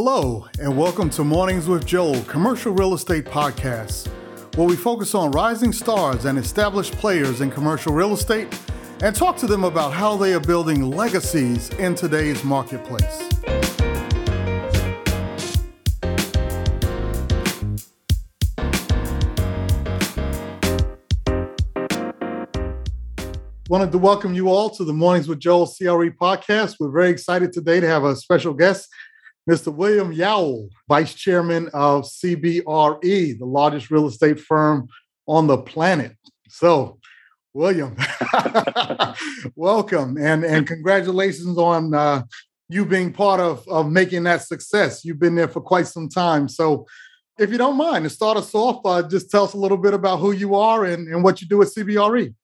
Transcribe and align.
Hello, 0.00 0.46
and 0.60 0.78
welcome 0.78 1.10
to 1.10 1.24
Mornings 1.24 1.66
with 1.66 1.84
Joel, 1.84 2.22
commercial 2.22 2.70
real 2.70 2.94
estate 2.94 3.24
podcast, 3.24 4.06
where 4.54 4.68
we 4.68 4.76
focus 4.76 5.12
on 5.12 5.32
rising 5.32 5.72
stars 5.72 6.24
and 6.24 6.38
established 6.38 6.92
players 6.92 7.40
in 7.40 7.50
commercial 7.50 7.92
real 7.92 8.12
estate 8.12 8.46
and 9.02 9.12
talk 9.12 9.36
to 9.38 9.48
them 9.48 9.64
about 9.64 9.92
how 9.92 10.16
they 10.16 10.32
are 10.34 10.40
building 10.40 10.88
legacies 10.88 11.70
in 11.70 11.96
today's 11.96 12.44
marketplace. 12.44 13.28
Wanted 23.68 23.90
to 23.92 23.98
welcome 23.98 24.32
you 24.32 24.48
all 24.48 24.70
to 24.70 24.84
the 24.84 24.92
Mornings 24.92 25.26
with 25.26 25.40
Joel 25.40 25.66
CRE 25.66 26.10
podcast. 26.10 26.76
We're 26.78 26.88
very 26.88 27.10
excited 27.10 27.52
today 27.52 27.80
to 27.80 27.86
have 27.88 28.04
a 28.04 28.14
special 28.14 28.54
guest, 28.54 28.88
Mr. 29.48 29.72
William 29.72 30.12
Yowell, 30.12 30.68
Vice 30.88 31.14
Chairman 31.14 31.70
of 31.72 32.04
CBRE, 32.04 33.38
the 33.38 33.46
largest 33.46 33.90
real 33.90 34.06
estate 34.06 34.38
firm 34.38 34.88
on 35.26 35.46
the 35.46 35.56
planet. 35.56 36.12
So, 36.48 36.98
William, 37.54 37.96
welcome 39.56 40.18
and, 40.18 40.44
and 40.44 40.66
congratulations 40.66 41.56
on 41.56 41.94
uh, 41.94 42.24
you 42.68 42.84
being 42.84 43.10
part 43.10 43.40
of, 43.40 43.66
of 43.68 43.90
making 43.90 44.24
that 44.24 44.42
success. 44.42 45.02
You've 45.02 45.18
been 45.18 45.34
there 45.34 45.48
for 45.48 45.62
quite 45.62 45.86
some 45.86 46.10
time. 46.10 46.46
So, 46.48 46.86
if 47.38 47.50
you 47.50 47.56
don't 47.56 47.76
mind, 47.78 48.04
to 48.04 48.10
start 48.10 48.36
us 48.36 48.54
off, 48.54 48.84
uh, 48.84 49.02
just 49.08 49.30
tell 49.30 49.44
us 49.44 49.54
a 49.54 49.58
little 49.58 49.78
bit 49.78 49.94
about 49.94 50.18
who 50.18 50.32
you 50.32 50.56
are 50.56 50.84
and, 50.84 51.08
and 51.08 51.24
what 51.24 51.40
you 51.40 51.48
do 51.48 51.62
at 51.62 51.68
CBRE. 51.68 52.34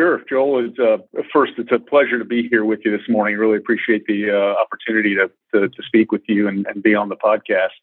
Sure, 0.00 0.22
Joel. 0.30 0.64
It's, 0.64 0.78
uh, 0.78 0.96
first, 1.30 1.52
it's 1.58 1.72
a 1.72 1.78
pleasure 1.78 2.18
to 2.18 2.24
be 2.24 2.48
here 2.48 2.64
with 2.64 2.80
you 2.86 2.90
this 2.90 3.06
morning. 3.06 3.36
Really 3.36 3.58
appreciate 3.58 4.06
the 4.06 4.30
uh, 4.30 4.58
opportunity 4.58 5.14
to, 5.14 5.30
to, 5.52 5.68
to 5.68 5.82
speak 5.82 6.10
with 6.10 6.22
you 6.26 6.48
and, 6.48 6.66
and, 6.68 6.82
be 6.82 6.94
on 6.94 7.10
the 7.10 7.16
podcast. 7.16 7.76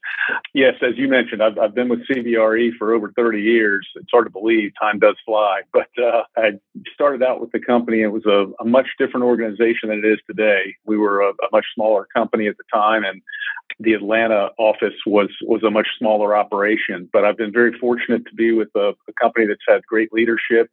Yes, 0.55 0.73
as 0.81 0.97
you 0.97 1.07
mentioned, 1.07 1.43
I've, 1.43 1.59
I've, 1.59 1.75
been 1.75 1.89
with 1.89 2.07
CBRE 2.07 2.71
for 2.79 2.95
over 2.95 3.11
30 3.15 3.39
years. 3.39 3.87
It's 3.93 4.09
hard 4.11 4.25
to 4.25 4.31
believe 4.31 4.71
time 4.81 4.97
does 4.97 5.15
fly, 5.27 5.61
but 5.71 5.89
uh, 6.03 6.23
I 6.35 6.53
started 6.91 7.21
out 7.21 7.39
with 7.39 7.51
the 7.51 7.59
company. 7.59 8.01
It 8.01 8.07
was 8.07 8.25
a, 8.25 8.47
a, 8.59 8.65
much 8.65 8.87
different 8.97 9.27
organization 9.27 9.89
than 9.89 9.99
it 9.99 10.05
is 10.05 10.17
today. 10.25 10.73
We 10.87 10.97
were 10.97 11.21
a, 11.21 11.29
a 11.29 11.49
much 11.51 11.67
smaller 11.75 12.07
company 12.15 12.47
at 12.47 12.57
the 12.57 12.63
time, 12.73 13.03
and 13.03 13.21
the 13.79 13.93
Atlanta 13.93 14.49
office 14.57 14.95
was 15.05 15.29
was 15.43 15.61
a 15.61 15.69
much 15.69 15.87
smaller 15.99 16.35
operation. 16.35 17.07
But 17.13 17.25
I've 17.25 17.37
been 17.37 17.53
very 17.53 17.77
fortunate 17.77 18.25
to 18.25 18.33
be 18.33 18.53
with 18.53 18.69
a, 18.75 18.95
a 19.07 19.13
company 19.21 19.45
that's 19.45 19.61
had 19.67 19.85
great 19.85 20.11
leadership 20.11 20.71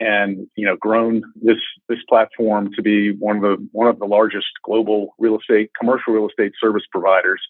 and 0.00 0.46
you 0.56 0.66
know 0.66 0.76
grown 0.76 1.22
this 1.36 1.58
this 1.88 1.98
platform 2.08 2.70
to 2.74 2.82
be 2.82 3.12
one 3.12 3.36
of 3.36 3.42
the 3.42 3.68
one 3.72 3.88
of 3.88 3.98
the 3.98 4.04
largest 4.04 4.46
global 4.64 5.14
real 5.18 5.38
estate 5.38 5.70
commercial 5.78 6.12
real 6.12 6.28
estate 6.28 6.52
service 6.60 6.84
providers. 6.90 7.40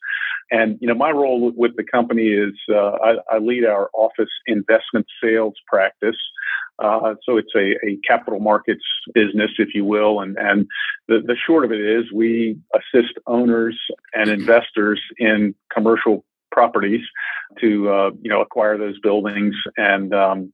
And 0.51 0.79
you 0.81 0.89
know 0.89 0.95
my 0.95 1.11
role 1.11 1.53
with 1.55 1.77
the 1.77 1.85
company 1.85 2.29
is 2.29 2.55
uh, 2.71 2.93
I, 3.03 3.15
I, 3.33 3.39
lead 3.39 3.65
our 3.65 3.91
office 3.95 4.31
investment 4.47 5.07
sales 5.23 5.55
practice. 5.67 6.17
Uh, 6.79 7.15
so 7.25 7.39
it's 7.39 7.53
a, 7.57 7.73
a, 7.87 7.99
capital 8.07 8.39
markets 8.39 8.85
business, 9.15 9.51
if 9.59 9.75
you 9.75 9.85
will, 9.85 10.21
and 10.21 10.37
and 10.39 10.67
the, 11.09 11.21
the 11.27 11.37
short 11.47 11.65
of 11.65 11.73
it 11.73 11.81
is 11.81 12.05
we 12.13 12.59
assist 12.75 13.15
owners 13.27 13.79
and 14.15 14.31
investors 14.31 15.01
in 15.19 15.55
commercial 15.73 16.25
properties 16.57 17.05
to 17.61 17.91
uh, 17.91 18.11
you 18.23 18.31
know 18.31 18.41
acquire 18.41 18.79
those 18.79 18.99
buildings 19.01 19.55
and 19.77 20.15
um, 20.15 20.53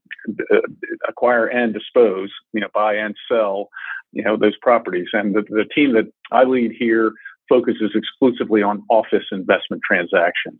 acquire 1.07 1.47
and 1.47 1.73
dispose, 1.73 2.29
you 2.53 2.61
know, 2.61 2.67
buy 2.73 2.93
and 2.95 3.15
sell, 3.31 3.69
you 4.11 4.23
know, 4.23 4.35
those 4.37 4.57
properties. 4.61 5.07
And 5.13 5.33
the, 5.33 5.43
the 5.49 5.65
team 5.73 5.93
that 5.93 6.11
I 6.31 6.43
lead 6.43 6.71
here 6.77 7.13
focuses 7.49 7.91
exclusively 7.95 8.61
on 8.61 8.83
office 8.89 9.25
investment 9.31 9.81
transactions, 9.87 10.59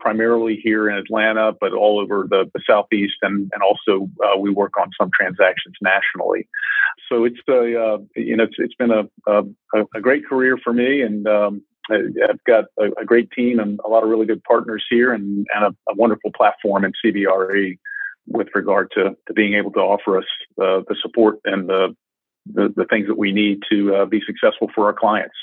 primarily 0.00 0.58
here 0.62 0.88
in 0.88 0.96
Atlanta, 0.96 1.52
but 1.60 1.72
all 1.72 2.00
over 2.00 2.26
the, 2.28 2.50
the 2.54 2.60
southeast, 2.66 3.16
and 3.22 3.50
and 3.52 3.62
also 3.62 4.08
uh, 4.24 4.38
we 4.38 4.50
work 4.50 4.72
on 4.80 4.90
some 4.98 5.10
transactions 5.18 5.76
nationally. 5.82 6.48
So 7.10 7.24
it's 7.24 7.40
a 7.48 7.62
uh, 7.86 7.98
you 8.16 8.36
know 8.36 8.44
it's, 8.44 8.56
it's 8.58 8.74
been 8.74 8.90
a, 8.90 9.04
a, 9.26 9.42
a 9.94 10.00
great 10.00 10.26
career 10.26 10.58
for 10.62 10.72
me, 10.72 11.02
and 11.02 11.26
um, 11.28 11.62
I've 11.90 12.44
got 12.44 12.64
a, 12.78 12.86
a, 13.00 13.04
great 13.04 13.30
team 13.30 13.58
and 13.58 13.80
a 13.84 13.88
lot 13.88 14.02
of 14.02 14.08
really 14.08 14.26
good 14.26 14.42
partners 14.44 14.84
here 14.88 15.12
and, 15.12 15.46
and 15.54 15.64
a, 15.64 15.90
a, 15.90 15.94
wonderful 15.94 16.30
platform 16.36 16.84
in 16.84 16.92
CBRE 17.04 17.78
with 18.26 18.48
regard 18.54 18.90
to, 18.92 19.16
to 19.26 19.34
being 19.34 19.54
able 19.54 19.72
to 19.72 19.80
offer 19.80 20.18
us 20.18 20.24
uh, 20.60 20.80
the 20.88 20.96
support 21.00 21.38
and 21.44 21.68
the, 21.68 21.94
the, 22.46 22.72
the, 22.76 22.84
things 22.84 23.06
that 23.06 23.16
we 23.16 23.32
need 23.32 23.60
to 23.70 23.94
uh, 23.94 24.04
be 24.04 24.20
successful 24.26 24.70
for 24.74 24.86
our 24.86 24.92
clients. 24.92 25.34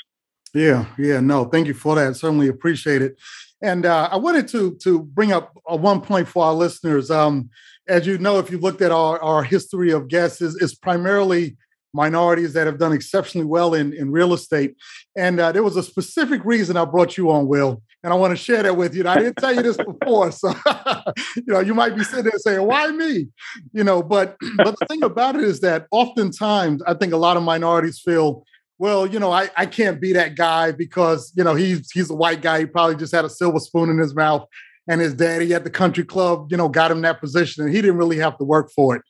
Yeah, 0.54 0.86
yeah, 0.96 1.20
no, 1.20 1.44
thank 1.44 1.66
you 1.66 1.74
for 1.74 1.96
that. 1.96 2.16
Certainly 2.16 2.48
appreciate 2.48 3.02
it. 3.02 3.18
And 3.60 3.86
uh, 3.86 4.08
I 4.12 4.16
wanted 4.16 4.48
to 4.48 4.76
to 4.82 5.00
bring 5.00 5.32
up 5.32 5.56
a 5.66 5.76
one 5.76 6.00
point 6.00 6.28
for 6.28 6.44
our 6.44 6.52
listeners. 6.52 7.10
Um, 7.10 7.50
as 7.88 8.06
you 8.06 8.18
know, 8.18 8.38
if 8.38 8.50
you 8.50 8.58
looked 8.58 8.82
at 8.82 8.92
our, 8.92 9.18
our 9.22 9.42
history 9.42 9.90
of 9.92 10.08
guests, 10.08 10.42
is 10.42 10.74
primarily 10.74 11.56
minorities 11.96 12.52
that 12.52 12.66
have 12.66 12.78
done 12.78 12.92
exceptionally 12.92 13.46
well 13.46 13.74
in, 13.74 13.92
in 13.94 14.12
real 14.12 14.34
estate. 14.34 14.76
And 15.16 15.40
uh, 15.40 15.50
there 15.50 15.62
was 15.62 15.76
a 15.76 15.82
specific 15.82 16.44
reason 16.44 16.76
I 16.76 16.84
brought 16.84 17.16
you 17.16 17.30
on, 17.30 17.48
Will, 17.48 17.82
and 18.04 18.12
I 18.12 18.16
want 18.16 18.32
to 18.32 18.36
share 18.36 18.62
that 18.62 18.76
with 18.76 18.94
you. 18.94 19.08
I 19.08 19.16
didn't 19.16 19.36
tell 19.36 19.54
you 19.54 19.62
this 19.62 19.78
before, 19.78 20.30
so 20.30 20.54
you 21.36 21.44
know 21.48 21.60
you 21.60 21.74
might 21.74 21.96
be 21.96 22.04
sitting 22.04 22.24
there 22.24 22.38
saying, 22.38 22.64
"Why 22.64 22.90
me?" 22.90 23.28
You 23.72 23.82
know, 23.82 24.02
but 24.02 24.36
but 24.58 24.78
the 24.78 24.86
thing 24.86 25.02
about 25.02 25.34
it 25.36 25.44
is 25.44 25.60
that 25.60 25.86
oftentimes 25.90 26.82
I 26.86 26.94
think 26.94 27.12
a 27.12 27.16
lot 27.16 27.36
of 27.36 27.42
minorities 27.42 27.98
feel. 27.98 28.44
Well, 28.78 29.06
you 29.06 29.18
know, 29.18 29.32
I, 29.32 29.48
I 29.56 29.64
can't 29.64 30.02
be 30.02 30.12
that 30.12 30.36
guy 30.36 30.70
because, 30.70 31.32
you 31.34 31.42
know, 31.42 31.54
he's 31.54 31.90
he's 31.92 32.10
a 32.10 32.14
white 32.14 32.42
guy. 32.42 32.58
He 32.58 32.66
probably 32.66 32.96
just 32.96 33.14
had 33.14 33.24
a 33.24 33.30
silver 33.30 33.58
spoon 33.58 33.88
in 33.88 33.96
his 33.96 34.14
mouth 34.14 34.46
and 34.88 35.00
his 35.00 35.14
daddy 35.14 35.52
at 35.54 35.64
the 35.64 35.70
country 35.70 36.04
club, 36.04 36.48
you 36.50 36.56
know, 36.56 36.68
got 36.68 36.90
him 36.90 37.02
that 37.02 37.20
position, 37.20 37.64
and 37.64 37.74
he 37.74 37.80
didn't 37.80 37.96
really 37.96 38.18
have 38.18 38.38
to 38.38 38.44
work 38.44 38.70
for 38.70 38.96
it. 38.96 39.02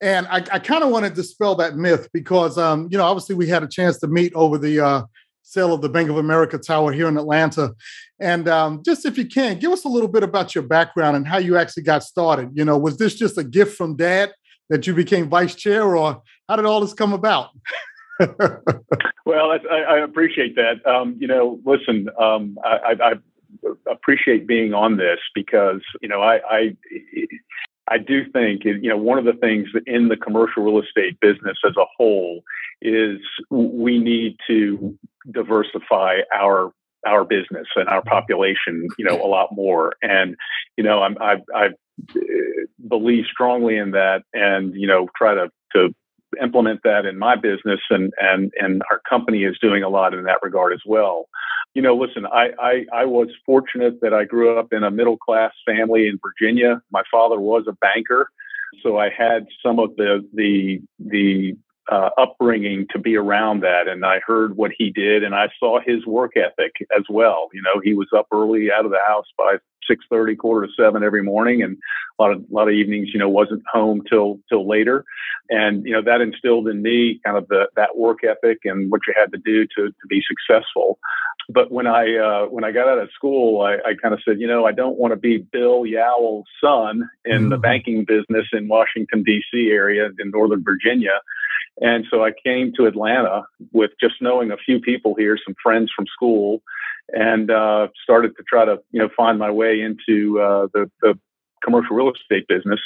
And 0.00 0.26
I, 0.28 0.36
I 0.52 0.58
kind 0.58 0.82
of 0.82 0.90
want 0.90 1.04
to 1.04 1.10
dispel 1.10 1.54
that 1.56 1.76
myth 1.76 2.08
because, 2.12 2.56
um, 2.56 2.88
you 2.90 2.98
know, 2.98 3.04
obviously 3.04 3.34
we 3.34 3.48
had 3.48 3.62
a 3.62 3.68
chance 3.68 3.98
to 3.98 4.06
meet 4.06 4.32
over 4.34 4.58
the 4.58 4.80
uh, 4.80 5.02
sale 5.42 5.72
of 5.72 5.82
the 5.82 5.88
Bank 5.88 6.10
of 6.10 6.16
America 6.16 6.58
Tower 6.58 6.92
here 6.92 7.08
in 7.08 7.16
Atlanta, 7.16 7.74
and 8.20 8.48
um, 8.48 8.82
just 8.84 9.04
if 9.04 9.16
you 9.16 9.26
can, 9.26 9.58
give 9.58 9.72
us 9.72 9.84
a 9.84 9.88
little 9.88 10.08
bit 10.08 10.22
about 10.22 10.54
your 10.54 10.64
background 10.64 11.16
and 11.16 11.26
how 11.26 11.38
you 11.38 11.56
actually 11.56 11.84
got 11.84 12.02
started. 12.02 12.50
You 12.54 12.64
know, 12.64 12.78
was 12.78 12.96
this 12.96 13.14
just 13.14 13.38
a 13.38 13.44
gift 13.44 13.76
from 13.76 13.96
dad 13.96 14.32
that 14.70 14.86
you 14.86 14.94
became 14.94 15.28
vice 15.28 15.54
chair, 15.54 15.96
or 15.96 16.22
how 16.48 16.56
did 16.56 16.64
all 16.64 16.80
this 16.80 16.94
come 16.94 17.12
about? 17.12 17.50
well, 19.24 19.52
I, 19.52 19.58
I, 19.88 19.98
appreciate 19.98 20.56
that. 20.56 20.84
Um, 20.84 21.16
you 21.20 21.28
know, 21.28 21.60
listen, 21.64 22.08
um, 22.18 22.58
I, 22.64 22.96
I, 23.00 23.12
appreciate 23.90 24.46
being 24.46 24.74
on 24.74 24.96
this 24.96 25.18
because 25.34 25.80
you 26.00 26.08
know 26.08 26.20
I, 26.20 26.40
I 26.48 26.76
I 27.88 27.98
do 27.98 28.30
think 28.30 28.64
you 28.64 28.88
know 28.88 28.96
one 28.96 29.18
of 29.18 29.24
the 29.24 29.32
things 29.32 29.68
in 29.86 30.08
the 30.08 30.16
commercial 30.16 30.64
real 30.64 30.82
estate 30.82 31.18
business 31.20 31.58
as 31.66 31.76
a 31.76 31.86
whole 31.96 32.42
is 32.82 33.18
we 33.50 33.98
need 33.98 34.36
to 34.46 34.96
diversify 35.30 36.18
our 36.34 36.72
our 37.06 37.24
business 37.24 37.66
and 37.76 37.88
our 37.88 38.02
population 38.02 38.86
you 38.98 39.04
know 39.04 39.22
a 39.22 39.28
lot 39.28 39.48
more. 39.52 39.94
And 40.02 40.36
you 40.76 40.84
know 40.84 41.02
I'm, 41.02 41.16
I 41.20 41.36
I 41.54 41.66
uh, 41.66 42.18
believe 42.86 43.24
strongly 43.30 43.76
in 43.76 43.92
that 43.92 44.22
and 44.34 44.74
you 44.74 44.86
know 44.86 45.08
try 45.16 45.34
to 45.34 45.50
to 45.74 45.94
implement 46.42 46.80
that 46.84 47.06
in 47.06 47.18
my 47.18 47.36
business 47.36 47.80
and 47.90 48.12
and 48.18 48.52
and 48.60 48.82
our 48.90 49.00
company 49.08 49.44
is 49.44 49.58
doing 49.60 49.82
a 49.82 49.88
lot 49.88 50.14
in 50.14 50.24
that 50.24 50.38
regard 50.42 50.72
as 50.72 50.82
well 50.84 51.26
you 51.74 51.82
know, 51.82 51.96
listen, 51.96 52.26
I, 52.26 52.48
I, 52.58 52.86
I 52.92 53.04
was 53.04 53.28
fortunate 53.46 54.00
that 54.00 54.14
I 54.14 54.24
grew 54.24 54.58
up 54.58 54.72
in 54.72 54.82
a 54.82 54.90
middle 54.90 55.16
class 55.16 55.52
family 55.66 56.08
in 56.08 56.18
Virginia. 56.22 56.82
My 56.90 57.02
father 57.10 57.38
was 57.38 57.64
a 57.68 57.72
banker, 57.72 58.30
so 58.82 58.98
I 58.98 59.10
had 59.16 59.46
some 59.62 59.78
of 59.78 59.96
the 59.96 60.26
the 60.34 60.80
the 60.98 61.56
uh, 61.90 62.10
upbringing 62.18 62.86
to 62.90 62.98
be 62.98 63.16
around 63.16 63.60
that, 63.62 63.88
and 63.88 64.04
I 64.04 64.20
heard 64.26 64.56
what 64.56 64.72
he 64.76 64.90
did, 64.90 65.24
and 65.24 65.34
I 65.34 65.48
saw 65.58 65.78
his 65.80 66.04
work 66.06 66.32
ethic 66.36 66.72
as 66.96 67.04
well. 67.08 67.48
You 67.52 67.62
know, 67.62 67.80
he 67.82 67.94
was 67.94 68.08
up 68.16 68.26
early 68.32 68.70
out 68.70 68.84
of 68.84 68.90
the 68.90 69.00
house 69.06 69.26
by 69.38 69.56
six 69.88 70.04
thirty, 70.10 70.36
quarter 70.36 70.66
to 70.66 70.72
seven 70.74 71.02
every 71.02 71.22
morning, 71.22 71.62
and 71.62 71.78
a 72.18 72.22
lot 72.22 72.32
of 72.32 72.40
a 72.40 72.54
lot 72.54 72.68
of 72.68 72.74
evenings, 72.74 73.08
you 73.12 73.18
know, 73.18 73.28
wasn't 73.28 73.62
home 73.72 74.02
till 74.08 74.40
till 74.50 74.68
later, 74.68 75.04
and 75.48 75.84
you 75.86 75.92
know 75.92 76.02
that 76.02 76.20
instilled 76.20 76.68
in 76.68 76.82
me 76.82 77.20
kind 77.24 77.36
of 77.36 77.48
the 77.48 77.68
that 77.76 77.96
work 77.96 78.18
ethic 78.22 78.58
and 78.64 78.90
what 78.90 79.02
you 79.06 79.14
had 79.16 79.32
to 79.32 79.38
do 79.38 79.64
to 79.76 79.88
to 79.88 80.06
be 80.08 80.22
successful 80.26 80.98
but 81.48 81.72
when 81.72 81.86
I 81.86 82.16
uh, 82.16 82.46
when 82.46 82.64
I 82.64 82.72
got 82.72 82.88
out 82.88 82.98
of 82.98 83.08
school, 83.14 83.62
I, 83.62 83.74
I 83.76 83.94
kind 84.00 84.12
of 84.12 84.20
said, 84.24 84.38
you 84.38 84.46
know, 84.46 84.66
I 84.66 84.72
don't 84.72 84.98
want 84.98 85.12
to 85.12 85.16
be 85.16 85.38
Bill 85.38 85.86
Yowell's 85.86 86.46
son 86.62 87.08
in 87.24 87.32
mm-hmm. 87.32 87.48
the 87.48 87.58
banking 87.58 88.04
business 88.04 88.46
in 88.52 88.68
Washington 88.68 89.22
D.C. 89.22 89.70
area 89.70 90.10
in 90.18 90.30
Northern 90.30 90.62
Virginia, 90.62 91.20
and 91.80 92.04
so 92.10 92.22
I 92.22 92.32
came 92.44 92.72
to 92.76 92.86
Atlanta 92.86 93.44
with 93.72 93.92
just 94.00 94.16
knowing 94.20 94.50
a 94.50 94.56
few 94.56 94.80
people 94.80 95.14
here, 95.14 95.38
some 95.42 95.54
friends 95.62 95.90
from 95.94 96.06
school, 96.06 96.62
and 97.10 97.50
uh, 97.50 97.88
started 98.02 98.36
to 98.36 98.42
try 98.42 98.66
to 98.66 98.78
you 98.90 99.00
know 99.00 99.08
find 99.16 99.38
my 99.38 99.50
way 99.50 99.80
into 99.80 100.40
uh, 100.40 100.68
the 100.74 100.90
the 101.00 101.18
commercial 101.64 101.96
real 101.96 102.12
estate 102.12 102.46
business. 102.48 102.80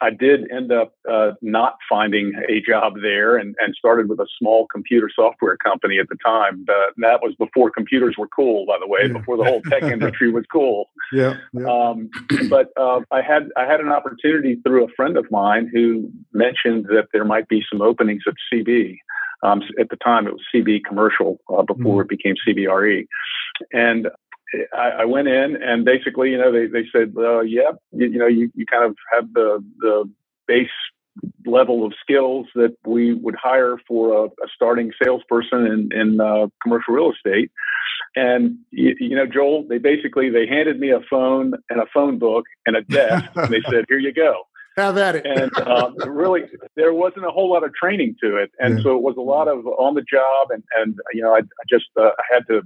I 0.00 0.10
did 0.10 0.50
end 0.50 0.72
up 0.72 0.94
uh, 1.10 1.32
not 1.42 1.76
finding 1.88 2.32
a 2.48 2.60
job 2.60 2.94
there 3.02 3.36
and, 3.36 3.54
and 3.60 3.74
started 3.76 4.08
with 4.08 4.18
a 4.18 4.26
small 4.38 4.66
computer 4.66 5.08
software 5.14 5.56
company 5.56 5.98
at 5.98 6.08
the 6.08 6.16
time. 6.24 6.64
Uh, 6.68 6.90
that 6.98 7.20
was 7.22 7.34
before 7.38 7.70
computers 7.70 8.16
were 8.18 8.28
cool, 8.28 8.66
by 8.66 8.78
the 8.80 8.88
way, 8.88 9.00
yeah. 9.06 9.12
before 9.12 9.36
the 9.36 9.44
whole 9.44 9.62
tech 9.62 9.82
industry 9.92 10.30
was 10.30 10.44
cool. 10.50 10.90
Yeah. 11.12 11.36
yeah. 11.52 11.66
Um, 11.66 12.10
but 12.48 12.72
uh, 12.76 13.00
I 13.10 13.22
had 13.22 13.48
I 13.56 13.64
had 13.64 13.80
an 13.80 13.88
opportunity 13.88 14.56
through 14.66 14.84
a 14.84 14.88
friend 14.96 15.16
of 15.16 15.30
mine 15.30 15.70
who 15.72 16.10
mentioned 16.32 16.86
that 16.86 17.08
there 17.12 17.24
might 17.24 17.48
be 17.48 17.62
some 17.70 17.82
openings 17.82 18.22
at 18.26 18.34
CB. 18.52 18.96
Um, 19.44 19.60
at 19.78 19.88
the 19.88 19.96
time, 19.96 20.26
it 20.26 20.32
was 20.32 20.42
CB 20.54 20.84
Commercial 20.84 21.40
uh, 21.52 21.62
before 21.62 22.02
mm. 22.02 22.04
it 22.04 22.08
became 22.08 22.34
CBRE, 22.46 23.06
and 23.72 24.08
I, 24.74 24.90
I, 25.00 25.04
went 25.04 25.28
in 25.28 25.62
and 25.62 25.84
basically, 25.84 26.30
you 26.30 26.38
know, 26.38 26.52
they, 26.52 26.66
they 26.66 26.84
said, 26.92 27.14
uh, 27.16 27.40
yeah, 27.40 27.72
you, 27.92 28.06
you, 28.08 28.18
know, 28.18 28.26
you, 28.26 28.50
you 28.54 28.66
kind 28.66 28.84
of 28.84 28.96
have 29.12 29.32
the, 29.32 29.64
the 29.78 30.10
base 30.46 30.68
level 31.46 31.84
of 31.84 31.92
skills 32.00 32.46
that 32.54 32.76
we 32.86 33.14
would 33.14 33.34
hire 33.34 33.76
for 33.86 34.24
a, 34.24 34.26
a 34.26 34.48
starting 34.54 34.92
salesperson 35.02 35.66
in, 35.66 35.88
in 35.92 36.20
uh, 36.20 36.46
commercial 36.62 36.94
real 36.94 37.12
estate. 37.12 37.50
And, 38.14 38.58
you, 38.70 38.94
you, 38.98 39.16
know, 39.16 39.26
Joel, 39.26 39.66
they 39.68 39.78
basically, 39.78 40.28
they 40.28 40.46
handed 40.46 40.78
me 40.78 40.90
a 40.90 41.00
phone 41.08 41.54
and 41.70 41.80
a 41.80 41.86
phone 41.92 42.18
book 42.18 42.44
and 42.66 42.76
a 42.76 42.82
desk 42.82 43.24
and 43.36 43.52
they 43.52 43.62
said, 43.70 43.84
here 43.88 43.98
you 43.98 44.12
go. 44.12 44.42
Have 44.76 44.96
at 44.96 45.16
it. 45.16 45.26
and 45.26 45.54
um, 45.68 45.94
really, 46.06 46.44
there 46.76 46.94
wasn't 46.94 47.26
a 47.26 47.30
whole 47.30 47.52
lot 47.52 47.62
of 47.62 47.74
training 47.74 48.16
to 48.22 48.36
it, 48.36 48.52
and 48.58 48.78
yeah. 48.78 48.82
so 48.82 48.96
it 48.96 49.02
was 49.02 49.16
a 49.18 49.20
lot 49.20 49.46
of 49.46 49.66
on 49.66 49.92
the 49.92 50.00
job. 50.00 50.48
And 50.48 50.64
and 50.80 50.98
you 51.12 51.22
know, 51.22 51.34
I, 51.34 51.40
I 51.40 51.64
just 51.68 51.88
uh, 51.94 52.08
I 52.18 52.22
had 52.32 52.46
to 52.48 52.62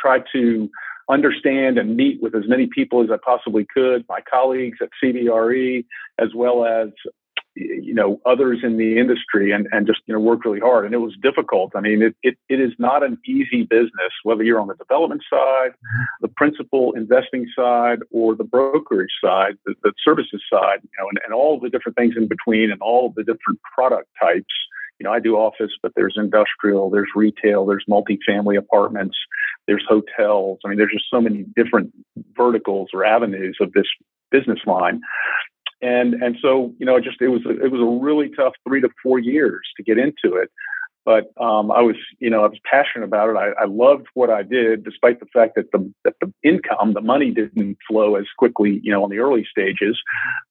try 0.00 0.24
to 0.32 0.68
understand 1.10 1.78
and 1.78 1.96
meet 1.96 2.22
with 2.22 2.34
as 2.34 2.44
many 2.46 2.66
people 2.66 3.02
as 3.02 3.10
I 3.10 3.16
possibly 3.24 3.66
could, 3.72 4.04
my 4.08 4.20
colleagues 4.30 4.78
at 4.80 4.88
CBRE, 5.02 5.84
as 6.18 6.28
well 6.34 6.64
as 6.64 6.90
you 7.56 7.92
know 7.92 8.20
others 8.24 8.60
in 8.62 8.76
the 8.76 8.96
industry 8.98 9.50
and, 9.50 9.66
and 9.72 9.86
just 9.86 10.00
you 10.06 10.14
know 10.14 10.20
work 10.20 10.44
really 10.44 10.60
hard. 10.60 10.84
And 10.84 10.94
it 10.94 10.98
was 10.98 11.16
difficult. 11.20 11.72
I 11.74 11.80
mean 11.80 12.00
it, 12.00 12.14
it, 12.22 12.36
it 12.48 12.60
is 12.60 12.72
not 12.78 13.02
an 13.02 13.18
easy 13.26 13.64
business 13.64 14.12
whether 14.22 14.42
you're 14.42 14.60
on 14.60 14.68
the 14.68 14.76
development 14.76 15.22
side 15.28 15.70
mm-hmm. 15.70 16.02
the 16.22 16.28
principal 16.28 16.92
investing 16.92 17.46
side 17.54 17.98
or 18.10 18.36
the 18.36 18.44
brokerage 18.44 19.10
side 19.22 19.54
the, 19.66 19.74
the 19.82 19.92
services 20.04 20.42
side 20.50 20.78
you 20.82 20.90
know 20.98 21.08
and, 21.08 21.18
and 21.24 21.34
all 21.34 21.58
the 21.58 21.68
different 21.68 21.96
things 21.96 22.14
in 22.16 22.28
between 22.28 22.70
and 22.70 22.80
all 22.80 23.12
the 23.16 23.24
different 23.24 23.60
product 23.74 24.08
types 24.22 24.54
you 25.00 25.04
know, 25.04 25.12
I 25.12 25.18
do 25.18 25.36
office, 25.36 25.72
but 25.82 25.92
there's 25.96 26.14
industrial, 26.16 26.90
there's 26.90 27.08
retail, 27.16 27.64
there's 27.64 27.84
multifamily 27.88 28.58
apartments, 28.58 29.16
there's 29.66 29.84
hotels. 29.88 30.58
I 30.64 30.68
mean, 30.68 30.78
there's 30.78 30.92
just 30.92 31.06
so 31.10 31.22
many 31.22 31.46
different 31.56 31.90
verticals 32.36 32.90
or 32.92 33.04
avenues 33.04 33.56
of 33.60 33.72
this 33.72 33.86
business 34.30 34.60
line. 34.66 35.00
And 35.80 36.14
and 36.14 36.36
so, 36.42 36.74
you 36.78 36.84
know, 36.84 37.00
just 37.00 37.22
it 37.22 37.28
was 37.28 37.40
a, 37.46 37.64
it 37.64 37.72
was 37.72 37.80
a 37.80 38.04
really 38.04 38.28
tough 38.28 38.52
three 38.68 38.82
to 38.82 38.90
four 39.02 39.18
years 39.18 39.62
to 39.78 39.82
get 39.82 39.96
into 39.96 40.36
it. 40.36 40.50
But 41.06 41.32
um, 41.42 41.70
I 41.70 41.80
was, 41.80 41.96
you 42.18 42.28
know, 42.28 42.44
I 42.44 42.48
was 42.48 42.58
passionate 42.70 43.06
about 43.06 43.30
it. 43.30 43.36
I, 43.36 43.62
I 43.62 43.64
loved 43.64 44.06
what 44.12 44.28
I 44.28 44.42
did, 44.42 44.84
despite 44.84 45.18
the 45.18 45.26
fact 45.32 45.54
that 45.56 45.72
the 45.72 45.90
that 46.04 46.14
the 46.20 46.30
income, 46.42 46.92
the 46.92 47.00
money 47.00 47.30
didn't 47.30 47.78
flow 47.88 48.16
as 48.16 48.26
quickly, 48.36 48.80
you 48.82 48.92
know, 48.92 49.02
in 49.04 49.10
the 49.10 49.18
early 49.18 49.46
stages. 49.50 49.98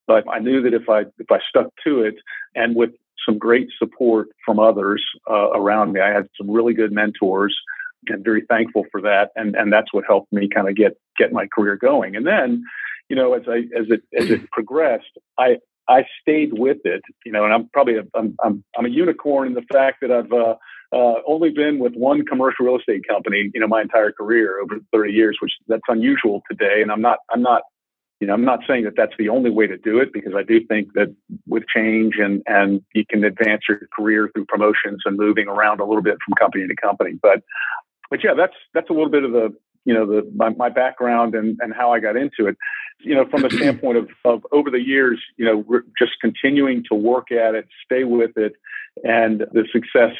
But 0.08 0.28
I 0.28 0.40
knew 0.40 0.64
that 0.64 0.74
if 0.74 0.90
I 0.90 1.02
if 1.20 1.32
I 1.32 1.38
stuck 1.48 1.68
to 1.86 2.02
it, 2.02 2.16
and 2.56 2.76
with 2.76 2.90
some 3.30 3.38
great 3.38 3.68
support 3.78 4.30
from 4.46 4.60
others 4.60 5.06
uh, 5.30 5.52
around 5.52 5.94
me. 5.94 6.02
I 6.02 6.10
had 6.10 6.28
some 6.38 6.50
really 6.50 6.74
good 6.74 6.92
mentors 6.92 7.56
and 8.08 8.24
very 8.24 8.44
thankful 8.50 8.86
for 8.92 9.02
that. 9.02 9.30
And, 9.36 9.56
and 9.56 9.72
that's 9.72 9.94
what 9.94 10.06
helped 10.08 10.32
me 10.34 10.50
kind 10.54 10.68
of 10.68 10.76
get, 10.76 10.98
get 11.18 11.32
my 11.32 11.48
career 11.54 11.76
going. 11.76 12.16
And 12.16 12.26
then, 12.26 12.64
you 13.10 13.16
know, 13.16 13.34
as 13.34 13.44
I, 13.48 13.58
as 13.78 13.88
it, 13.90 14.02
as 14.18 14.30
it 14.30 14.50
progressed, 14.52 15.18
I, 15.38 15.58
I 15.88 16.06
stayed 16.22 16.52
with 16.54 16.78
it, 16.86 17.02
you 17.26 17.32
know, 17.32 17.46
and 17.46 17.54
I'm 17.54 17.70
probably 17.70 17.98
a, 17.98 18.04
I'm, 18.16 18.36
I'm, 18.44 18.64
I'm 18.78 18.86
a 18.86 18.90
unicorn 18.90 19.48
in 19.48 19.54
the 19.54 19.66
fact 19.72 19.98
that 20.02 20.12
I've 20.12 20.32
uh, 20.32 20.56
uh, 20.96 21.22
only 21.28 21.50
been 21.50 21.80
with 21.80 21.94
one 21.94 22.26
commercial 22.26 22.66
real 22.66 22.78
estate 22.78 23.08
company, 23.08 23.50
you 23.54 23.60
know, 23.60 23.68
my 23.68 23.82
entire 23.82 24.12
career 24.12 24.60
over 24.62 24.80
30 24.94 25.14
years, 25.14 25.38
which 25.42 25.52
that's 25.68 25.82
unusual 25.88 26.42
today. 26.50 26.82
And 26.82 26.92
I'm 26.92 27.02
not 27.02 27.20
I'm 27.32 27.42
not 27.42 27.64
you 28.20 28.28
know, 28.28 28.34
I'm 28.34 28.44
not 28.44 28.60
saying 28.68 28.84
that 28.84 28.96
that's 28.98 29.14
the 29.18 29.30
only 29.30 29.50
way 29.50 29.66
to 29.68 29.78
do 29.78 30.00
it 30.00 30.12
because 30.12 30.34
I 30.36 30.44
do 30.44 30.66
think 30.66 30.94
that 30.94 31.16
with 31.48 31.64
change 31.74 32.16
and 32.18 32.42
and 32.48 32.82
you 32.94 33.06
can 33.06 33.24
advance 33.24 33.64
your 33.68 33.88
career 33.96 34.30
through 34.34 34.46
promotions 34.46 35.04
and 35.06 35.18
moving 35.18 35.48
around 35.48 35.80
a 35.80 35.86
little 35.86 36.04
bit 36.04 36.18
from 36.26 36.34
company 36.36 36.68
to 36.68 36.76
company. 36.76 37.18
But 37.22 37.44
but 38.10 38.24
yeah, 38.24 38.34
that's 38.36 38.56
that's 38.74 38.90
a 38.90 38.94
little 38.94 39.10
bit 39.10 39.24
of 39.24 39.32
the 39.32 39.56
you 39.86 39.94
know 39.94 40.06
the 40.06 40.30
my, 40.36 40.50
my 40.50 40.70
background 40.70 41.34
and 41.34 41.58
and 41.62 41.74
how 41.74 41.94
I 41.94 42.00
got 42.00 42.18
into 42.18 42.48
it. 42.48 42.58
You 43.00 43.16
know, 43.16 43.26
from 43.30 43.44
the 43.44 43.50
standpoint 43.50 43.98
of 43.98 44.10
of 44.26 44.46
over 44.52 44.70
the 44.70 44.82
years, 44.82 45.22
you 45.38 45.46
know, 45.46 45.82
just 45.98 46.14
continuing 46.20 46.84
to 46.92 46.96
work 46.96 47.32
at 47.32 47.56
it, 47.56 47.68
stay 47.86 48.04
with 48.04 48.36
it, 48.36 48.54
and 49.04 49.46
the 49.54 49.66
success 49.72 50.14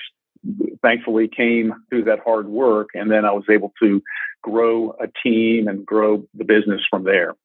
thankfully 0.82 1.28
came 1.28 1.74
through 1.90 2.06
that 2.06 2.20
hard 2.24 2.48
work 2.48 2.92
and 2.94 3.12
then 3.12 3.26
i 3.26 3.32
was 3.32 3.44
able 3.50 3.74
to 3.78 4.02
grow 4.42 4.92
a 4.92 5.08
team 5.22 5.68
and 5.68 5.86
grow 5.86 6.26
the 6.34 6.46
business 6.46 6.80
from 6.90 7.04
there 7.04 7.36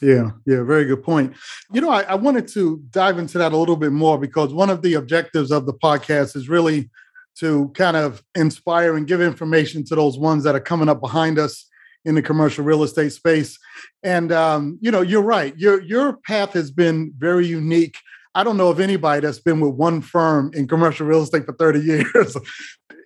yeah, 0.00 0.30
yeah, 0.46 0.62
very 0.62 0.84
good 0.84 1.02
point. 1.02 1.34
You 1.72 1.80
know, 1.80 1.90
I, 1.90 2.02
I, 2.02 2.14
wanted 2.14 2.48
to 2.48 2.82
dive 2.90 3.18
into 3.18 3.38
that 3.38 3.52
a 3.52 3.56
little 3.56 3.76
bit 3.76 3.92
more 3.92 4.18
because 4.18 4.52
one 4.52 4.70
of 4.70 4.82
the 4.82 4.94
objectives 4.94 5.50
of 5.50 5.66
the 5.66 5.72
podcast 5.74 6.36
is 6.36 6.48
really 6.48 6.90
to 7.36 7.68
kind 7.70 7.96
of 7.96 8.22
inspire 8.34 8.96
and 8.96 9.06
give 9.06 9.20
information 9.20 9.84
to 9.84 9.94
those 9.94 10.18
ones 10.18 10.44
that 10.44 10.54
are 10.54 10.60
coming 10.60 10.88
up 10.88 11.00
behind 11.00 11.38
us 11.38 11.68
in 12.04 12.14
the 12.14 12.22
commercial 12.22 12.64
real 12.64 12.82
estate 12.82 13.12
space. 13.12 13.58
And 14.02 14.30
um, 14.30 14.78
you 14.80 14.90
know, 14.90 15.00
you're 15.00 15.22
right. 15.22 15.56
Your 15.56 15.80
your 15.82 16.18
path 16.18 16.52
has 16.52 16.70
been 16.70 17.12
very 17.16 17.46
unique. 17.46 17.96
I 18.34 18.44
don't 18.44 18.56
know 18.56 18.68
of 18.68 18.80
anybody 18.80 19.20
that's 19.20 19.38
been 19.38 19.60
with 19.60 19.74
one 19.74 20.00
firm 20.00 20.50
in 20.54 20.66
commercial 20.66 21.06
real 21.06 21.22
estate 21.22 21.46
for 21.46 21.52
30 21.52 21.80
years. 22.14 22.36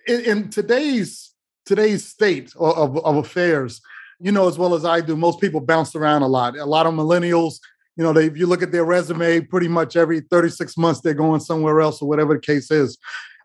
in, 0.07 0.21
in 0.21 0.49
today's 0.49 1.33
today's 1.65 2.03
state 2.03 2.51
of, 2.59 2.97
of 2.97 3.15
affairs, 3.17 3.79
you 4.19 4.31
know 4.31 4.47
as 4.47 4.57
well 4.57 4.73
as 4.73 4.85
I 4.85 5.01
do, 5.01 5.15
most 5.15 5.39
people 5.39 5.61
bounce 5.61 5.95
around 5.95 6.21
a 6.23 6.27
lot. 6.27 6.57
A 6.57 6.65
lot 6.65 6.85
of 6.85 6.93
millennials, 6.93 7.55
you 7.95 8.03
know, 8.03 8.13
they 8.13 8.25
if 8.25 8.37
you 8.37 8.47
look 8.47 8.61
at 8.61 8.71
their 8.71 8.85
resume, 8.85 9.41
pretty 9.41 9.67
much 9.67 9.95
every 9.95 10.21
36 10.21 10.77
months 10.77 11.01
they're 11.01 11.13
going 11.13 11.39
somewhere 11.39 11.81
else 11.81 12.01
or 12.01 12.07
whatever 12.07 12.35
the 12.35 12.39
case 12.39 12.71
is. 12.71 12.97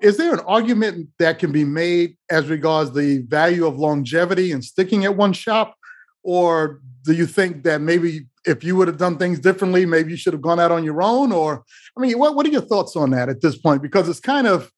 Is 0.02 0.16
there 0.16 0.34
an 0.34 0.40
argument 0.40 1.08
that 1.18 1.38
can 1.38 1.52
be 1.52 1.64
made 1.64 2.16
as 2.30 2.48
regards 2.48 2.92
the 2.92 3.18
value 3.28 3.66
of 3.66 3.78
longevity 3.78 4.52
and 4.52 4.62
sticking 4.62 5.04
at 5.04 5.16
one 5.16 5.32
shop? 5.32 5.76
Or 6.22 6.80
do 7.04 7.12
you 7.12 7.26
think 7.26 7.62
that 7.64 7.80
maybe 7.80 8.26
if 8.44 8.64
you 8.64 8.76
would 8.76 8.88
have 8.88 8.98
done 8.98 9.18
things 9.18 9.38
differently, 9.38 9.86
maybe 9.86 10.10
you 10.10 10.16
should 10.16 10.32
have 10.32 10.42
gone 10.42 10.60
out 10.60 10.72
on 10.72 10.84
your 10.84 11.02
own? 11.02 11.32
Or 11.32 11.64
I 11.96 12.00
mean, 12.00 12.18
what, 12.18 12.34
what 12.34 12.46
are 12.46 12.50
your 12.50 12.62
thoughts 12.62 12.96
on 12.96 13.10
that 13.10 13.28
at 13.28 13.40
this 13.40 13.56
point? 13.56 13.82
Because 13.82 14.08
it's 14.08 14.20
kind 14.20 14.46
of, 14.46 14.70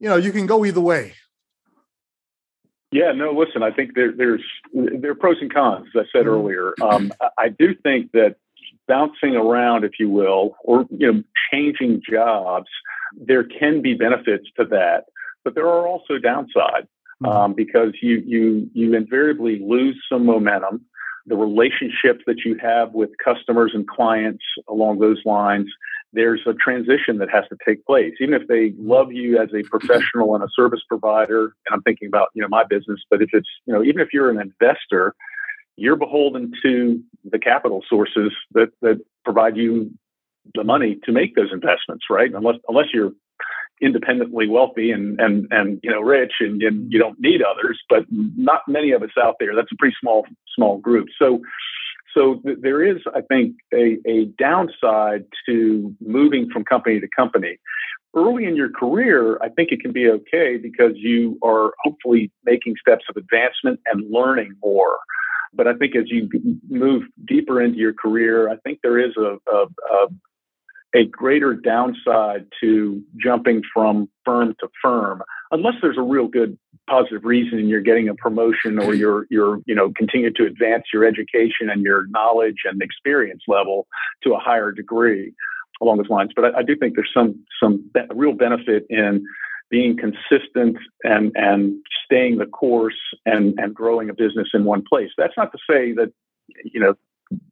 you 0.00 0.08
know, 0.08 0.16
you 0.16 0.32
can 0.32 0.46
go 0.46 0.64
either 0.64 0.80
way. 0.80 1.14
Yeah, 2.92 3.12
no, 3.12 3.32
listen, 3.32 3.62
I 3.62 3.72
think 3.72 3.94
there, 3.94 4.12
there's 4.12 4.44
there 4.72 5.10
are 5.10 5.16
pros 5.16 5.36
and 5.40 5.52
cons, 5.52 5.88
as 5.94 6.06
I 6.06 6.18
said 6.18 6.26
mm-hmm. 6.26 6.28
earlier. 6.28 6.74
Um, 6.80 7.12
I 7.36 7.48
do 7.48 7.74
think 7.74 8.12
that 8.12 8.36
bouncing 8.86 9.34
around, 9.34 9.84
if 9.84 9.92
you 9.98 10.08
will, 10.08 10.56
or 10.62 10.86
you 10.90 11.12
know, 11.12 11.22
changing 11.52 12.02
jobs, 12.08 12.68
there 13.16 13.44
can 13.44 13.82
be 13.82 13.94
benefits 13.94 14.46
to 14.58 14.64
that, 14.66 15.04
but 15.44 15.54
there 15.54 15.66
are 15.66 15.86
also 15.86 16.14
downsides 16.14 16.88
mm-hmm. 17.22 17.26
um, 17.26 17.54
because 17.54 17.92
you 18.00 18.22
you 18.24 18.70
you 18.72 18.94
invariably 18.94 19.58
lose 19.58 20.00
some 20.10 20.24
momentum. 20.24 20.84
The 21.26 21.36
relationships 21.36 22.22
that 22.28 22.44
you 22.44 22.56
have 22.62 22.92
with 22.92 23.10
customers 23.22 23.72
and 23.74 23.86
clients 23.88 24.44
along 24.68 25.00
those 25.00 25.20
lines 25.24 25.68
there's 26.16 26.40
a 26.46 26.54
transition 26.54 27.18
that 27.18 27.28
has 27.30 27.44
to 27.50 27.56
take 27.64 27.84
place. 27.84 28.14
Even 28.20 28.34
if 28.34 28.48
they 28.48 28.72
love 28.78 29.12
you 29.12 29.38
as 29.38 29.50
a 29.54 29.62
professional 29.68 30.34
and 30.34 30.42
a 30.42 30.48
service 30.56 30.80
provider, 30.88 31.44
and 31.66 31.72
I'm 31.72 31.82
thinking 31.82 32.08
about 32.08 32.28
you 32.34 32.42
know 32.42 32.48
my 32.48 32.64
business, 32.64 33.00
but 33.10 33.22
if 33.22 33.30
it's 33.32 33.48
you 33.66 33.74
know 33.74 33.84
even 33.84 34.00
if 34.00 34.08
you're 34.12 34.30
an 34.30 34.40
investor, 34.40 35.14
you're 35.76 35.96
beholden 35.96 36.52
to 36.62 37.00
the 37.30 37.38
capital 37.38 37.82
sources 37.88 38.32
that 38.52 38.70
that 38.80 38.98
provide 39.24 39.56
you 39.56 39.92
the 40.54 40.64
money 40.64 40.98
to 41.04 41.12
make 41.12 41.36
those 41.36 41.52
investments, 41.52 42.06
right? 42.10 42.32
Unless 42.34 42.56
unless 42.68 42.86
you're 42.92 43.12
independently 43.82 44.48
wealthy 44.48 44.90
and 44.90 45.20
and 45.20 45.46
and 45.50 45.80
you 45.82 45.90
know 45.90 46.00
rich 46.00 46.32
and, 46.40 46.62
and 46.62 46.90
you 46.90 46.98
don't 46.98 47.20
need 47.20 47.42
others, 47.42 47.78
but 47.90 48.04
not 48.10 48.62
many 48.66 48.92
of 48.92 49.02
us 49.02 49.10
out 49.22 49.36
there. 49.38 49.54
That's 49.54 49.70
a 49.70 49.76
pretty 49.78 49.96
small 50.00 50.24
small 50.54 50.78
group. 50.78 51.08
So 51.18 51.42
so 52.16 52.40
th- 52.44 52.58
there 52.60 52.82
is, 52.82 52.96
I 53.14 53.20
think, 53.20 53.56
a, 53.74 53.98
a 54.06 54.24
downside 54.38 55.24
to 55.46 55.94
moving 56.00 56.48
from 56.50 56.64
company 56.64 56.98
to 57.00 57.08
company. 57.14 57.58
Early 58.14 58.46
in 58.46 58.56
your 58.56 58.70
career, 58.70 59.38
I 59.42 59.50
think 59.50 59.72
it 59.72 59.80
can 59.80 59.92
be 59.92 60.08
okay 60.08 60.56
because 60.56 60.92
you 60.94 61.38
are 61.44 61.74
hopefully 61.84 62.32
making 62.44 62.76
steps 62.80 63.04
of 63.10 63.16
advancement 63.16 63.80
and 63.86 64.10
learning 64.10 64.54
more. 64.64 64.96
But 65.52 65.68
I 65.68 65.74
think 65.74 65.94
as 65.94 66.04
you 66.06 66.28
move 66.68 67.02
deeper 67.26 67.60
into 67.60 67.78
your 67.78 67.92
career, 67.92 68.48
I 68.48 68.56
think 68.56 68.78
there 68.82 68.98
is 68.98 69.14
a, 69.18 69.36
a, 69.50 69.64
a 69.64 70.08
a 70.96 71.04
greater 71.04 71.52
downside 71.52 72.46
to 72.60 73.02
jumping 73.22 73.60
from 73.72 74.08
firm 74.24 74.54
to 74.60 74.68
firm 74.82 75.22
unless 75.50 75.74
there's 75.82 75.98
a 75.98 76.02
real 76.02 76.26
good 76.26 76.58
positive 76.88 77.24
reason 77.24 77.58
and 77.58 77.68
you're 77.68 77.82
getting 77.82 78.08
a 78.08 78.14
promotion 78.14 78.78
or 78.78 78.86
mm-hmm. 78.86 79.00
you're 79.00 79.26
you're 79.28 79.58
you 79.66 79.74
know 79.74 79.92
continue 79.94 80.32
to 80.32 80.44
advance 80.44 80.84
your 80.92 81.04
education 81.04 81.68
and 81.70 81.82
your 81.82 82.06
knowledge 82.08 82.62
and 82.64 82.80
experience 82.80 83.42
level 83.46 83.86
to 84.22 84.32
a 84.32 84.38
higher 84.38 84.72
degree 84.72 85.32
along 85.82 85.98
those 85.98 86.08
lines. 86.08 86.30
But 86.34 86.46
I, 86.46 86.60
I 86.60 86.62
do 86.62 86.74
think 86.74 86.94
there's 86.94 87.10
some 87.12 87.44
some 87.62 87.90
be- 87.92 88.00
real 88.14 88.32
benefit 88.32 88.86
in 88.88 89.24
being 89.68 89.98
consistent 89.98 90.78
and 91.04 91.32
and 91.34 91.76
staying 92.04 92.38
the 92.38 92.46
course 92.46 92.98
and 93.26 93.54
and 93.58 93.74
growing 93.74 94.08
a 94.08 94.14
business 94.14 94.48
in 94.54 94.64
one 94.64 94.82
place. 94.88 95.10
That's 95.18 95.34
not 95.36 95.52
to 95.52 95.58
say 95.68 95.92
that 95.92 96.12
you 96.64 96.80
know 96.80 96.94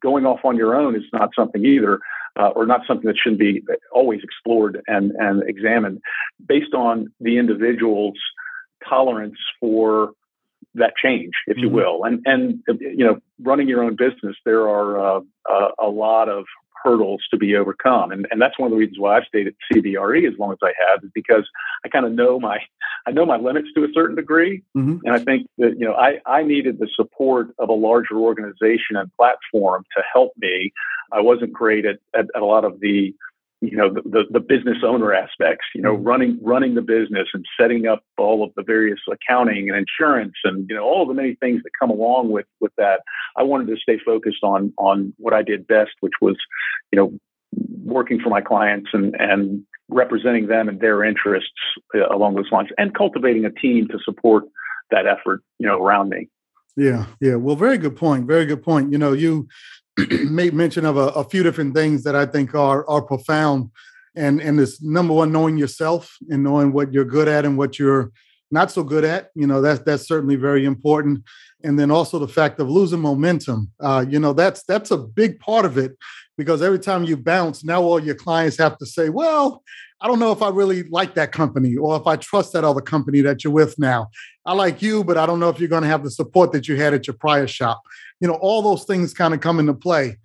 going 0.01 0.25
off 0.25 0.39
on 0.43 0.57
your 0.57 0.75
own 0.75 0.95
is 0.95 1.03
not 1.13 1.29
something 1.35 1.65
either, 1.65 1.99
uh, 2.37 2.49
or 2.49 2.65
not 2.65 2.81
something 2.87 3.07
that 3.07 3.17
shouldn't 3.21 3.39
be 3.39 3.63
always 3.91 4.21
explored 4.23 4.81
and 4.87 5.11
and 5.11 5.43
examined 5.47 6.01
based 6.45 6.73
on 6.73 7.07
the 7.19 7.37
individual's 7.37 8.19
tolerance 8.87 9.37
for 9.59 10.11
that 10.75 10.93
change, 11.01 11.33
if 11.47 11.57
you 11.57 11.67
mm-hmm. 11.67 11.75
will. 11.75 12.03
And 12.03 12.21
and 12.25 12.59
you 12.79 13.05
know, 13.05 13.19
running 13.41 13.67
your 13.67 13.83
own 13.83 13.95
business, 13.95 14.35
there 14.45 14.67
are 14.67 14.99
uh, 14.99 15.21
uh, 15.49 15.69
a 15.79 15.87
lot 15.87 16.29
of 16.29 16.45
hurdles 16.85 17.21
to 17.31 17.37
be 17.37 17.55
overcome. 17.55 18.11
And, 18.13 18.27
and 18.31 18.39
that's 18.41 18.57
one 18.59 18.67
of 18.67 18.71
the 18.71 18.77
reasons 18.77 18.99
why 18.99 19.17
I've 19.17 19.27
stayed 19.27 19.47
at 19.47 19.55
CBRE 19.73 20.31
as 20.31 20.37
long 20.39 20.51
as 20.51 20.59
I 20.63 20.71
have, 20.87 21.03
is 21.03 21.09
because 21.13 21.45
I 21.83 21.89
kind 21.89 22.05
of 22.05 22.13
know 22.13 22.39
my 22.39 22.59
I 23.07 23.11
know 23.11 23.25
my 23.25 23.37
limits 23.37 23.69
to 23.75 23.83
a 23.83 23.87
certain 23.93 24.15
degree. 24.15 24.63
Mm-hmm. 24.75 25.05
And 25.05 25.15
I 25.15 25.19
think 25.19 25.47
that, 25.59 25.73
you 25.77 25.85
know, 25.85 25.93
I, 25.93 26.19
I 26.25 26.41
needed 26.43 26.79
the 26.79 26.89
support 26.95 27.53
of 27.59 27.69
a 27.69 27.73
larger 27.73 28.17
organization 28.17 28.95
and 28.95 29.11
platform 29.15 29.83
to 29.95 30.03
help 30.11 30.31
me. 30.37 30.71
I 31.11 31.21
wasn't 31.21 31.53
great 31.53 31.85
at, 31.85 31.97
at, 32.17 32.25
at 32.35 32.41
a 32.41 32.45
lot 32.45 32.65
of 32.65 32.79
the 32.79 33.13
you 33.67 33.77
know 33.77 33.93
the, 33.93 34.01
the, 34.03 34.23
the, 34.31 34.39
business 34.39 34.77
owner 34.85 35.13
aspects 35.13 35.65
you 35.73 35.81
know 35.81 35.95
mm-hmm. 35.95 36.07
running 36.07 36.39
running 36.41 36.75
the 36.75 36.81
business 36.81 37.27
and 37.33 37.45
setting 37.59 37.87
up 37.87 38.03
all 38.17 38.43
of 38.43 38.51
the 38.55 38.63
various 38.63 38.99
accounting 39.11 39.69
and 39.69 39.77
insurance 39.77 40.33
and 40.43 40.65
you 40.69 40.75
know 40.75 40.83
all 40.83 41.05
the 41.05 41.13
many 41.13 41.35
things 41.35 41.61
that 41.63 41.71
come 41.79 41.89
along 41.89 42.31
with 42.31 42.45
with 42.59 42.71
that. 42.77 43.01
I 43.35 43.43
wanted 43.43 43.67
to 43.67 43.77
stay 43.77 43.99
focused 44.05 44.43
on 44.43 44.73
on 44.77 45.13
what 45.17 45.33
i 45.33 45.41
did 45.41 45.67
best 45.67 45.91
which 46.01 46.13
was 46.21 46.35
you 46.91 46.97
know 46.97 47.19
working 47.83 48.19
for 48.19 48.29
my 48.29 48.41
clients 48.41 48.89
and 48.93 49.15
and 49.19 49.63
representing 49.89 50.47
them 50.47 50.67
and 50.67 50.79
their 50.79 51.03
interests 51.03 51.51
uh, 51.93 52.07
along 52.07 52.35
those 52.35 52.51
lines 52.51 52.69
and 52.77 52.95
cultivating 52.95 53.45
a 53.45 53.51
team 53.51 53.87
to 53.87 53.99
support 54.03 54.43
that 54.91 55.05
effort 55.05 55.41
you 55.59 55.67
know 55.67 55.81
around 55.81 56.09
me. 56.09 56.29
Yeah 56.75 57.05
yeah. 57.19 57.35
Well 57.35 57.55
very 57.55 57.77
good 57.77 57.95
point 57.95 58.25
very 58.27 58.45
good 58.45 58.63
point. 58.63 58.91
You 58.91 58.97
know 58.97 59.13
you 59.13 59.47
made 60.29 60.53
mention 60.53 60.85
of 60.85 60.97
a, 60.97 61.07
a, 61.09 61.23
few 61.23 61.41
different 61.41 61.73
things 61.73 62.03
that 62.03 62.15
I 62.15 62.25
think 62.25 62.53
are 62.53 62.87
are 62.89 63.01
profound, 63.01 63.71
and 64.15 64.41
and 64.41 64.59
this 64.59 64.81
number 64.81 65.13
one, 65.13 65.31
knowing 65.31 65.57
yourself 65.57 66.17
and 66.29 66.43
knowing 66.43 66.73
what 66.73 66.93
you're 66.93 67.05
good 67.05 67.27
at 67.27 67.45
and 67.45 67.57
what 67.57 67.79
you're 67.79 68.11
not 68.51 68.71
so 68.71 68.83
good 68.83 69.03
at. 69.03 69.29
You 69.35 69.47
know, 69.47 69.61
that's 69.61 69.81
that's 69.81 70.07
certainly 70.07 70.35
very 70.35 70.65
important. 70.65 71.23
And 71.63 71.79
then 71.79 71.91
also 71.91 72.19
the 72.19 72.27
fact 72.27 72.59
of 72.59 72.69
losing 72.69 72.99
momentum. 72.99 73.71
Uh, 73.79 74.05
you 74.07 74.19
know, 74.19 74.33
that's 74.33 74.63
that's 74.63 74.91
a 74.91 74.97
big 74.97 75.39
part 75.39 75.65
of 75.65 75.77
it 75.77 75.97
because 76.37 76.61
every 76.61 76.79
time 76.79 77.05
you 77.05 77.17
bounce, 77.17 77.63
now 77.63 77.81
all 77.81 77.99
your 77.99 78.15
clients 78.15 78.57
have 78.57 78.77
to 78.79 78.85
say, 78.85 79.09
well, 79.09 79.63
I 80.01 80.07
don't 80.07 80.19
know 80.19 80.31
if 80.31 80.41
I 80.41 80.49
really 80.49 80.83
like 80.83 81.15
that 81.15 81.31
company 81.31 81.75
or 81.77 81.95
if 81.95 82.05
I 82.05 82.17
trust 82.17 82.53
that 82.53 82.63
other 82.63 82.81
company 82.81 83.21
that 83.21 83.43
you're 83.43 83.53
with 83.53 83.79
now. 83.79 84.09
I 84.45 84.53
like 84.53 84.81
you, 84.81 85.03
but 85.03 85.17
I 85.17 85.25
don't 85.25 85.39
know 85.39 85.49
if 85.49 85.59
you're 85.59 85.69
going 85.69 85.81
to 85.81 85.87
have 85.89 86.03
the 86.03 86.11
support 86.11 86.51
that 86.51 86.67
you 86.67 86.75
had 86.75 86.93
at 86.93 87.07
your 87.07 87.15
prior 87.15 87.47
shop. 87.47 87.81
You 88.19 88.27
know, 88.27 88.35
all 88.35 88.61
those 88.61 88.85
things 88.85 89.13
kind 89.13 89.33
of 89.33 89.39
come 89.39 89.59
into 89.59 89.73
play. 89.73 90.17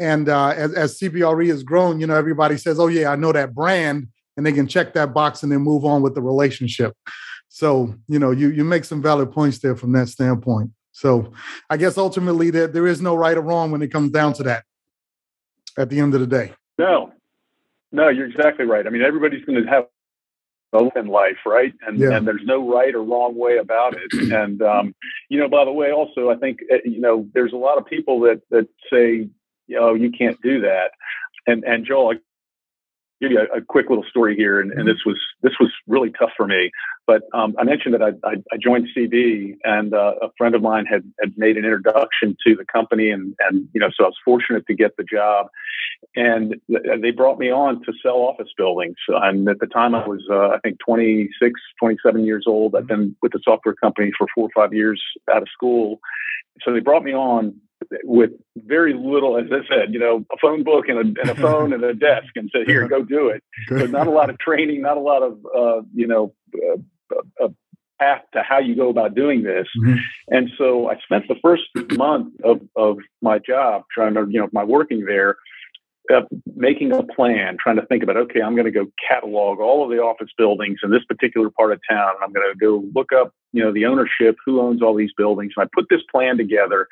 And 0.00 0.28
uh, 0.28 0.48
as, 0.48 0.74
as 0.74 0.98
CBRE 0.98 1.48
has 1.48 1.62
grown, 1.62 2.00
you 2.00 2.06
know, 2.06 2.14
everybody 2.14 2.56
says, 2.56 2.78
oh, 2.78 2.88
yeah, 2.88 3.10
I 3.10 3.16
know 3.16 3.32
that 3.32 3.54
brand. 3.54 4.08
And 4.36 4.46
they 4.46 4.52
can 4.52 4.68
check 4.68 4.94
that 4.94 5.12
box 5.12 5.42
and 5.42 5.50
then 5.50 5.60
move 5.60 5.84
on 5.84 6.02
with 6.02 6.14
the 6.14 6.22
relationship. 6.22 6.94
So, 7.48 7.94
you 8.08 8.18
know, 8.18 8.30
you, 8.30 8.50
you 8.50 8.64
make 8.64 8.84
some 8.84 9.02
valid 9.02 9.32
points 9.32 9.58
there 9.58 9.74
from 9.74 9.92
that 9.92 10.08
standpoint. 10.08 10.70
So 10.92 11.32
I 11.70 11.76
guess 11.76 11.96
ultimately 11.98 12.50
there, 12.50 12.66
there 12.66 12.86
is 12.86 13.00
no 13.00 13.14
right 13.14 13.36
or 13.36 13.40
wrong 13.40 13.70
when 13.70 13.82
it 13.82 13.88
comes 13.88 14.10
down 14.10 14.32
to 14.34 14.42
that 14.44 14.64
at 15.76 15.88
the 15.88 16.00
end 16.00 16.14
of 16.14 16.20
the 16.20 16.26
day. 16.26 16.52
No, 16.76 17.12
no, 17.90 18.08
you're 18.08 18.26
exactly 18.26 18.64
right. 18.64 18.86
I 18.86 18.90
mean, 18.90 19.02
everybody's 19.02 19.44
going 19.44 19.62
to 19.62 19.68
have 19.68 19.84
both 20.70 20.92
in 20.96 21.06
life, 21.06 21.38
right? 21.46 21.72
And 21.86 21.98
yeah. 21.98 22.16
and 22.16 22.26
there's 22.26 22.44
no 22.44 22.70
right 22.70 22.94
or 22.94 23.02
wrong 23.02 23.36
way 23.36 23.58
about 23.58 23.94
it. 23.96 24.32
And 24.38 24.60
um, 24.62 24.94
you 25.28 25.40
know, 25.40 25.48
by 25.48 25.64
the 25.64 25.72
way, 25.72 25.90
also 25.90 26.30
I 26.30 26.36
think 26.36 26.58
eh, 26.70 26.78
you 26.84 27.00
know 27.00 27.26
there's 27.34 27.52
a 27.52 27.56
lot 27.56 27.78
of 27.78 27.86
people 27.86 28.20
that 28.20 28.42
that 28.50 28.68
say, 28.92 29.28
you 29.66 29.80
know, 29.80 29.94
you 29.94 30.10
can't 30.10 30.40
do 30.42 30.60
that. 30.60 30.90
And 31.46 31.64
and 31.64 31.86
Joel, 31.86 32.10
I'll 32.10 32.18
give 33.20 33.32
you 33.32 33.40
a, 33.40 33.58
a 33.58 33.60
quick 33.62 33.88
little 33.88 34.04
story 34.04 34.36
here, 34.36 34.60
and, 34.60 34.70
and, 34.70 34.80
mm-hmm. 34.80 34.88
this 34.88 34.98
was 35.04 35.18
this 35.42 35.52
was 35.58 35.72
really 35.86 36.10
tough 36.10 36.30
for 36.36 36.46
me. 36.46 36.70
But 37.06 37.22
um, 37.32 37.54
I 37.58 37.64
mentioned 37.64 37.94
that 37.94 38.02
I, 38.02 38.10
I, 38.26 38.34
I 38.52 38.56
joined 38.62 38.88
CB, 38.96 39.56
and 39.64 39.94
uh, 39.94 40.14
a 40.20 40.28
friend 40.36 40.54
of 40.54 40.62
mine 40.62 40.86
had 40.86 41.02
had 41.20 41.32
made 41.36 41.56
an 41.56 41.64
introduction 41.64 42.36
to 42.46 42.54
the 42.54 42.64
company, 42.64 43.10
and 43.10 43.34
and 43.48 43.68
you 43.72 43.80
know, 43.80 43.88
so 43.96 44.04
I 44.04 44.08
was 44.08 44.16
fortunate 44.24 44.66
to 44.66 44.74
get 44.74 44.96
the 44.96 45.04
job. 45.04 45.46
And 46.14 46.56
they 46.68 47.10
brought 47.10 47.38
me 47.38 47.50
on 47.50 47.82
to 47.84 47.92
sell 48.02 48.16
office 48.16 48.48
buildings. 48.56 48.96
And 49.08 49.48
at 49.48 49.60
the 49.60 49.66
time, 49.66 49.94
I 49.94 50.06
was 50.06 50.24
uh, 50.30 50.48
I 50.48 50.58
think 50.62 50.78
26, 50.84 51.60
27 51.78 52.24
years 52.24 52.44
old. 52.46 52.74
I'd 52.74 52.86
been 52.86 53.14
with 53.22 53.32
the 53.32 53.40
software 53.44 53.74
company 53.74 54.10
for 54.16 54.26
four 54.34 54.46
or 54.46 54.50
five 54.54 54.72
years 54.72 55.02
out 55.30 55.42
of 55.42 55.48
school. 55.52 56.00
So 56.64 56.72
they 56.72 56.80
brought 56.80 57.04
me 57.04 57.12
on 57.12 57.60
with 58.02 58.30
very 58.56 58.94
little, 58.94 59.36
as 59.36 59.46
I 59.52 59.66
said, 59.68 59.92
you 59.92 60.00
know, 60.00 60.24
a 60.32 60.36
phone 60.40 60.64
book 60.64 60.88
and 60.88 60.98
a, 60.98 61.20
and 61.20 61.30
a 61.30 61.34
phone 61.40 61.72
and 61.72 61.84
a 61.84 61.94
desk, 61.94 62.28
and 62.34 62.50
said, 62.52 62.66
"Here, 62.66 62.88
go 62.88 63.02
do 63.02 63.28
it." 63.28 63.42
So 63.68 63.76
not 63.86 64.08
a 64.08 64.10
lot 64.10 64.30
of 64.30 64.38
training, 64.38 64.82
not 64.82 64.96
a 64.96 65.00
lot 65.00 65.22
of 65.22 65.38
uh, 65.56 65.82
you 65.94 66.06
know 66.06 66.34
uh, 66.54 66.78
a 67.40 67.48
path 67.98 68.22
to 68.32 68.42
how 68.42 68.58
you 68.58 68.74
go 68.74 68.88
about 68.88 69.14
doing 69.14 69.42
this. 69.42 69.66
Mm-hmm. 69.80 69.96
And 70.28 70.50
so 70.56 70.90
I 70.90 70.96
spent 71.02 71.28
the 71.28 71.36
first 71.42 71.64
month 71.96 72.34
of, 72.44 72.60
of 72.76 72.98
my 73.22 73.38
job 73.38 73.84
trying 73.92 74.14
to, 74.14 74.26
you 74.28 74.40
know, 74.40 74.48
my 74.52 74.64
working 74.64 75.04
there, 75.04 75.36
uh, 76.14 76.22
making 76.56 76.92
a 76.92 77.02
plan, 77.02 77.56
trying 77.62 77.76
to 77.76 77.86
think 77.86 78.02
about, 78.02 78.16
okay, 78.16 78.40
I'm 78.40 78.54
going 78.54 78.64
to 78.64 78.70
go 78.70 78.86
catalog 79.08 79.60
all 79.60 79.84
of 79.84 79.90
the 79.90 79.98
office 79.98 80.30
buildings 80.36 80.78
in 80.82 80.90
this 80.90 81.04
particular 81.08 81.50
part 81.50 81.72
of 81.72 81.80
town. 81.88 82.12
I'm 82.22 82.32
going 82.32 82.50
to 82.52 82.58
go 82.58 82.84
look 82.94 83.12
up, 83.12 83.32
you 83.52 83.62
know, 83.62 83.72
the 83.72 83.86
ownership, 83.86 84.36
who 84.44 84.60
owns 84.60 84.82
all 84.82 84.94
these 84.94 85.12
buildings. 85.16 85.52
And 85.56 85.64
I 85.64 85.68
put 85.74 85.86
this 85.90 86.02
plan 86.10 86.36
together. 86.36 86.86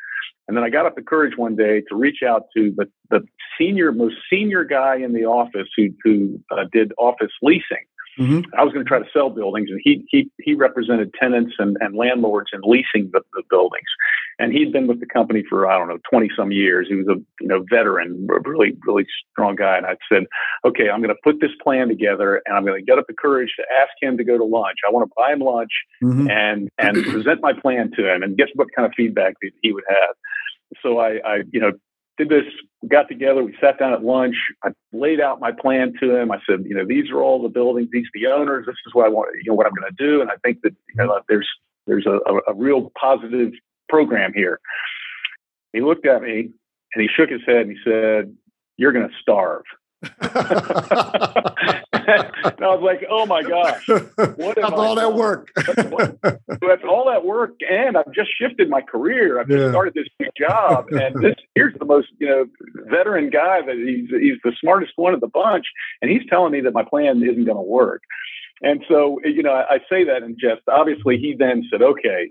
And 0.49 0.57
then 0.57 0.65
I 0.65 0.71
got 0.71 0.87
up 0.87 0.95
the 0.95 1.03
courage 1.03 1.37
one 1.37 1.57
day 1.57 1.83
to 1.89 1.97
reach 1.97 2.23
out 2.23 2.45
to 2.57 2.73
the, 2.77 2.87
the 3.11 3.27
senior, 3.59 3.93
most 3.93 4.17
senior 4.31 4.65
guy 4.65 4.97
in 4.97 5.13
the 5.13 5.25
office 5.25 5.69
who, 5.77 5.89
who 6.05 6.41
uh, 6.51 6.65
did 6.73 6.93
office 6.99 7.33
leasing. 7.43 7.85
Mm-hmm. 8.19 8.41
I 8.59 8.65
was 8.65 8.73
going 8.73 8.85
to 8.85 8.89
try 8.89 8.99
to 8.99 9.09
sell 9.13 9.29
buildings, 9.29 9.69
and 9.71 9.79
he 9.85 10.03
he 10.09 10.31
he 10.41 10.55
represented 10.55 11.13
tenants 11.21 11.53
and, 11.59 11.77
and 11.81 11.95
landlords 11.95 12.49
in 12.55 12.61
leasing 12.65 13.11
the, 13.13 13.21
the 13.35 13.43
buildings, 13.51 13.89
and 14.39 14.53
he'd 14.53 14.73
been 14.73 14.87
with 14.87 15.01
the 15.01 15.07
company 15.07 15.43
for 15.49 15.67
I 15.67 15.79
don't 15.79 15.89
know 15.89 15.99
twenty 16.09 16.31
some 16.37 16.53
years. 16.53 16.87
He 16.89 16.97
was 16.97 17.07
a 17.09 17.17
you 17.41 17.49
know 17.49 17.65
veteran, 17.71 18.27
a 18.31 18.49
really 18.49 18.77
really 18.87 19.07
strong 19.33 19.57
guy. 19.57 19.77
And 19.77 19.87
I 19.87 19.97
said, 20.11 20.25
okay, 20.65 20.91
I'm 20.91 21.01
going 21.01 21.15
to 21.15 21.21
put 21.25 21.41
this 21.41 21.51
plan 21.63 21.89
together, 21.89 22.43
and 22.47 22.57
I'm 22.57 22.65
going 22.65 22.81
to 22.81 22.85
get 22.85 22.99
up 22.99 23.07
the 23.09 23.15
courage 23.15 23.53
to 23.57 23.65
ask 23.81 23.91
him 24.01 24.17
to 24.19 24.25
go 24.25 24.37
to 24.37 24.45
lunch. 24.45 24.79
I 24.87 24.93
want 24.93 25.09
to 25.09 25.13
buy 25.17 25.33
him 25.33 25.41
lunch 25.41 25.73
mm-hmm. 26.03 26.31
and 26.31 26.69
and 26.79 27.05
present 27.13 27.41
my 27.41 27.53
plan 27.53 27.91
to 27.97 28.15
him, 28.15 28.23
and 28.23 28.37
guess 28.37 28.49
what 28.55 28.69
kind 28.75 28.87
of 28.87 28.93
feedback 28.97 29.35
he 29.63 29.73
would 29.73 29.85
have. 29.89 30.15
So 30.83 30.99
I, 30.99 31.19
I 31.25 31.37
you 31.51 31.61
know 31.61 31.73
did 32.17 32.29
this, 32.29 32.45
got 32.89 33.09
together, 33.09 33.43
we 33.45 33.55
sat 33.61 33.79
down 33.79 33.93
at 33.93 34.03
lunch. 34.03 34.37
I 34.65 34.71
laid 34.93 35.21
out 35.21 35.41
my 35.41 35.53
plan 35.53 35.93
to 36.01 36.17
him. 36.17 36.33
I 36.33 36.39
said, 36.49 36.65
you 36.65 36.75
know, 36.75 36.87
these 36.87 37.11
are 37.11 37.23
all 37.23 37.43
the 37.43 37.49
buildings, 37.49 37.89
these 37.93 38.07
are 38.07 38.15
the 38.15 38.27
owners, 38.27 38.67
this 38.67 38.77
is 38.87 38.95
what 38.95 39.07
I 39.07 39.09
want, 39.09 39.35
you 39.35 39.51
know, 39.51 39.55
what 39.55 39.67
I'm 39.67 39.75
going 39.75 39.91
to 39.95 40.05
do. 40.05 40.21
And 40.21 40.31
I 40.31 40.37
think 40.43 40.63
that, 40.63 40.75
you 40.89 40.95
know, 40.97 41.21
there's, 41.29 41.49
there's 41.87 42.07
a, 42.07 42.19
a, 42.27 42.53
a 42.53 42.55
real 42.55 42.91
positive 42.99 43.53
program 43.89 44.33
here. 44.35 44.61
He 45.73 45.81
looked 45.81 46.07
at 46.07 46.23
me 46.23 46.51
and 46.95 47.03
he 47.03 47.09
shook 47.15 47.31
his 47.31 47.43
head 47.47 47.67
and 47.67 47.71
he 47.71 47.79
said, 47.85 48.35
you're 48.77 48.93
going 48.93 49.09
to 49.09 49.15
starve. 49.21 49.65
and 50.03 50.23
I 51.93 52.75
was 52.75 52.83
like, 52.83 53.05
oh 53.11 53.27
my 53.27 53.43
gosh, 53.43 53.89
what 53.89 54.59
After 54.59 54.75
all 54.75 54.95
that 54.95 55.15
work. 55.15 55.51
that's 55.57 56.85
all 56.89 57.07
that 57.11 57.25
work. 57.25 57.55
And 57.69 57.97
I've 57.97 58.13
just 58.13 58.31
shifted 58.39 58.69
my 58.69 58.83
career. 58.83 59.41
I've 59.41 59.49
just 59.49 59.71
started 59.71 59.95
this 59.95 60.07
new 60.21 60.29
job. 60.39 60.89
And 60.91 61.23
this 61.23 61.35
here's 61.55 61.75
the 61.79 61.87
most, 61.87 62.09
you 62.19 62.29
know, 62.29 62.47
veteran 62.91 63.31
guy 63.31 63.63
that 63.63 63.77
he's 63.77 64.11
he's 64.11 64.39
the 64.45 64.53
smartest 64.61 64.93
one 64.97 65.15
of 65.15 65.21
the 65.21 65.29
bunch. 65.29 65.65
And 66.03 66.11
he's 66.11 66.23
telling 66.29 66.53
me 66.53 66.61
that 66.61 66.75
my 66.75 66.85
plan 66.85 67.23
isn't 67.23 67.45
going 67.45 67.57
to 67.57 67.63
work. 67.63 68.03
And 68.63 68.85
so, 68.89 69.19
you 69.25 69.43
know, 69.43 69.53
I, 69.53 69.75
I 69.75 69.79
say 69.91 70.05
that 70.05 70.23
in 70.23 70.37
jest. 70.39 70.63
Obviously, 70.69 71.19
he 71.19 71.35
then 71.39 71.65
said, 71.71 71.83
okay, 71.83 72.31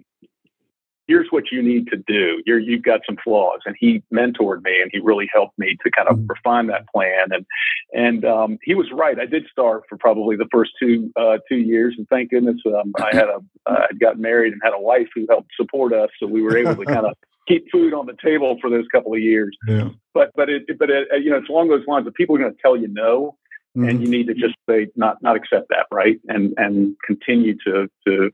here's 1.08 1.28
what 1.30 1.52
you 1.52 1.62
need 1.62 1.88
to 1.88 1.98
do. 1.98 2.42
You're, 2.46 2.60
you've 2.60 2.84
got 2.84 3.02
some 3.06 3.18
flaws. 3.24 3.60
And 3.66 3.76
he 3.80 4.04
mentored 4.14 4.64
me 4.64 4.82
and 4.82 4.90
he 4.92 5.00
really 5.00 5.30
helped 5.34 5.58
me 5.58 5.78
to 5.84 5.92
kind 5.92 6.08
of 6.08 6.18
mm-hmm. 6.18 6.28
refine 6.28 6.68
that 6.68 6.88
plan. 6.88 7.28
And, 7.32 7.46
and, 7.94 8.26
um, 8.26 8.58
he 8.64 8.74
was 8.74 8.88
right. 8.92 9.20
I 9.20 9.26
did 9.26 9.46
start 9.52 9.84
for 9.88 9.98
probably 9.98 10.36
the 10.36 10.48
first 10.52 10.72
two, 10.80 11.12
uh, 11.16 11.38
two 11.48 11.58
years. 11.58 11.96
And 11.98 12.08
thank 12.10 12.32
goodness, 12.32 12.58
um, 12.66 12.94
I 12.98 13.16
had 13.16 13.26
a, 13.26 13.40
uh, 13.66 13.86
I'd 13.90 14.00
got 14.00 14.20
married 14.20 14.54
and 14.54 14.62
had 14.64 14.74
a 14.74 14.82
wife 14.82 15.08
who 15.14 15.26
helped 15.30 15.52
support 15.56 15.94
us. 15.94 16.10
So 16.20 16.28
we 16.28 16.42
were 16.42 16.58
able 16.58 16.76
to 16.76 16.86
kind 16.86 17.06
of 17.06 17.14
keep 17.48 17.72
food 17.72 17.94
on 17.94 18.08
the 18.08 18.16
table 18.24 18.58
for 18.60 18.70
those 18.70 18.86
couple 18.92 19.14
of 19.14 19.20
years. 19.20 19.56
Yeah. 19.68 19.90
But, 20.14 20.32
but 20.36 20.50
it, 20.50 20.64
but 20.80 20.90
it, 20.90 21.08
you 21.24 21.30
know, 21.30 21.38
it's 21.38 21.50
along 21.50 21.70
those 21.70 21.86
lines 21.88 22.06
that 22.06 22.16
people 22.16 22.36
are 22.36 22.40
going 22.40 22.54
to 22.54 22.62
tell 22.62 22.76
you 22.76 22.88
no. 22.88 23.38
mm-hmm. 23.78 23.88
and 23.90 24.02
you 24.02 24.08
need 24.08 24.28
to 24.28 24.34
just 24.34 24.56
say 24.68 24.88
not 24.96 25.22
not 25.22 25.36
accept 25.36 25.70
that, 25.70 25.86
right? 25.92 26.20
And 26.28 26.54
and 26.58 26.96
continue 27.06 27.56
to 27.66 27.88
to 28.08 28.32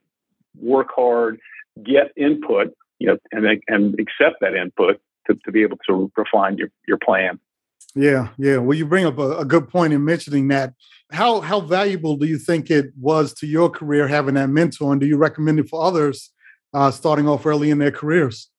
work 0.60 0.88
hard, 0.96 1.40
get 1.84 2.12
input, 2.18 2.74
you 3.00 3.08
know, 3.08 3.18
and 3.32 3.62
and 3.68 3.96
accept 4.00 4.38
that 4.42 4.56
input 4.56 5.00
to, 5.28 5.38
to 5.46 5.52
be 5.52 5.62
able 5.64 5.78
to 5.88 6.12
refine 6.16 6.58
your 6.58 6.70
your 6.88 6.98
plan. 6.98 7.40
Yeah, 7.96 8.30
yeah. 8.38 8.58
Well, 8.58 8.78
you 8.78 8.86
bring 8.86 9.06
up 9.06 9.18
a, 9.18 9.40
a, 9.40 9.46
good 9.46 9.68
point 9.68 9.92
in 9.92 10.06
mentioning 10.06 10.48
that. 10.48 10.74
How 11.12 11.42
how 11.42 11.60
valuable 11.60 12.16
do 12.16 12.26
you 12.26 12.38
think 12.38 12.72
it 12.72 12.92
was 13.00 13.34
to 13.36 13.48
your 13.48 13.70
career 13.70 14.08
having 14.08 14.36
that 14.36 14.50
mentor, 14.50 14.92
and 14.92 15.02
do 15.02 15.08
you 15.08 15.18
recommend 15.18 15.60
it 15.60 15.68
for 15.70 15.84
others 15.84 16.32
uh, 16.74 16.92
starting 16.92 17.28
off 17.28 17.46
early 17.46 17.70
in 17.70 17.80
their 17.80 17.92
careers? 17.92 18.50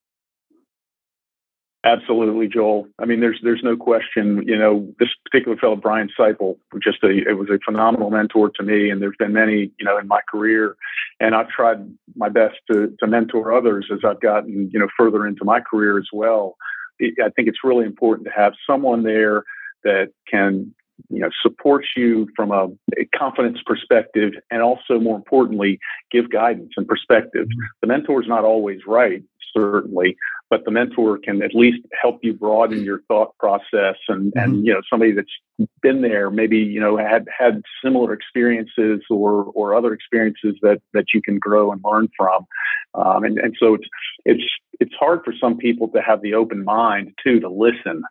Absolutely, 1.84 2.46
Joel. 2.46 2.86
I 3.00 3.06
mean, 3.06 3.18
there's 3.18 3.40
there's 3.42 3.62
no 3.64 3.76
question. 3.76 4.44
You 4.46 4.56
know, 4.56 4.88
this 5.00 5.08
particular 5.24 5.56
fellow, 5.56 5.74
Brian 5.74 6.08
Seipel, 6.16 6.56
was 6.72 6.82
just 6.82 7.02
a 7.02 7.08
it 7.08 7.36
was 7.36 7.48
a 7.50 7.58
phenomenal 7.64 8.10
mentor 8.10 8.50
to 8.50 8.62
me, 8.62 8.88
and 8.88 9.02
there's 9.02 9.16
been 9.18 9.32
many, 9.32 9.72
you 9.78 9.84
know, 9.84 9.98
in 9.98 10.06
my 10.06 10.20
career, 10.30 10.76
and 11.18 11.34
I've 11.34 11.48
tried 11.48 11.78
my 12.14 12.28
best 12.28 12.54
to 12.70 12.94
to 13.00 13.06
mentor 13.08 13.52
others 13.52 13.88
as 13.92 13.98
I've 14.06 14.20
gotten, 14.20 14.70
you 14.72 14.78
know, 14.78 14.86
further 14.96 15.26
into 15.26 15.44
my 15.44 15.58
career 15.58 15.98
as 15.98 16.06
well. 16.12 16.56
I 17.00 17.30
think 17.34 17.48
it's 17.48 17.64
really 17.64 17.84
important 17.84 18.28
to 18.28 18.32
have 18.32 18.52
someone 18.64 19.02
there 19.02 19.42
that 19.82 20.10
can 20.30 20.72
you 21.08 21.18
know 21.18 21.30
support 21.42 21.84
you 21.96 22.28
from 22.36 22.52
a, 22.52 22.68
a, 22.96 23.04
confidence 23.16 23.58
perspective 23.66 24.34
and 24.52 24.62
also 24.62 25.00
more 25.00 25.16
importantly 25.16 25.80
give 26.12 26.30
guidance 26.30 26.70
and 26.76 26.86
perspective 26.86 27.46
mm-hmm. 27.46 27.64
the 27.80 27.88
mentor 27.88 28.22
is 28.22 28.28
not 28.28 28.44
always 28.44 28.80
right 28.86 29.22
certainly 29.56 30.16
but 30.52 30.66
the 30.66 30.70
mentor 30.70 31.16
can 31.16 31.42
at 31.42 31.54
least 31.54 31.78
help 32.02 32.18
you 32.20 32.34
broaden 32.34 32.84
your 32.84 33.00
thought 33.08 33.34
process 33.38 33.96
and 34.06 34.34
mm-hmm. 34.34 34.38
and 34.38 34.66
you 34.66 34.70
know 34.70 34.82
somebody 34.90 35.10
that's 35.10 35.66
been 35.80 36.02
there 36.02 36.30
maybe 36.30 36.58
you 36.58 36.78
know 36.78 36.98
had 36.98 37.26
had 37.36 37.62
similar 37.82 38.12
experiences 38.12 39.00
or 39.08 39.44
or 39.54 39.74
other 39.74 39.94
experiences 39.94 40.54
that 40.60 40.82
that 40.92 41.06
you 41.14 41.22
can 41.22 41.38
grow 41.38 41.72
and 41.72 41.80
learn 41.82 42.06
from 42.14 42.44
um, 42.92 43.24
and 43.24 43.38
and 43.38 43.56
so 43.58 43.72
it's 43.72 43.88
it's 44.26 44.44
it's 44.78 44.92
hard 45.00 45.20
for 45.24 45.32
some 45.40 45.56
people 45.56 45.88
to 45.88 46.02
have 46.02 46.20
the 46.20 46.34
open 46.34 46.62
mind 46.62 47.14
too 47.24 47.40
to 47.40 47.48
listen 47.48 48.02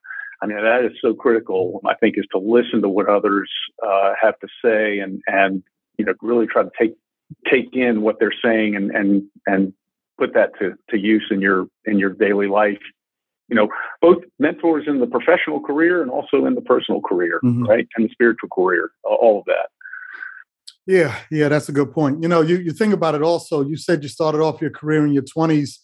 I 0.43 0.47
mean, 0.47 0.57
that 0.57 0.83
is 0.83 0.93
so 0.99 1.13
critical. 1.13 1.79
I 1.85 1.93
think 1.93 2.15
is 2.17 2.25
to 2.31 2.39
listen 2.39 2.81
to 2.81 2.89
what 2.89 3.07
others 3.07 3.47
uh, 3.87 4.13
have 4.19 4.39
to 4.39 4.47
say 4.65 4.97
and 4.97 5.21
and 5.27 5.61
you 5.99 6.05
know 6.05 6.13
really 6.23 6.47
try 6.47 6.63
to 6.63 6.71
take 6.79 6.95
take 7.47 7.69
in 7.73 8.01
what 8.01 8.15
they're 8.19 8.33
saying 8.43 8.75
and 8.75 8.89
and 8.89 9.23
and 9.45 9.73
put 10.21 10.33
that 10.35 10.51
to, 10.59 10.75
to 10.91 10.97
use 10.99 11.25
in 11.31 11.41
your 11.41 11.67
in 11.85 11.97
your 11.97 12.11
daily 12.11 12.47
life. 12.47 12.83
You 13.49 13.55
know 13.55 13.67
both 14.01 14.19
mentors 14.39 14.85
in 14.87 14.99
the 14.99 15.07
professional 15.07 15.59
career 15.59 16.01
and 16.01 16.09
also 16.09 16.45
in 16.45 16.55
the 16.55 16.61
personal 16.61 17.01
career 17.01 17.39
mm-hmm. 17.43 17.65
right? 17.65 17.87
And 17.95 18.05
the 18.05 18.11
spiritual 18.11 18.49
career 18.49 18.91
all 19.03 19.39
of 19.39 19.45
that. 19.45 19.67
Yeah 20.85 21.13
yeah 21.29 21.49
that's 21.49 21.67
a 21.67 21.73
good 21.73 21.91
point. 21.91 22.21
You 22.21 22.29
know 22.29 22.41
you, 22.41 22.57
you 22.57 22.71
think 22.71 22.93
about 22.93 23.15
it 23.15 23.23
also 23.23 23.55
you 23.63 23.77
said 23.77 24.03
you 24.03 24.09
started 24.09 24.41
off 24.41 24.61
your 24.61 24.69
career 24.71 25.05
in 25.05 25.11
your 25.11 25.23
20s 25.23 25.79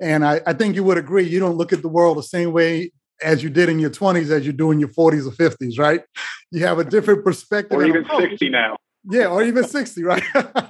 and 0.00 0.24
I, 0.24 0.40
I 0.46 0.52
think 0.52 0.74
you 0.74 0.82
would 0.84 0.98
agree 0.98 1.24
you 1.24 1.38
don't 1.38 1.56
look 1.56 1.72
at 1.72 1.82
the 1.82 1.88
world 1.88 2.18
the 2.18 2.24
same 2.24 2.52
way 2.52 2.90
as 3.22 3.44
you 3.44 3.50
did 3.50 3.68
in 3.68 3.78
your 3.78 3.90
20s 3.90 4.30
as 4.30 4.44
you 4.44 4.52
do 4.52 4.72
in 4.72 4.80
your 4.80 4.88
40s 4.88 5.26
or 5.28 5.34
50s 5.44 5.78
right? 5.78 6.02
You 6.50 6.66
have 6.66 6.78
a 6.78 6.84
different 6.84 7.24
perspective 7.24 7.78
or 7.78 7.84
even 7.84 8.04
60 8.18 8.48
now 8.48 8.76
yeah, 9.10 9.26
or 9.26 9.42
even 9.42 9.64
60, 9.64 10.02
right? 10.04 10.22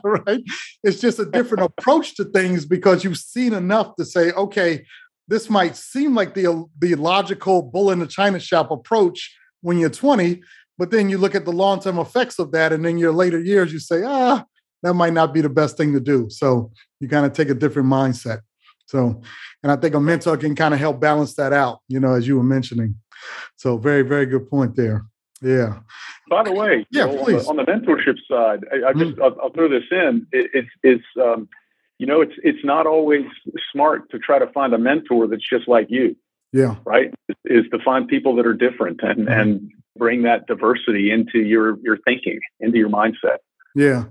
right. 0.04 0.42
It's 0.82 1.00
just 1.00 1.18
a 1.18 1.26
different 1.26 1.64
approach 1.64 2.16
to 2.16 2.24
things 2.24 2.64
because 2.64 3.04
you've 3.04 3.18
seen 3.18 3.52
enough 3.52 3.96
to 3.96 4.04
say, 4.04 4.32
okay, 4.32 4.84
this 5.28 5.48
might 5.48 5.76
seem 5.76 6.14
like 6.14 6.34
the 6.34 6.64
the 6.78 6.94
logical 6.96 7.62
bull 7.62 7.90
in 7.90 8.00
the 8.00 8.06
china 8.06 8.40
shop 8.40 8.70
approach 8.70 9.34
when 9.60 9.78
you're 9.78 9.90
20, 9.90 10.42
but 10.78 10.90
then 10.90 11.08
you 11.08 11.16
look 11.16 11.34
at 11.34 11.44
the 11.44 11.52
long-term 11.52 11.98
effects 11.98 12.38
of 12.38 12.50
that, 12.52 12.72
and 12.72 12.84
in 12.84 12.98
your 12.98 13.12
later 13.12 13.38
years, 13.38 13.72
you 13.72 13.78
say, 13.78 14.02
ah, 14.04 14.44
that 14.82 14.94
might 14.94 15.12
not 15.12 15.32
be 15.32 15.40
the 15.40 15.48
best 15.48 15.76
thing 15.76 15.92
to 15.92 16.00
do. 16.00 16.28
So 16.28 16.72
you 17.00 17.08
kind 17.08 17.24
of 17.24 17.32
take 17.32 17.50
a 17.50 17.54
different 17.54 17.88
mindset. 17.88 18.40
So, 18.86 19.22
and 19.62 19.70
I 19.70 19.76
think 19.76 19.94
a 19.94 20.00
mentor 20.00 20.36
can 20.36 20.54
kind 20.54 20.74
of 20.74 20.80
help 20.80 21.00
balance 21.00 21.34
that 21.36 21.52
out, 21.52 21.78
you 21.88 22.00
know, 22.00 22.14
as 22.14 22.26
you 22.26 22.36
were 22.36 22.42
mentioning. 22.42 22.96
So 23.56 23.78
very, 23.78 24.02
very 24.02 24.26
good 24.26 24.50
point 24.50 24.74
there. 24.74 25.06
Yeah. 25.42 25.80
By 26.30 26.44
the 26.44 26.52
way, 26.52 26.86
yeah, 26.90 27.06
you 27.06 27.16
know, 27.16 27.24
please. 27.24 27.46
On 27.46 27.56
the, 27.56 27.62
on 27.62 27.80
the, 27.82 27.86
mentorship 27.86 28.16
side, 28.28 28.64
I, 28.72 28.90
I 28.90 28.92
just 28.92 29.16
mm 29.16 29.22
I'll, 29.22 29.36
I'll, 29.42 29.50
throw 29.50 29.68
this 29.68 29.84
in. 29.90 30.26
It, 30.32 30.50
it's 30.54 30.68
it's 30.82 31.04
um, 31.20 31.48
you 31.98 32.06
know 32.06 32.20
it's 32.20 32.34
it's 32.42 32.64
not 32.64 32.86
always 32.86 33.24
smart 33.72 34.08
to 34.10 34.18
try 34.18 34.38
to 34.38 34.46
find 34.48 34.72
a 34.72 34.78
mentor 34.78 35.26
that's 35.26 35.48
just 35.48 35.68
like 35.68 35.88
you. 35.90 36.16
Yeah. 36.52 36.76
Right. 36.84 37.12
Is 37.44 37.64
to 37.72 37.78
find 37.84 38.06
people 38.06 38.36
that 38.36 38.46
are 38.46 38.54
different 38.54 39.00
and 39.02 39.26
mm 39.26 39.40
and 39.40 39.70
bring 39.98 40.22
that 40.22 40.46
diversity 40.46 41.10
into 41.10 41.40
your 41.40 41.78
your 41.82 41.98
thinking, 41.98 42.40
into 42.60 42.78
your 42.78 42.88
mindset. 42.88 43.38
Yeah. 43.74 44.04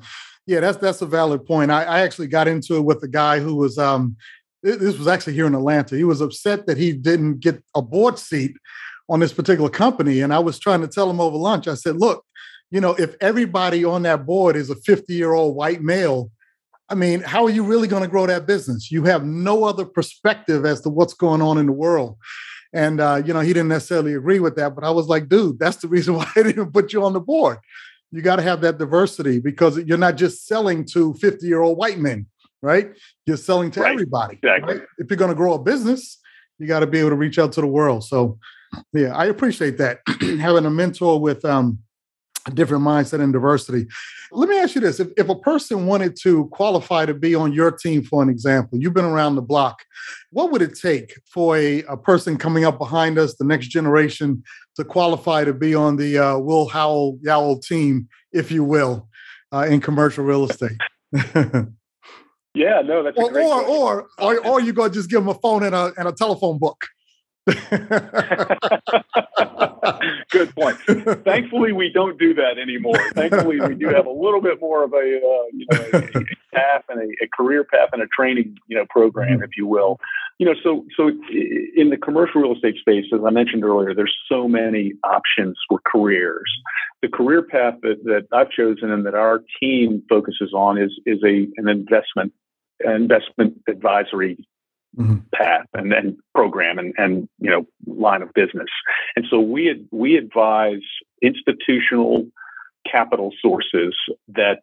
Yeah, 0.46 0.60
that's 0.60 0.78
that's 0.78 1.02
a 1.02 1.06
valid 1.06 1.46
point. 1.46 1.72
I, 1.72 1.84
I 1.84 2.00
actually 2.02 2.28
got 2.28 2.48
into 2.48 2.76
it 2.76 2.82
with 2.82 3.02
a 3.04 3.08
guy 3.08 3.40
who 3.40 3.56
was 3.56 3.78
um 3.78 4.18
this 4.64 4.98
was 4.98 5.08
actually 5.08 5.34
here 5.34 5.48
in 5.48 5.56
Atlanta. 5.56 5.96
He 5.96 6.04
was 6.04 6.22
upset 6.22 6.68
that 6.68 6.78
he 6.78 6.94
didn't 6.94 7.40
get 7.40 7.64
a 7.76 7.82
board 7.82 8.20
seat 8.20 8.52
on 9.12 9.20
this 9.20 9.34
particular 9.34 9.70
company. 9.70 10.22
And 10.22 10.34
I 10.34 10.40
was 10.40 10.58
trying 10.58 10.80
to 10.82 10.88
tell 10.88 11.10
him 11.10 11.20
over 11.20 11.36
lunch, 11.36 11.68
I 11.68 11.74
said, 11.74 11.98
look, 11.98 12.26
you 12.72 12.80
know, 12.80 12.96
if 12.96 13.14
everybody 13.20 13.84
on 13.84 14.04
that 14.04 14.26
board 14.26 14.56
is 14.56 14.70
a 14.70 14.76
50 14.76 15.14
year 15.14 15.34
old 15.34 15.54
white 15.54 15.82
male, 15.82 16.32
I 16.88 16.96
mean, 16.96 17.20
how 17.20 17.44
are 17.44 17.50
you 17.50 17.64
really 17.66 17.90
going 17.90 18.04
to 18.04 18.08
grow 18.08 18.26
that 18.26 18.48
business? 18.48 18.90
You 18.90 19.04
have 19.04 19.26
no 19.26 19.66
other 19.66 19.84
perspective 19.84 20.66
as 20.66 20.80
to 20.82 20.90
what's 20.90 21.14
going 21.14 21.42
on 21.42 21.58
in 21.58 21.66
the 21.66 21.74
world. 21.74 22.18
And, 22.74 23.02
uh, 23.02 23.22
you 23.26 23.34
know, 23.34 23.42
he 23.42 23.52
didn't 23.52 23.68
necessarily 23.68 24.14
agree 24.14 24.40
with 24.40 24.56
that, 24.56 24.76
but 24.76 24.86
I 24.86 24.92
was 24.92 25.08
like, 25.08 25.28
dude, 25.28 25.60
that's 25.60 25.78
the 25.78 25.90
reason 25.90 26.14
why 26.16 26.32
I 26.34 26.44
didn't 26.44 26.72
put 26.72 26.94
you 26.94 27.04
on 27.04 27.12
the 27.12 27.20
board. 27.20 27.58
You 28.12 28.22
got 28.22 28.38
to 28.38 28.44
have 28.44 28.62
that 28.62 28.78
diversity 28.78 29.42
because 29.42 29.78
you're 29.80 29.98
not 29.98 30.16
just 30.16 30.48
selling 30.48 30.86
to 30.94 31.14
50 31.16 31.46
year 31.46 31.60
old 31.60 31.78
white 31.78 32.00
men, 32.00 32.28
right? 32.62 32.92
You're 33.26 33.36
selling 33.36 33.72
to 33.72 33.82
right. 33.82 33.92
everybody. 33.92 34.36
Exactly. 34.36 34.76
Right? 34.76 34.88
If 35.00 35.10
you're 35.10 35.18
going 35.18 35.32
to 35.32 35.36
grow 35.36 35.54
a 35.54 35.60
business, 35.60 36.18
you 36.60 36.68
got 36.68 36.80
to 36.80 36.88
be 36.88 37.00
able 37.00 37.10
to 37.10 37.16
reach 37.18 37.40
out 37.40 37.52
to 37.54 37.62
the 37.62 37.68
world. 37.68 38.06
So 38.06 38.38
yeah, 38.94 39.16
I 39.16 39.26
appreciate 39.26 39.78
that. 39.78 40.00
Having 40.40 40.66
a 40.66 40.70
mentor 40.70 41.20
with 41.20 41.44
um, 41.46 41.80
a 42.48 42.52
different 42.52 42.84
mindset 42.84 43.22
and 43.22 43.32
diversity. 43.32 43.88
Let 44.32 44.50
me 44.50 44.58
ask 44.60 44.76
you 44.76 44.82
this 44.82 45.00
if, 45.00 45.10
if 45.18 45.30
a 45.30 45.36
person 45.36 45.86
wanted 45.86 46.18
to 46.24 46.46
qualify 46.48 47.06
to 47.06 47.14
be 47.14 47.36
on 47.36 47.54
your 47.54 47.72
team, 47.72 48.04
for 48.04 48.24
an 48.24 48.30
example, 48.30 48.80
you've 48.80 48.94
been 48.94 49.06
around 49.06 49.36
the 49.36 49.42
block, 49.42 49.84
what 50.32 50.52
would 50.52 50.62
it 50.62 50.78
take 50.80 51.20
for 51.32 51.58
a, 51.58 51.84
a 51.84 51.98
person 51.98 52.38
coming 52.38 52.66
up 52.66 52.78
behind 52.78 53.20
us, 53.20 53.36
the 53.36 53.46
next 53.46 53.68
generation, 53.68 54.44
to 54.76 54.84
qualify 54.84 55.44
to 55.44 55.54
be 55.54 55.76
on 55.76 55.98
the 55.98 56.18
uh, 56.18 56.38
Will 56.38 56.68
Howell 56.68 57.20
Yowell 57.24 57.62
team, 57.62 58.08
if 58.32 58.52
you 58.52 58.64
will, 58.64 59.08
uh, 59.54 59.68
in 59.70 59.82
commercial 59.82 60.24
real 60.24 60.50
estate? 60.50 60.78
yeah, 62.56 62.82
no, 62.82 63.04
that's 63.04 63.18
or, 63.18 63.38
or, 63.38 63.66
or, 63.66 64.08
or, 64.18 64.48
or, 64.48 64.62
you 64.62 64.72
go 64.72 64.88
just 64.88 65.10
give 65.10 65.20
them 65.20 65.30
a 65.30 65.36
phone 65.36 65.64
and 65.64 65.76
a, 65.76 65.94
and 65.98 66.08
a 66.08 66.14
telephone 66.14 66.58
book. 66.58 66.82
Good 70.30 70.54
point. 70.56 70.78
Thankfully, 71.26 71.72
we 71.72 71.92
don't 71.92 72.20
do 72.20 72.36
that 72.36 72.60
anymore. 72.62 73.00
Thankfully, 73.14 73.60
we 73.60 73.76
do 73.76 73.88
have 73.88 74.06
a 74.06 74.12
little 74.12 74.42
bit 74.42 74.62
more 74.62 74.84
of 74.84 74.94
a 74.94 74.98
uh, 74.98 75.46
you 75.52 75.66
know 75.72 75.80
a, 75.94 75.98
a 75.98 76.24
path 76.54 76.84
and 76.90 77.00
a, 77.02 77.08
a, 77.24 77.28
career 77.36 77.64
path 77.64 77.90
and 77.94 78.02
a 78.02 78.08
training 78.08 78.58
you 78.68 78.78
know 78.78 78.86
program, 78.90 79.36
mm-hmm. 79.36 79.44
if 79.44 79.58
you 79.58 79.66
will. 79.66 80.00
You 80.38 80.46
know, 80.46 80.54
so 80.64 80.86
so 80.96 81.08
in 81.76 81.90
the 81.90 81.98
commercial 81.98 82.42
real 82.42 82.54
estate 82.54 82.76
space, 82.80 83.06
as 83.14 83.22
I 83.26 83.32
mentioned 83.32 83.64
earlier, 83.64 83.96
there's 83.96 84.16
so 84.30 84.48
many 84.48 84.94
options 85.04 85.58
for 85.68 85.80
careers. 85.86 86.52
The 87.02 87.10
career 87.10 87.42
path 87.42 87.76
that, 87.82 88.04
that 88.04 88.28
I've 88.32 88.52
chosen 88.52 88.92
and 88.92 89.06
that 89.08 89.16
our 89.16 89.42
team 89.60 90.04
focuses 90.08 90.54
on 90.54 90.78
is 90.78 90.92
is 91.08 91.18
a 91.24 91.48
an 91.58 91.68
investment 91.68 92.34
investment 92.86 93.58
advisory 93.68 94.48
mm-hmm. 94.98 95.18
path 95.34 95.66
and 95.74 95.92
then 95.92 96.18
program 96.36 96.80
and, 96.80 96.94
and 96.98 97.28
you 97.40 97.50
know 97.50 97.66
line 97.86 98.22
of 98.22 98.34
business. 98.34 98.70
And 99.16 99.26
so 99.30 99.40
we 99.40 99.86
we 99.92 100.18
advise 100.18 100.82
institutional 101.22 102.28
capital 102.90 103.32
sources 103.42 103.96
that 104.30 104.60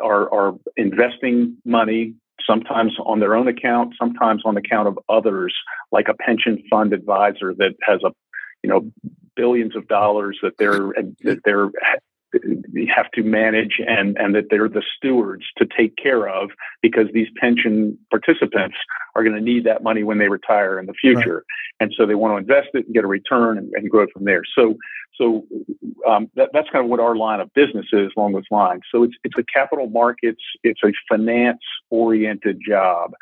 are 0.00 0.32
are 0.32 0.54
investing 0.76 1.56
money 1.64 2.14
sometimes 2.46 2.92
on 3.04 3.20
their 3.20 3.36
own 3.36 3.48
account, 3.48 3.94
sometimes 3.98 4.42
on 4.44 4.56
account 4.56 4.88
of 4.88 4.98
others, 5.08 5.54
like 5.90 6.08
a 6.08 6.14
pension 6.14 6.62
fund 6.70 6.92
advisor 6.92 7.54
that 7.54 7.74
has 7.82 8.00
a 8.04 8.10
you 8.62 8.70
know 8.70 8.90
billions 9.34 9.76
of 9.76 9.88
dollars 9.88 10.38
that 10.42 10.52
they're 10.58 10.92
that 11.22 11.40
they're 11.44 11.70
have 12.94 13.10
to 13.12 13.22
manage 13.22 13.80
and, 13.86 14.16
and 14.16 14.34
that 14.34 14.44
they're 14.50 14.68
the 14.68 14.82
stewards 14.96 15.44
to 15.58 15.66
take 15.66 15.96
care 15.96 16.28
of 16.28 16.50
because 16.80 17.06
these 17.12 17.28
pension 17.40 17.98
participants 18.10 18.76
are 19.14 19.22
going 19.22 19.36
to 19.36 19.42
need 19.42 19.64
that 19.64 19.82
money 19.82 20.02
when 20.02 20.18
they 20.18 20.28
retire 20.28 20.78
in 20.78 20.86
the 20.86 20.94
future. 20.94 21.34
Right. 21.34 21.80
And 21.80 21.94
so 21.96 22.06
they 22.06 22.14
want 22.14 22.32
to 22.34 22.38
invest 22.38 22.70
it 22.74 22.86
and 22.86 22.94
get 22.94 23.04
a 23.04 23.08
return 23.08 23.58
and, 23.58 23.72
and 23.74 23.90
grow 23.90 24.06
from 24.12 24.24
there. 24.24 24.42
So, 24.54 24.76
so 25.14 25.46
um, 26.06 26.30
that, 26.36 26.50
that's 26.52 26.68
kind 26.70 26.84
of 26.84 26.90
what 26.90 27.00
our 27.00 27.16
line 27.16 27.40
of 27.40 27.52
business 27.54 27.86
is 27.92 28.10
along 28.16 28.32
those 28.32 28.44
lines. 28.50 28.82
So 28.90 29.02
it's, 29.02 29.14
it's 29.24 29.34
a 29.38 29.44
capital 29.44 29.88
markets, 29.88 30.42
it's 30.62 30.80
a 30.84 30.92
finance 31.08 31.62
oriented 31.90 32.60
job. 32.66 33.12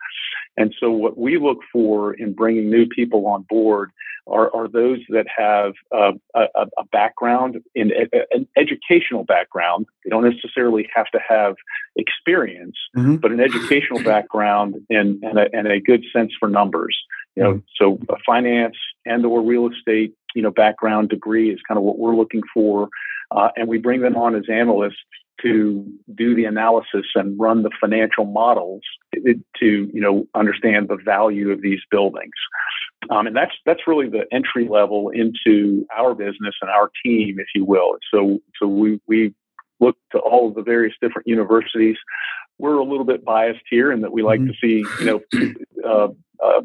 And 0.56 0.74
so 0.78 0.90
what 0.90 1.18
we 1.18 1.38
look 1.38 1.58
for 1.72 2.14
in 2.14 2.32
bringing 2.34 2.70
new 2.70 2.86
people 2.86 3.26
on 3.26 3.46
board 3.48 3.90
are, 4.26 4.54
are 4.54 4.68
those 4.68 4.98
that 5.08 5.26
have 5.34 5.72
uh, 5.94 6.12
a, 6.34 6.66
a, 6.78 6.84
background 6.92 7.58
in 7.74 7.90
a, 7.92 8.24
an 8.32 8.46
educational 8.56 9.24
background. 9.24 9.86
They 10.04 10.10
don't 10.10 10.24
necessarily 10.24 10.88
have 10.94 11.06
to 11.12 11.18
have 11.26 11.56
experience, 11.96 12.76
mm-hmm. 12.96 13.16
but 13.16 13.32
an 13.32 13.40
educational 13.40 14.02
background 14.02 14.76
and, 14.88 15.22
and, 15.22 15.38
a, 15.38 15.46
and 15.52 15.66
a 15.66 15.80
good 15.80 16.04
sense 16.12 16.32
for 16.38 16.48
numbers. 16.48 16.96
You 17.36 17.42
know, 17.42 17.52
mm-hmm. 17.54 17.98
so 18.08 18.16
finance 18.26 18.76
and 19.06 19.24
or 19.24 19.42
real 19.42 19.68
estate, 19.68 20.14
you 20.34 20.42
know, 20.42 20.50
background 20.50 21.08
degree 21.08 21.50
is 21.50 21.60
kind 21.66 21.78
of 21.78 21.84
what 21.84 21.98
we're 21.98 22.16
looking 22.16 22.42
for. 22.52 22.88
Uh, 23.30 23.48
and 23.56 23.68
we 23.68 23.78
bring 23.78 24.00
them 24.00 24.16
on 24.16 24.34
as 24.34 24.44
analysts 24.50 24.98
to 25.42 25.86
do 26.14 26.34
the 26.34 26.44
analysis 26.44 27.06
and 27.14 27.38
run 27.38 27.62
the 27.62 27.70
financial 27.80 28.24
models 28.24 28.82
to 29.14 29.90
you 29.92 30.00
know 30.00 30.26
understand 30.34 30.88
the 30.88 30.96
value 30.96 31.50
of 31.50 31.62
these 31.62 31.80
buildings 31.90 32.34
um, 33.10 33.26
and 33.26 33.34
that's 33.34 33.52
that's 33.64 33.86
really 33.86 34.08
the 34.08 34.26
entry 34.32 34.68
level 34.68 35.10
into 35.10 35.86
our 35.96 36.14
business 36.14 36.54
and 36.60 36.70
our 36.70 36.90
team 37.04 37.38
if 37.38 37.46
you 37.54 37.64
will 37.64 37.96
so 38.12 38.38
so 38.58 38.66
we 38.66 39.00
we 39.06 39.34
look 39.80 39.96
to 40.12 40.18
all 40.18 40.48
of 40.48 40.54
the 40.54 40.62
various 40.62 40.94
different 41.00 41.26
universities 41.26 41.96
we're 42.58 42.76
a 42.76 42.84
little 42.84 43.06
bit 43.06 43.24
biased 43.24 43.62
here 43.68 43.90
in 43.90 44.02
that 44.02 44.12
we 44.12 44.22
like 44.22 44.40
mm-hmm. 44.40 44.50
to 44.50 44.84
see 44.84 44.84
you 45.00 45.06
know 45.06 45.20
uh, 45.84 46.08
uh, 46.44 46.60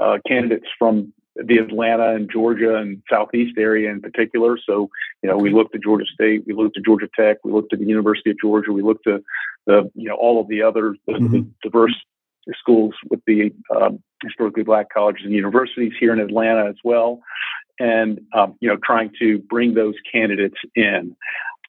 uh, 0.00 0.18
candidates 0.26 0.66
from 0.78 1.12
the 1.44 1.58
Atlanta 1.58 2.14
and 2.14 2.30
Georgia 2.30 2.76
and 2.76 3.02
Southeast 3.10 3.56
area 3.58 3.90
in 3.90 4.00
particular. 4.00 4.58
So, 4.66 4.90
you 5.22 5.28
know, 5.28 5.36
we 5.36 5.50
looked 5.50 5.74
at 5.74 5.82
Georgia 5.82 6.06
State, 6.12 6.44
we 6.46 6.54
looked 6.54 6.76
at 6.76 6.84
Georgia 6.84 7.08
Tech, 7.14 7.38
we 7.44 7.52
looked 7.52 7.72
at 7.72 7.78
the 7.78 7.86
University 7.86 8.30
of 8.30 8.36
Georgia, 8.40 8.72
we 8.72 8.82
looked 8.82 9.06
at 9.06 9.22
the, 9.66 9.90
you 9.94 10.08
know, 10.08 10.16
all 10.16 10.40
of 10.40 10.48
the 10.48 10.62
other 10.62 10.96
the, 11.06 11.12
mm-hmm. 11.14 11.32
the 11.32 11.46
diverse 11.62 11.94
schools 12.58 12.94
with 13.10 13.20
the 13.26 13.52
um, 13.74 14.02
historically 14.22 14.62
black 14.62 14.86
colleges 14.92 15.24
and 15.24 15.34
universities 15.34 15.92
here 15.98 16.12
in 16.12 16.20
Atlanta 16.20 16.68
as 16.68 16.76
well, 16.82 17.20
and 17.78 18.20
um, 18.34 18.56
you 18.60 18.68
know, 18.68 18.76
trying 18.82 19.10
to 19.20 19.38
bring 19.38 19.74
those 19.74 19.94
candidates 20.10 20.56
in. 20.74 21.14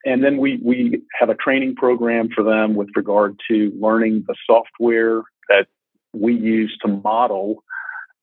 And 0.06 0.24
then 0.24 0.38
we 0.38 0.60
we 0.64 1.02
have 1.20 1.30
a 1.30 1.36
training 1.36 1.76
program 1.76 2.30
for 2.34 2.44
them 2.44 2.76
with 2.76 2.90
regard 2.96 3.40
to 3.50 3.72
learning 3.80 4.24
the 4.28 4.36
software 4.48 5.24
that 5.50 5.68
we 6.14 6.34
use 6.34 6.76
to 6.82 6.88
model 6.88 7.64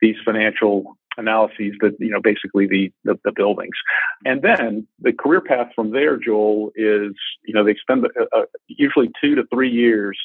these 0.01 0.17
financial 0.25 0.97
analyses 1.17 1.75
that 1.81 1.97
you 1.99 2.11
know 2.11 2.21
basically 2.21 2.67
the, 2.67 2.93
the, 3.05 3.19
the 3.25 3.33
buildings. 3.33 3.77
And 4.25 4.43
then 4.43 4.87
the 5.01 5.13
career 5.13 5.41
path 5.41 5.69
from 5.75 5.93
there 5.93 6.17
joel 6.17 6.71
is 6.75 7.13
you 7.45 7.55
know 7.55 7.65
they 7.65 7.77
spend 7.81 8.05
uh, 8.05 8.25
uh 8.37 8.45
usually 8.69 9.11
two 9.21 9.35
to 9.35 9.45
three 9.53 9.71
years 9.71 10.19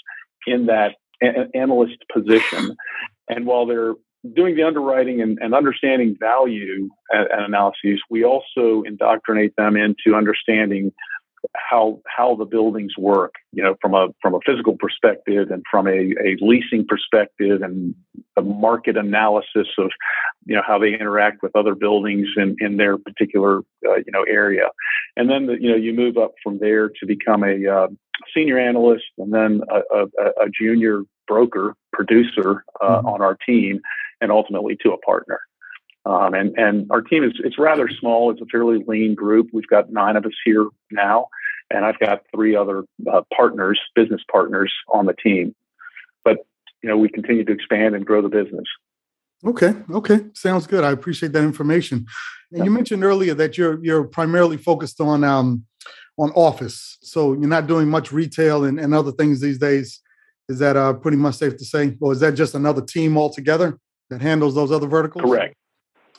in 0.48 0.68
that 0.68 0.96
a- 1.22 1.48
analyst 1.56 1.98
position. 2.12 2.76
And 3.30 3.46
while 3.46 3.66
they're 3.66 3.94
doing 4.36 4.56
the 4.58 4.64
underwriting 4.64 5.22
and, 5.22 5.38
and 5.42 5.56
understanding 5.56 6.18
value 6.20 6.90
and, 7.12 7.28
and 7.32 7.46
analyses 7.46 8.02
we 8.10 8.26
also 8.26 8.84
indoctrinate 8.86 9.56
them 9.56 9.78
into 9.78 10.18
understanding 10.18 10.92
how 11.56 12.00
how 12.08 12.36
the 12.36 12.46
buildings 12.46 12.94
work, 12.98 13.36
you 13.52 13.64
know, 13.64 13.76
from 13.82 13.94
a 13.94 14.08
from 14.22 14.34
a 14.34 14.40
physical 14.46 14.76
perspective 14.78 15.50
and 15.52 15.64
from 15.70 15.88
a, 15.88 16.14
a 16.24 16.38
leasing 16.40 16.86
perspective 16.88 17.62
and 17.62 17.96
the 18.36 18.42
market 18.42 18.98
analysis 18.98 19.68
of 19.78 19.92
you 20.46 20.56
know 20.56 20.62
how 20.66 20.80
they 20.80 20.94
interact 20.94 21.42
with 21.42 21.56
other 21.56 21.76
buildings 21.76 22.28
in, 22.38 22.56
in 22.60 22.78
their 22.78 22.98
particular 22.98 23.60
uh, 23.88 23.98
you 23.98 24.12
know 24.12 24.24
area, 24.24 24.70
and 25.18 25.30
then 25.30 25.48
the, 25.48 25.54
you 25.60 25.70
know 25.70 25.78
you 25.78 25.94
move 25.94 26.18
up 26.18 26.34
from 26.44 26.60
there 26.60 26.90
to 26.90 27.06
become 27.06 27.44
a 27.44 27.68
uh, 27.68 27.88
senior 28.36 28.60
analyst 28.60 29.06
and 29.18 29.34
then 29.34 29.62
a, 29.70 29.98
a, 29.98 30.06
a 30.46 30.50
junior 30.58 31.02
broker 31.28 31.76
producer 31.94 32.64
uh, 32.82 32.98
mm-hmm. 32.98 33.08
on 33.08 33.22
our 33.22 33.38
team, 33.48 33.82
and 34.20 34.32
ultimately 34.32 34.78
to 34.84 34.92
a 34.92 34.98
partner. 35.00 35.40
Um, 36.06 36.34
and 36.34 36.58
and 36.58 36.88
our 36.92 37.02
team 37.02 37.24
is 37.24 37.34
it's 37.44 37.60
rather 37.60 37.88
small. 37.88 38.32
It's 38.32 38.42
a 38.42 38.46
fairly 38.46 38.84
lean 38.88 39.14
group. 39.14 39.50
We've 39.54 39.68
got 39.68 39.92
nine 39.92 40.16
of 40.16 40.26
us 40.26 40.34
here 40.44 40.68
now, 40.90 41.28
and 41.70 41.86
I've 41.86 42.00
got 42.00 42.24
three 42.34 42.56
other 42.56 42.84
uh, 43.12 43.22
partners, 43.36 43.80
business 43.96 44.22
partners 44.32 44.74
on 44.92 45.06
the 45.06 45.14
team. 45.14 45.54
But 46.24 46.40
you 46.82 46.90
know, 46.90 46.98
we 46.98 47.10
continue 47.10 47.46
to 47.46 47.52
expand 47.52 47.96
and 47.96 48.06
grow 48.06 48.22
the 48.22 48.30
business. 48.30 48.66
Okay, 49.46 49.76
okay, 49.92 50.22
sounds 50.34 50.66
good. 50.66 50.84
I 50.84 50.92
appreciate 50.92 51.34
that 51.34 51.44
information. 51.44 52.06
And 52.52 52.60
yeah. 52.60 52.64
you 52.66 52.72
mentioned 52.72 53.04
earlier 53.04 53.36
that 53.36 53.58
you're 53.58 53.84
you're 53.84 54.04
primarily 54.04 54.58
focused 54.58 55.00
on 55.00 55.24
um, 55.24 55.66
on 56.18 56.32
office, 56.32 56.98
so 57.02 57.34
you're 57.34 57.48
not 57.48 57.68
doing 57.68 57.88
much 57.90 58.12
retail 58.12 58.64
and, 58.64 58.80
and 58.80 58.96
other 58.96 59.12
things 59.12 59.40
these 59.40 59.60
days. 59.60 60.02
Is 60.50 60.58
that 60.60 60.76
uh, 60.76 60.94
pretty 60.94 61.18
much 61.18 61.36
safe 61.36 61.58
to 61.58 61.66
say, 61.66 61.96
or 62.02 62.12
is 62.12 62.20
that 62.22 62.34
just 62.34 62.56
another 62.56 62.82
team 62.82 63.18
altogether 63.18 63.78
that 64.10 64.22
handles 64.22 64.56
those 64.56 64.72
other 64.72 64.88
verticals? 64.88 65.24
Correct. 65.24 65.56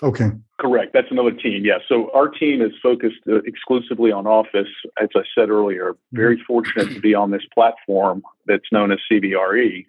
Okay. 0.03 0.31
Correct. 0.59 0.93
That's 0.93 1.11
another 1.11 1.31
team. 1.31 1.65
Yeah. 1.65 1.79
So 1.89 2.11
our 2.13 2.29
team 2.29 2.61
is 2.61 2.73
focused 2.83 3.21
uh, 3.29 3.37
exclusively 3.45 4.11
on 4.13 4.27
Office. 4.27 4.69
As 5.01 5.09
I 5.15 5.23
said 5.35 5.49
earlier, 5.49 5.97
very 6.13 6.37
mm-hmm. 6.37 6.45
fortunate 6.45 6.93
to 6.95 7.01
be 7.01 7.15
on 7.15 7.31
this 7.31 7.43
platform 7.55 8.23
that's 8.47 8.71
known 8.73 8.93
as 8.93 8.99
CBRE, 9.11 9.87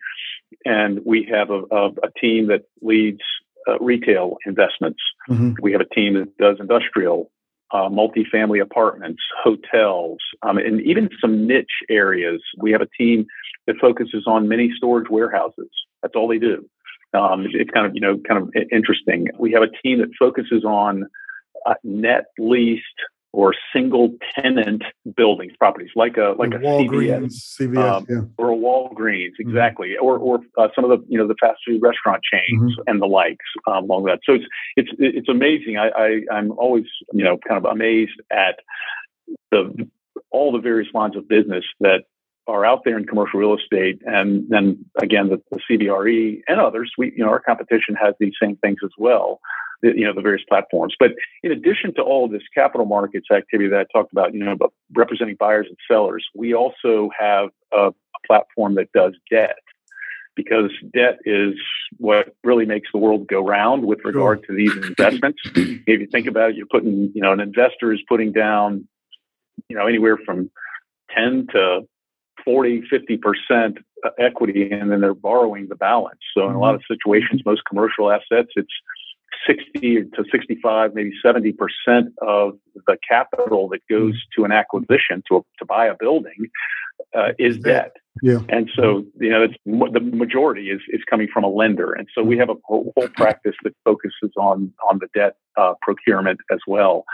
and 0.66 1.00
we 1.06 1.28
have 1.32 1.50
a, 1.50 1.64
a, 1.72 1.88
a 1.88 2.12
team 2.20 2.48
that 2.48 2.64
leads 2.82 3.22
uh, 3.68 3.78
retail 3.80 4.38
investments. 4.46 5.00
Mm-hmm. 5.30 5.54
We 5.62 5.72
have 5.72 5.82
a 5.82 5.96
team 5.96 6.14
that 6.16 6.38
does 6.38 6.58
industrial, 6.60 7.32
uh, 7.72 7.90
multifamily 7.90 8.62
apartments, 8.62 9.22
hotels, 9.44 10.20
um, 10.44 10.58
and 10.58 10.82
even 10.82 11.10
some 11.20 11.48
niche 11.48 11.82
areas. 11.90 12.42
We 12.60 12.72
have 12.72 12.82
a 12.82 12.90
team 12.98 13.26
that 13.68 13.78
focuses 13.80 14.26
on 14.28 14.48
mini 14.48 14.72
storage 14.76 15.10
warehouses. 15.10 15.70
That's 16.02 16.16
all 16.16 16.28
they 16.28 16.40
do. 16.40 16.68
Um, 17.14 17.46
it's 17.52 17.70
kind 17.70 17.86
of 17.86 17.94
you 17.94 18.02
know 18.02 18.20
kind 18.28 18.42
of 18.42 18.54
interesting. 18.72 19.28
We 19.38 19.52
have 19.54 19.64
a 19.64 19.70
team 19.84 20.00
that 20.00 20.10
focuses 20.18 20.64
on 20.64 21.06
uh, 21.66 21.76
net 21.84 22.26
leased 22.38 22.84
or 23.34 23.56
single 23.76 24.14
tenant 24.36 24.84
buildings, 25.18 25.54
properties 25.58 25.90
like 25.96 26.18
a 26.18 26.36
like 26.38 26.54
a 26.54 26.60
Walgreens, 26.60 27.34
CVS, 27.60 27.74
CVS 27.74 27.92
um, 27.92 28.06
yeah. 28.08 28.22
or 28.38 28.52
a 28.52 28.56
Walgreens, 28.56 29.32
mm-hmm. 29.32 29.50
exactly, 29.50 29.90
mm-hmm. 29.90 30.06
or 30.06 30.18
or 30.18 30.40
uh, 30.58 30.68
some 30.76 30.86
of 30.86 30.92
the 30.92 31.04
you 31.10 31.18
know 31.18 31.28
the 31.28 31.36
fast 31.42 31.60
food 31.68 31.82
restaurant 31.82 32.22
chains 32.32 32.72
mm-hmm. 32.72 32.82
and 32.88 33.02
the 33.02 33.08
likes 33.08 33.46
um, 33.68 33.86
along 33.86 34.06
that. 34.06 34.20
So 34.24 34.34
it's 34.34 34.46
it's 34.76 34.90
it's 35.00 35.30
amazing. 35.30 35.78
I, 35.78 35.90
I 35.90 36.22
I'm 36.32 36.52
always 36.52 36.86
you 37.12 37.24
know 37.24 37.38
kind 37.48 37.58
of 37.58 37.70
amazed 37.70 38.22
at 38.32 38.60
the 39.52 39.90
all 40.30 40.52
the 40.52 40.60
various 40.60 40.94
lines 40.94 41.18
of 41.18 41.28
business 41.28 41.66
that 41.80 42.04
are 42.48 42.66
out 42.66 42.82
there 42.84 42.98
in 42.98 43.06
commercial 43.06 43.40
real 43.40 43.56
estate, 43.56 44.02
and 44.06 44.46
then 44.50 44.86
again 45.02 45.30
the, 45.30 45.42
the 45.52 45.60
CBRE 45.70 46.42
and 46.48 46.60
others, 46.60 46.92
we 46.98 47.12
you 47.16 47.24
know 47.24 47.30
our 47.30 47.40
competition 47.40 47.96
has 47.96 48.14
these 48.20 48.34
same 48.42 48.58
things 48.58 48.78
as 48.84 48.92
well. 48.98 49.40
The, 49.82 49.94
you 49.96 50.06
know 50.06 50.14
the 50.14 50.22
various 50.22 50.44
platforms. 50.48 50.96
But 51.00 51.12
in 51.44 51.52
addition 51.52 51.94
to 51.96 52.02
all 52.02 52.28
this 52.28 52.44
capital 52.54 52.86
markets 52.86 53.28
activity 53.32 53.70
that 53.70 53.80
I 53.80 53.86
talked 53.98 54.12
about, 54.12 54.34
you 54.34 54.44
know, 54.44 54.52
about 54.52 54.74
representing 54.94 55.36
buyers 55.40 55.68
and 55.68 55.78
sellers, 55.90 56.26
we 56.36 56.54
also 56.54 57.10
have 57.18 57.50
a, 57.72 57.88
a 57.88 58.28
platform 58.28 58.76
that 58.76 58.92
does 58.94 59.14
debt 59.30 59.58
because 60.36 60.72
debt 60.94 61.20
is 61.26 61.54
what 61.98 62.36
really 62.44 62.66
makes 62.66 62.90
the 62.92 62.98
world 62.98 63.28
go 63.28 63.46
round 63.46 63.86
with 63.86 64.00
regard 64.04 64.44
to 64.48 64.54
these 64.56 64.76
investments. 64.76 65.40
if 65.56 66.00
you 66.00 66.08
think 66.12 66.28
about 66.28 66.52
it, 66.52 66.56
you're 66.56 66.66
putting, 66.66 67.12
you 67.14 67.22
know, 67.22 67.32
an 67.32 67.40
investor 67.40 67.94
is 67.94 68.02
putting 68.08 68.32
down, 68.32 68.88
you 69.70 69.76
know, 69.76 69.86
anywhere 69.86 70.18
from 70.26 70.50
10 71.16 71.48
to 71.52 71.82
40, 72.44 72.84
50% 72.92 73.78
equity 74.20 74.72
and 74.72 74.92
then 74.92 75.02
they're 75.02 75.14
borrowing 75.14 75.68
the 75.70 75.76
balance. 75.76 76.20
So 76.36 76.48
in 76.48 76.56
a 76.56 76.60
lot 76.60 76.76
of 76.76 76.82
mm-hmm. 76.82 76.94
situations, 76.94 77.42
most 77.46 77.62
commercial 77.68 78.12
assets, 78.12 78.50
it's 78.56 78.74
60 79.48 80.06
to 80.16 80.24
65, 80.32 80.94
maybe 80.94 81.12
70% 81.26 81.54
of 82.22 82.58
the 82.88 82.98
capital 83.08 83.70
that 83.70 83.82
goes 83.90 84.14
mm-hmm. 84.14 84.42
to 84.42 84.46
an 84.46 84.52
acquisition 84.52 85.24
to, 85.30 85.46
to 85.60 85.66
buy 85.66 85.88
a 85.88 85.96
building 85.96 86.50
uh, 87.16 87.30
is 87.40 87.58
debt. 87.58 87.96
Yeah. 88.22 88.40
And 88.50 88.70
so, 88.76 89.06
you 89.20 89.30
know, 89.30 89.44
it's, 89.44 89.56
the 89.66 90.00
majority 90.00 90.70
is, 90.70 90.82
is 90.90 91.02
coming 91.10 91.28
from 91.34 91.44
a 91.44 91.50
lender. 91.50 91.94
And 91.94 92.08
so 92.14 92.24
we 92.24 92.38
have 92.38 92.50
a 92.50 92.56
whole, 92.64 92.94
whole 92.96 93.10
practice 93.10 93.56
that 93.64 93.74
focuses 93.84 94.32
on, 94.38 94.72
on 94.90 95.00
the 95.00 95.08
debt 95.16 95.36
uh, 95.58 95.74
procurement 95.82 96.40
as 96.52 96.60
well. 96.68 97.06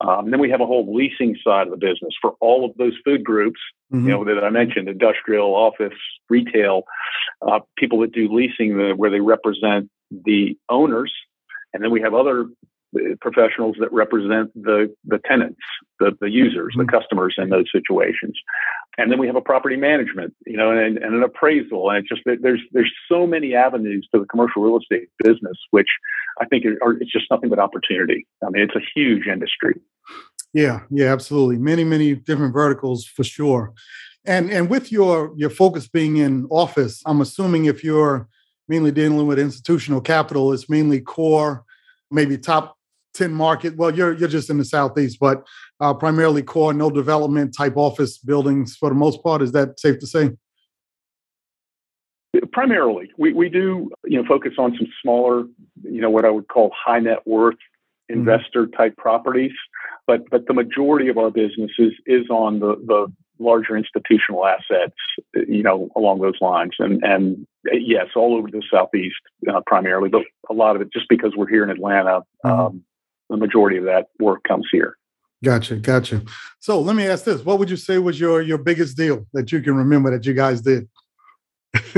Um, 0.00 0.30
then 0.30 0.40
we 0.40 0.50
have 0.50 0.60
a 0.60 0.66
whole 0.66 0.94
leasing 0.94 1.36
side 1.42 1.66
of 1.66 1.70
the 1.70 1.76
business 1.76 2.14
for 2.20 2.34
all 2.40 2.64
of 2.64 2.76
those 2.76 2.94
food 3.04 3.24
groups, 3.24 3.58
mm-hmm. 3.92 4.06
you 4.06 4.12
know, 4.12 4.24
that 4.24 4.44
I 4.44 4.50
mentioned, 4.50 4.88
industrial, 4.88 5.54
office, 5.54 5.98
retail, 6.28 6.84
uh, 7.46 7.60
people 7.76 8.00
that 8.00 8.12
do 8.12 8.28
leasing 8.32 8.76
the, 8.76 8.92
where 8.94 9.10
they 9.10 9.20
represent 9.20 9.90
the 10.10 10.56
owners. 10.68 11.12
And 11.74 11.82
then 11.82 11.90
we 11.90 12.00
have 12.00 12.14
other 12.14 12.46
professionals 13.20 13.76
that 13.80 13.92
represent 13.92 14.52
the, 14.54 14.94
the 15.04 15.18
tenants, 15.26 15.60
the, 16.00 16.12
the 16.20 16.30
users, 16.30 16.74
mm-hmm. 16.76 16.86
the 16.86 16.92
customers 16.92 17.34
in 17.38 17.50
those 17.50 17.66
situations. 17.72 18.38
And 18.96 19.12
then 19.12 19.18
we 19.18 19.26
have 19.26 19.36
a 19.36 19.40
property 19.40 19.76
management, 19.76 20.34
you 20.46 20.56
know, 20.56 20.70
and, 20.70 20.98
and 20.98 21.14
an 21.14 21.22
appraisal. 21.22 21.90
And 21.90 21.98
it's 21.98 22.08
just, 22.08 22.22
there's, 22.42 22.60
there's 22.72 22.92
so 23.10 23.26
many 23.26 23.54
avenues 23.54 24.08
to 24.14 24.20
the 24.20 24.26
commercial 24.26 24.62
real 24.62 24.78
estate 24.78 25.08
business, 25.22 25.56
which 25.70 25.88
I 26.40 26.46
think 26.46 26.64
are, 26.82 26.92
it's 26.94 27.12
just 27.12 27.26
nothing 27.30 27.50
but 27.50 27.58
opportunity. 27.58 28.26
I 28.44 28.50
mean, 28.50 28.62
it's 28.62 28.74
a 28.74 28.82
huge 28.94 29.26
industry. 29.26 29.74
Yeah, 30.54 30.80
yeah, 30.90 31.12
absolutely. 31.12 31.58
Many, 31.58 31.84
many 31.84 32.14
different 32.14 32.54
verticals 32.54 33.04
for 33.04 33.22
sure. 33.22 33.74
And 34.24 34.50
and 34.50 34.68
with 34.68 34.90
your 34.90 35.32
your 35.36 35.50
focus 35.50 35.88
being 35.88 36.16
in 36.16 36.46
office, 36.50 37.02
I'm 37.06 37.20
assuming 37.20 37.66
if 37.66 37.84
you're 37.84 38.28
mainly 38.66 38.90
dealing 38.90 39.26
with 39.26 39.38
institutional 39.38 40.00
capital, 40.00 40.52
it's 40.52 40.68
mainly 40.68 41.00
core, 41.00 41.64
maybe 42.10 42.36
top 42.36 42.77
10 43.18 43.32
market. 43.32 43.76
Well, 43.76 43.94
you're 43.94 44.14
you're 44.14 44.28
just 44.28 44.48
in 44.48 44.58
the 44.58 44.64
southeast, 44.64 45.18
but 45.20 45.46
uh, 45.80 45.92
primarily 45.92 46.42
core, 46.42 46.72
no 46.72 46.90
development 46.90 47.54
type 47.56 47.76
office 47.76 48.18
buildings 48.18 48.76
for 48.76 48.88
the 48.88 48.94
most 48.94 49.22
part. 49.22 49.42
Is 49.42 49.52
that 49.52 49.78
safe 49.78 49.98
to 49.98 50.06
say? 50.06 50.30
Primarily, 52.52 53.10
we, 53.18 53.32
we 53.32 53.48
do 53.48 53.90
you 54.04 54.22
know 54.22 54.26
focus 54.26 54.52
on 54.58 54.76
some 54.78 54.86
smaller, 55.02 55.44
you 55.82 56.00
know, 56.00 56.10
what 56.10 56.24
I 56.24 56.30
would 56.30 56.48
call 56.48 56.70
high 56.74 57.00
net 57.00 57.26
worth 57.26 57.54
mm-hmm. 57.54 58.20
investor 58.20 58.66
type 58.68 58.96
properties, 58.96 59.52
but 60.06 60.28
but 60.30 60.46
the 60.46 60.54
majority 60.54 61.08
of 61.08 61.18
our 61.18 61.30
business 61.30 61.72
is, 61.78 61.92
is 62.06 62.28
on 62.30 62.60
the 62.60 62.76
the 62.86 63.12
larger 63.40 63.76
institutional 63.76 64.46
assets, 64.46 64.96
you 65.34 65.62
know, 65.62 65.88
along 65.96 66.20
those 66.20 66.40
lines. 66.40 66.72
And 66.78 67.02
and 67.02 67.46
yes, 67.72 68.08
all 68.16 68.36
over 68.36 68.48
the 68.50 68.62
southeast 68.70 69.16
uh, 69.52 69.60
primarily, 69.66 70.08
but 70.08 70.22
a 70.50 70.54
lot 70.54 70.76
of 70.76 70.82
it 70.82 70.92
just 70.92 71.08
because 71.08 71.32
we're 71.36 71.48
here 71.48 71.64
in 71.64 71.70
Atlanta. 71.70 72.22
Mm-hmm. 72.44 72.60
Um, 72.60 72.84
the 73.28 73.36
majority 73.36 73.78
of 73.78 73.84
that 73.84 74.08
work 74.18 74.42
comes 74.44 74.66
here. 74.70 74.96
Gotcha, 75.44 75.76
gotcha. 75.76 76.22
So 76.58 76.80
let 76.80 76.96
me 76.96 77.06
ask 77.06 77.24
this: 77.24 77.44
What 77.44 77.58
would 77.58 77.70
you 77.70 77.76
say 77.76 77.98
was 77.98 78.18
your 78.18 78.42
your 78.42 78.58
biggest 78.58 78.96
deal 78.96 79.26
that 79.32 79.52
you 79.52 79.60
can 79.60 79.76
remember 79.76 80.10
that 80.10 80.26
you 80.26 80.34
guys 80.34 80.60
did? 80.62 80.88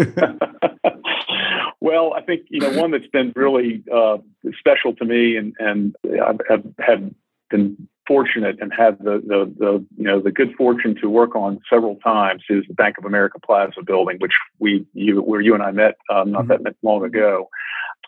well, 1.81 2.13
I 2.15 2.21
think 2.23 2.43
you 2.51 2.61
know 2.61 2.79
one 2.79 2.91
that's 2.91 3.07
been 3.07 3.33
really 3.35 3.83
uh, 3.93 4.19
special 4.59 4.95
to 4.97 5.05
me, 5.05 5.37
and 5.37 5.55
and 5.59 5.97
I 6.05 6.35
have, 6.49 6.65
have 6.81 7.11
been 7.51 7.89
fortunate 8.07 8.57
and 8.61 8.73
had 8.77 8.99
the, 8.99 9.23
the 9.25 9.55
the 9.59 9.87
you 9.97 10.05
know 10.05 10.21
the 10.21 10.33
good 10.33 10.53
fortune 10.57 10.97
to 11.01 11.09
work 11.09 11.35
on 11.37 11.61
several 11.71 11.97
times 11.97 12.43
is 12.51 12.65
the 12.69 12.75
Bank 12.75 12.99
of 12.99 13.05
America 13.05 13.39
Plaza 13.39 13.83
building, 13.87 14.17
which 14.19 14.33
we 14.59 14.85
you 14.93 15.23
where 15.23 15.41
you 15.41 15.55
and 15.55 15.63
I 15.63 15.71
met 15.71 15.95
um, 16.13 16.33
not 16.33 16.47
mm-hmm. 16.47 16.65
that 16.65 16.77
long 16.83 17.05
ago. 17.05 17.49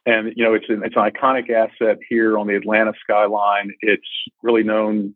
And 0.05 0.33
you 0.37 0.45
know 0.45 0.55
it's 0.55 0.67
an 0.69 0.83
it's 0.85 0.97
an 0.97 1.09
iconic 1.11 1.51
asset 1.51 1.99
here 2.09 2.37
on 2.37 2.47
the 2.47 2.57
Atlanta 2.57 2.93
skyline. 3.03 3.73
It's 3.81 4.09
really 4.43 4.65
known 4.65 5.15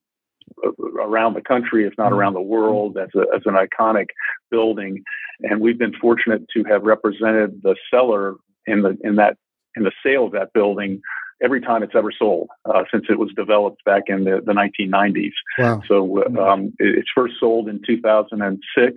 around 1.01 1.35
the 1.35 1.41
country, 1.41 1.87
if 1.87 1.95
not 1.99 2.07
mm-hmm. 2.07 2.15
around 2.15 2.35
the 2.35 2.41
world, 2.41 2.97
as, 2.97 3.09
a, 3.17 3.25
as 3.35 3.43
an 3.47 3.55
iconic 3.55 4.07
building. 4.51 5.03
And 5.43 5.61
we've 5.61 5.79
been 5.79 5.93
fortunate 6.01 6.43
to 6.57 6.65
have 6.65 6.83
represented 6.83 7.63
the 7.63 7.75
seller 7.91 8.37
in 8.67 8.83
the 8.83 8.97
in 9.03 9.17
that 9.17 9.37
in 9.77 9.83
the 9.83 9.93
sale 10.05 10.27
of 10.27 10.33
that 10.33 10.53
building 10.53 11.01
every 11.43 11.61
time 11.61 11.83
it's 11.83 11.95
ever 11.95 12.11
sold 12.11 12.49
uh, 12.65 12.85
since 12.91 13.05
it 13.11 13.19
was 13.19 13.31
developed 13.37 13.85
back 13.85 14.05
in 14.07 14.25
the, 14.25 14.41
the 14.45 14.53
1990s. 14.53 15.33
Wow. 15.59 15.83
So 15.87 16.23
uh, 16.23 16.41
um, 16.41 16.73
it's 16.79 17.11
first 17.15 17.35
sold 17.39 17.69
in 17.69 17.83
2006. 17.87 18.95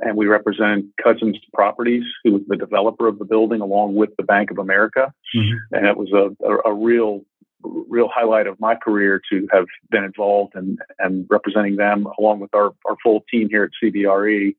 And 0.00 0.16
we 0.16 0.26
represent 0.26 0.86
Cousins 1.02 1.38
Properties, 1.52 2.04
who 2.24 2.32
was 2.32 2.42
the 2.48 2.56
developer 2.56 3.06
of 3.06 3.18
the 3.18 3.24
building, 3.24 3.60
along 3.60 3.94
with 3.94 4.10
the 4.16 4.24
Bank 4.24 4.50
of 4.50 4.58
America. 4.58 5.12
Mm-hmm. 5.36 5.74
And 5.74 5.86
it 5.86 5.96
was 5.96 6.12
a, 6.12 6.34
a, 6.44 6.72
a 6.72 6.74
real 6.74 7.24
real 7.64 8.08
highlight 8.12 8.46
of 8.46 8.58
my 8.58 8.74
career 8.74 9.20
to 9.30 9.46
have 9.52 9.66
been 9.90 10.04
involved 10.04 10.54
and, 10.54 10.78
and 10.98 11.26
representing 11.30 11.76
them 11.76 12.06
along 12.18 12.40
with 12.40 12.54
our, 12.54 12.72
our 12.88 12.96
full 13.02 13.24
team 13.30 13.48
here 13.48 13.64
at 13.64 13.70
CBRE 13.82 14.54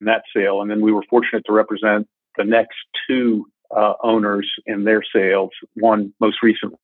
in 0.00 0.04
that 0.06 0.22
sale. 0.34 0.60
And 0.60 0.70
then 0.70 0.80
we 0.80 0.92
were 0.92 1.04
fortunate 1.08 1.44
to 1.46 1.52
represent 1.52 2.08
the 2.36 2.44
next 2.44 2.76
two 3.08 3.46
uh, 3.76 3.94
owners 4.02 4.50
in 4.66 4.84
their 4.84 5.02
sales, 5.14 5.50
one 5.74 6.12
most 6.20 6.38
recently 6.42 6.78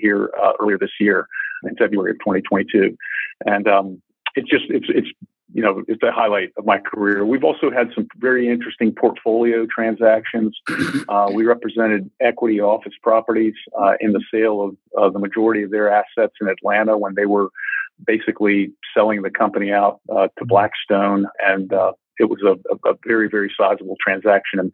here 0.00 0.30
uh, 0.42 0.52
earlier 0.60 0.78
this 0.78 0.92
year 1.00 1.26
in 1.64 1.74
February 1.76 2.12
of 2.12 2.18
2022. 2.18 2.96
And 3.44 3.66
um, 3.66 4.02
it's 4.36 4.48
just, 4.48 4.64
it's, 4.68 4.86
it's, 4.88 5.08
you 5.52 5.62
know, 5.62 5.82
it's 5.88 6.02
a 6.02 6.10
highlight 6.10 6.52
of 6.56 6.64
my 6.64 6.78
career. 6.78 7.24
We've 7.26 7.44
also 7.44 7.70
had 7.70 7.90
some 7.94 8.08
very 8.16 8.48
interesting 8.48 8.92
portfolio 8.92 9.66
transactions. 9.66 10.58
Uh, 11.08 11.30
we 11.32 11.44
represented 11.44 12.10
equity 12.20 12.60
office 12.60 12.92
properties 13.02 13.54
uh, 13.78 13.94
in 14.00 14.12
the 14.12 14.22
sale 14.32 14.62
of 14.62 14.76
uh, 14.96 15.10
the 15.10 15.18
majority 15.18 15.62
of 15.62 15.70
their 15.70 15.90
assets 15.90 16.32
in 16.40 16.48
Atlanta 16.48 16.96
when 16.96 17.14
they 17.14 17.26
were 17.26 17.48
basically 18.06 18.72
selling 18.94 19.22
the 19.22 19.30
company 19.30 19.72
out 19.72 20.00
uh, 20.14 20.28
to 20.38 20.44
Blackstone 20.44 21.26
and 21.40 21.72
uh, 21.72 21.92
it 22.22 22.30
was 22.30 22.40
a, 22.42 22.88
a, 22.88 22.94
very, 23.04 23.28
very 23.28 23.52
sizable 23.58 23.96
transaction 24.00 24.58
and 24.58 24.70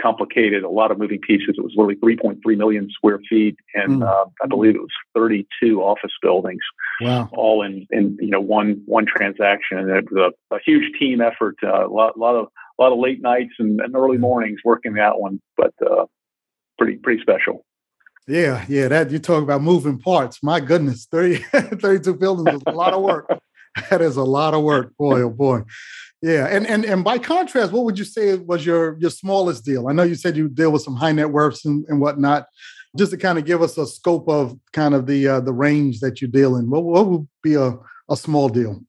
complicated, 0.00 0.64
a 0.64 0.68
lot 0.68 0.90
of 0.90 0.98
moving 0.98 1.20
pieces. 1.20 1.54
It 1.56 1.62
was 1.62 1.74
really 1.76 1.94
3.3 1.96 2.38
million 2.56 2.90
square 2.90 3.20
feet, 3.28 3.56
and 3.74 4.02
mm. 4.02 4.08
uh, 4.08 4.26
I 4.42 4.46
believe 4.46 4.74
it 4.74 4.80
was 4.80 4.90
32 5.14 5.80
office 5.80 6.12
buildings, 6.20 6.62
wow. 7.00 7.28
all 7.32 7.62
in, 7.62 7.86
in 7.90 8.18
you 8.20 8.30
know 8.30 8.40
one 8.40 8.82
one 8.86 9.06
transaction. 9.06 9.78
And 9.78 9.90
it 9.90 10.10
was 10.10 10.32
a, 10.50 10.54
a 10.54 10.58
huge 10.64 10.98
team 10.98 11.20
effort, 11.20 11.56
uh, 11.62 11.86
a 11.86 11.88
lot, 11.88 12.18
lot 12.18 12.34
of 12.34 12.48
a 12.78 12.82
lot 12.82 12.92
of 12.92 12.98
late 12.98 13.22
nights 13.22 13.54
and, 13.58 13.80
and 13.80 13.94
early 13.94 14.18
mornings 14.18 14.60
working 14.64 14.94
that 14.94 15.18
one, 15.18 15.40
but 15.56 15.72
uh, 15.84 16.06
pretty 16.78 16.96
pretty 16.96 17.22
special. 17.22 17.64
Yeah, 18.26 18.64
yeah, 18.68 18.88
that 18.88 19.10
you 19.10 19.18
talk 19.18 19.42
about 19.42 19.62
moving 19.62 19.98
parts. 19.98 20.42
My 20.42 20.60
goodness, 20.60 21.06
30, 21.10 21.36
32 21.52 22.14
buildings 22.14 22.56
is 22.56 22.62
a 22.66 22.72
lot 22.72 22.92
of 22.92 23.00
work. 23.00 23.26
that 23.90 24.00
is 24.00 24.16
a 24.16 24.24
lot 24.24 24.54
of 24.54 24.62
work, 24.62 24.96
boy, 24.96 25.22
oh 25.22 25.30
boy. 25.30 25.62
Yeah, 26.20 26.46
and 26.46 26.66
and 26.66 26.84
and 26.84 27.04
by 27.04 27.18
contrast, 27.18 27.72
what 27.72 27.84
would 27.84 27.98
you 27.98 28.04
say 28.04 28.34
was 28.34 28.66
your 28.66 28.98
your 28.98 29.10
smallest 29.10 29.64
deal? 29.64 29.88
I 29.88 29.92
know 29.92 30.02
you 30.02 30.16
said 30.16 30.36
you 30.36 30.48
deal 30.48 30.72
with 30.72 30.82
some 30.82 30.96
high 30.96 31.12
net 31.12 31.30
worths 31.30 31.64
and, 31.64 31.84
and 31.88 32.00
whatnot. 32.00 32.46
Just 32.96 33.12
to 33.12 33.16
kind 33.16 33.38
of 33.38 33.44
give 33.44 33.62
us 33.62 33.78
a 33.78 33.86
scope 33.86 34.28
of 34.28 34.58
kind 34.72 34.94
of 34.94 35.06
the 35.06 35.28
uh, 35.28 35.40
the 35.40 35.52
range 35.52 36.00
that 36.00 36.20
you 36.20 36.26
deal 36.26 36.56
in, 36.56 36.70
what, 36.70 36.82
what 36.82 37.06
would 37.06 37.28
be 37.42 37.54
a, 37.54 37.74
a 38.10 38.16
small 38.16 38.48
deal? 38.48 38.80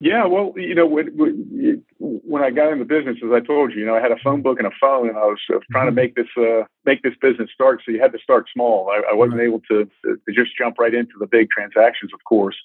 Yeah, 0.00 0.26
well, 0.26 0.52
you 0.56 0.74
know, 0.74 0.86
when, 0.86 1.16
when 1.16 1.84
I 2.42 2.50
got 2.50 2.72
in 2.72 2.78
the 2.78 2.84
business, 2.84 3.18
as 3.24 3.30
I 3.32 3.40
told 3.40 3.72
you, 3.72 3.80
you 3.80 3.86
know, 3.86 3.94
I 3.94 4.00
had 4.00 4.12
a 4.12 4.16
phone 4.22 4.42
book 4.42 4.58
and 4.58 4.66
a 4.66 4.76
phone, 4.80 5.08
and 5.08 5.16
I 5.16 5.26
was, 5.26 5.38
was 5.48 5.62
trying 5.70 5.86
to 5.86 5.90
mm-hmm. 5.90 5.96
make 5.96 6.14
this 6.14 6.26
uh, 6.36 6.64
make 6.84 7.02
this 7.02 7.14
business 7.20 7.50
start. 7.52 7.82
So 7.84 7.92
you 7.92 8.00
had 8.00 8.12
to 8.12 8.18
start 8.18 8.46
small. 8.52 8.90
I, 8.90 9.12
I 9.12 9.14
wasn't 9.14 9.40
able 9.40 9.60
to, 9.70 9.88
to 10.04 10.32
just 10.34 10.56
jump 10.56 10.78
right 10.78 10.94
into 10.94 11.14
the 11.18 11.26
big 11.26 11.48
transactions, 11.50 12.12
of 12.12 12.20
course. 12.24 12.56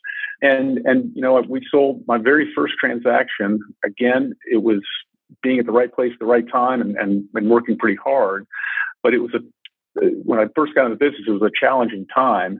And 0.41 0.79
and 0.86 1.12
you 1.15 1.21
know, 1.21 1.41
we 1.47 1.62
sold 1.69 2.03
my 2.07 2.17
very 2.17 2.51
first 2.55 2.75
transaction. 2.79 3.60
Again, 3.86 4.33
it 4.51 4.63
was 4.63 4.81
being 5.43 5.60
at 5.60 5.65
the 5.65 5.71
right 5.71 5.93
place 5.93 6.12
at 6.13 6.19
the 6.19 6.25
right 6.25 6.49
time 6.49 6.81
and 6.81 6.95
and, 6.97 7.25
and 7.33 7.49
working 7.49 7.77
pretty 7.77 7.97
hard. 8.03 8.47
But 9.03 9.13
it 9.13 9.19
was 9.19 9.33
a 9.33 9.39
when 10.23 10.39
I 10.39 10.45
first 10.55 10.75
got 10.75 10.86
into 10.86 10.95
the 10.95 11.05
business, 11.05 11.27
it 11.27 11.31
was 11.31 11.41
a 11.41 11.51
challenging 11.60 12.05
time, 12.13 12.60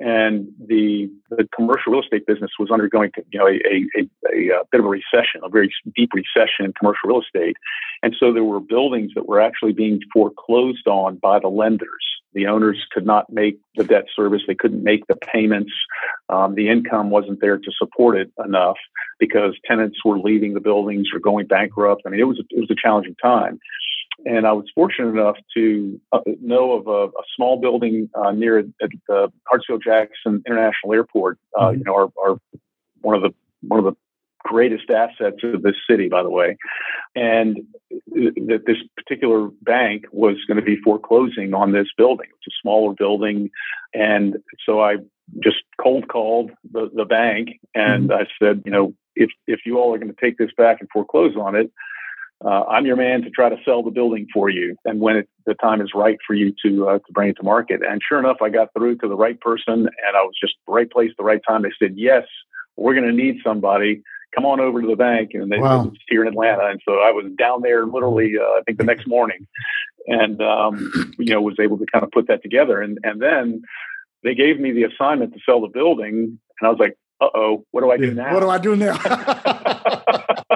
and 0.00 0.48
the 0.66 1.10
the 1.30 1.48
commercial 1.54 1.92
real 1.92 2.02
estate 2.02 2.26
business 2.26 2.50
was 2.58 2.70
undergoing 2.70 3.10
you 3.30 3.38
know 3.38 3.46
a, 3.46 3.60
a, 3.98 4.58
a, 4.58 4.64
bit 4.70 4.80
of 4.80 4.86
a 4.86 4.88
recession, 4.88 5.40
a 5.42 5.48
very 5.48 5.72
deep 5.96 6.10
recession 6.14 6.64
in 6.64 6.72
commercial 6.72 7.08
real 7.08 7.20
estate, 7.20 7.56
and 8.02 8.14
so 8.18 8.32
there 8.32 8.44
were 8.44 8.60
buildings 8.60 9.12
that 9.14 9.28
were 9.28 9.40
actually 9.40 9.72
being 9.72 10.00
foreclosed 10.12 10.86
on 10.86 11.16
by 11.16 11.38
the 11.38 11.48
lenders. 11.48 12.04
The 12.32 12.46
owners 12.48 12.84
could 12.90 13.06
not 13.06 13.32
make 13.32 13.58
the 13.76 13.84
debt 13.84 14.06
service; 14.14 14.42
they 14.46 14.56
couldn't 14.56 14.82
make 14.82 15.06
the 15.06 15.16
payments. 15.16 15.72
Um, 16.28 16.54
the 16.54 16.68
income 16.68 17.10
wasn't 17.10 17.40
there 17.40 17.58
to 17.58 17.70
support 17.78 18.16
it 18.16 18.32
enough 18.44 18.78
because 19.20 19.54
tenants 19.64 19.98
were 20.04 20.18
leaving 20.18 20.54
the 20.54 20.60
buildings 20.60 21.08
or 21.12 21.20
going 21.20 21.46
bankrupt. 21.46 22.02
I 22.04 22.10
mean, 22.10 22.20
it 22.20 22.24
was 22.24 22.42
it 22.50 22.58
was 22.58 22.70
a 22.70 22.80
challenging 22.80 23.16
time. 23.22 23.60
And 24.24 24.46
I 24.46 24.52
was 24.52 24.66
fortunate 24.74 25.08
enough 25.08 25.36
to 25.56 26.00
uh, 26.12 26.20
know 26.40 26.72
of 26.72 26.86
a, 26.86 27.16
a 27.16 27.22
small 27.36 27.60
building 27.60 28.08
uh, 28.14 28.30
near 28.30 28.58
at, 28.58 28.66
the 29.08 29.32
Hartsfield 29.52 29.82
Jackson 29.82 30.42
International 30.46 30.94
Airport. 30.94 31.38
Uh, 31.58 31.68
mm-hmm. 31.68 31.78
You 31.78 31.84
know, 31.84 31.94
our, 31.94 32.08
our, 32.22 32.38
one 33.00 33.16
of 33.16 33.22
the 33.22 33.34
one 33.66 33.78
of 33.78 33.84
the 33.84 33.96
greatest 34.40 34.90
assets 34.90 35.38
of 35.42 35.62
this 35.62 35.76
city, 35.88 36.08
by 36.08 36.22
the 36.22 36.30
way, 36.30 36.56
and 37.14 37.58
that 37.90 38.62
this 38.66 38.76
particular 38.96 39.48
bank 39.62 40.04
was 40.12 40.36
going 40.46 40.58
to 40.58 40.62
be 40.62 40.76
foreclosing 40.76 41.54
on 41.54 41.72
this 41.72 41.88
building. 41.96 42.26
It's 42.30 42.54
a 42.54 42.56
smaller 42.62 42.94
building, 42.94 43.50
and 43.94 44.36
so 44.64 44.80
I 44.80 44.96
just 45.42 45.56
cold 45.80 46.08
called 46.08 46.50
the, 46.70 46.90
the 46.94 47.04
bank 47.04 47.58
and 47.74 48.10
mm-hmm. 48.10 48.20
I 48.20 48.26
said, 48.38 48.62
you 48.64 48.70
know, 48.70 48.94
if 49.16 49.30
if 49.46 49.60
you 49.64 49.78
all 49.78 49.94
are 49.94 49.98
going 49.98 50.12
to 50.12 50.20
take 50.20 50.38
this 50.38 50.50
back 50.56 50.78
and 50.80 50.88
foreclose 50.92 51.36
on 51.36 51.54
it, 51.54 51.70
uh, 52.44 52.64
I'm 52.64 52.84
your 52.84 52.96
man 52.96 53.22
to 53.22 53.30
try 53.30 53.48
to 53.48 53.56
sell 53.64 53.82
the 53.82 53.90
building 53.90 54.26
for 54.32 54.50
you. 54.50 54.76
And 54.84 55.00
when 55.00 55.16
it, 55.16 55.28
the 55.46 55.54
time 55.54 55.80
is 55.80 55.92
right 55.94 56.18
for 56.26 56.34
you 56.34 56.54
to 56.64 56.88
uh, 56.88 56.98
to 56.98 57.12
bring 57.12 57.30
it 57.30 57.36
to 57.38 57.42
market. 57.42 57.80
And 57.82 58.00
sure 58.06 58.18
enough, 58.18 58.36
I 58.42 58.50
got 58.50 58.68
through 58.76 58.98
to 58.98 59.08
the 59.08 59.16
right 59.16 59.40
person, 59.40 59.72
and 59.74 60.16
I 60.16 60.22
was 60.22 60.34
just 60.40 60.54
the 60.66 60.72
right 60.72 60.90
place, 60.90 61.10
the 61.16 61.24
right 61.24 61.40
time. 61.46 61.62
They 61.62 61.72
said, 61.78 61.94
"Yes, 61.96 62.24
we're 62.76 62.94
going 62.94 63.06
to 63.06 63.12
need 63.12 63.38
somebody. 63.42 64.02
Come 64.34 64.44
on 64.44 64.60
over 64.60 64.82
to 64.82 64.86
the 64.86 64.96
bank." 64.96 65.30
And 65.32 65.50
they 65.50 65.58
wow. 65.58 65.84
was 65.84 65.94
here 66.08 66.22
in 66.22 66.28
Atlanta, 66.28 66.66
and 66.66 66.80
so 66.86 66.94
I 66.94 67.12
was 67.12 67.32
down 67.38 67.62
there 67.62 67.86
literally, 67.86 68.34
uh, 68.38 68.42
I 68.42 68.60
think 68.66 68.76
the 68.76 68.84
next 68.84 69.06
morning, 69.06 69.46
and 70.06 70.42
um, 70.42 71.14
you 71.18 71.32
know 71.32 71.40
was 71.40 71.56
able 71.58 71.78
to 71.78 71.86
kind 71.90 72.04
of 72.04 72.10
put 72.10 72.28
that 72.28 72.42
together. 72.42 72.82
And 72.82 72.98
and 73.04 73.22
then 73.22 73.62
they 74.22 74.34
gave 74.34 74.60
me 74.60 74.72
the 74.72 74.84
assignment 74.84 75.32
to 75.32 75.40
sell 75.46 75.62
the 75.62 75.68
building, 75.68 76.38
and 76.60 76.66
I 76.66 76.68
was 76.68 76.78
like, 76.78 76.98
"Uh 77.22 77.28
oh, 77.34 77.64
what 77.70 77.80
do 77.80 77.90
I 77.90 77.96
do 77.96 78.12
now? 78.12 78.34
What 78.34 78.40
do 78.40 78.50
I 78.50 78.58
do 78.58 78.76
now?" 78.76 78.98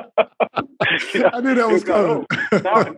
you 1.15 1.21
know, 1.21 1.31
I 1.33 1.41
knew 1.41 1.55
that 1.55 1.69
was 1.69 1.85
coming. 1.85 2.27
now, 2.53 2.95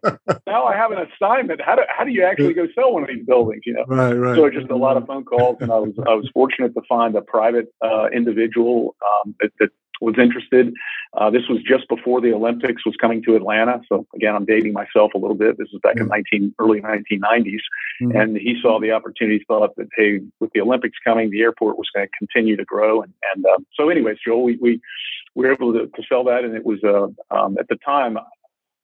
now, 0.46 0.64
I 0.64 0.76
have 0.76 0.92
an 0.92 0.98
assignment. 0.98 1.60
How 1.60 1.76
do 1.76 1.82
how 1.88 2.04
do 2.04 2.10
you 2.10 2.24
actually 2.24 2.54
go 2.54 2.66
sell 2.74 2.92
one 2.92 3.02
of 3.02 3.08
these 3.08 3.24
buildings? 3.24 3.62
You 3.64 3.74
know, 3.74 3.84
right, 3.86 4.12
right. 4.12 4.36
So 4.36 4.50
just 4.50 4.70
a 4.70 4.76
lot 4.76 4.96
of 4.96 5.06
phone 5.06 5.24
calls, 5.24 5.58
and 5.60 5.70
I 5.70 5.78
was 5.78 5.94
I 6.06 6.14
was 6.14 6.28
fortunate 6.32 6.74
to 6.74 6.82
find 6.88 7.14
a 7.16 7.22
private 7.22 7.72
uh, 7.84 8.08
individual 8.08 8.96
um, 9.06 9.34
that, 9.40 9.52
that, 9.58 9.70
was 10.00 10.14
interested. 10.18 10.72
Uh, 11.14 11.30
this 11.30 11.42
was 11.48 11.58
just 11.62 11.88
before 11.88 12.20
the 12.20 12.32
Olympics 12.32 12.84
was 12.84 12.94
coming 13.00 13.22
to 13.24 13.36
Atlanta. 13.36 13.80
So 13.88 14.06
again, 14.14 14.34
I'm 14.34 14.44
dating 14.44 14.72
myself 14.72 15.12
a 15.14 15.18
little 15.18 15.36
bit. 15.36 15.58
This 15.58 15.68
was 15.72 15.80
back 15.82 15.96
in 15.96 16.08
19 16.08 16.54
early 16.58 16.80
1990s, 16.80 17.60
mm-hmm. 18.02 18.16
and 18.16 18.36
he 18.36 18.58
saw 18.62 18.80
the 18.80 18.92
opportunity. 18.92 19.44
Thought 19.46 19.76
that 19.76 19.88
hey, 19.96 20.20
with 20.40 20.50
the 20.52 20.60
Olympics 20.60 20.98
coming, 21.04 21.30
the 21.30 21.42
airport 21.42 21.78
was 21.78 21.88
going 21.94 22.06
to 22.06 22.12
continue 22.18 22.56
to 22.56 22.64
grow. 22.64 23.02
And, 23.02 23.12
and 23.34 23.44
uh, 23.44 23.58
so, 23.74 23.88
anyways, 23.88 24.18
Joel, 24.24 24.44
we, 24.44 24.56
we 24.60 24.80
we 25.34 25.46
were 25.46 25.52
able 25.52 25.72
to, 25.72 25.86
to 25.86 26.02
sell 26.08 26.24
that, 26.24 26.44
and 26.44 26.56
it 26.56 26.64
was 26.64 26.78
uh, 26.84 27.08
um, 27.34 27.56
at 27.58 27.68
the 27.68 27.76
time. 27.84 28.18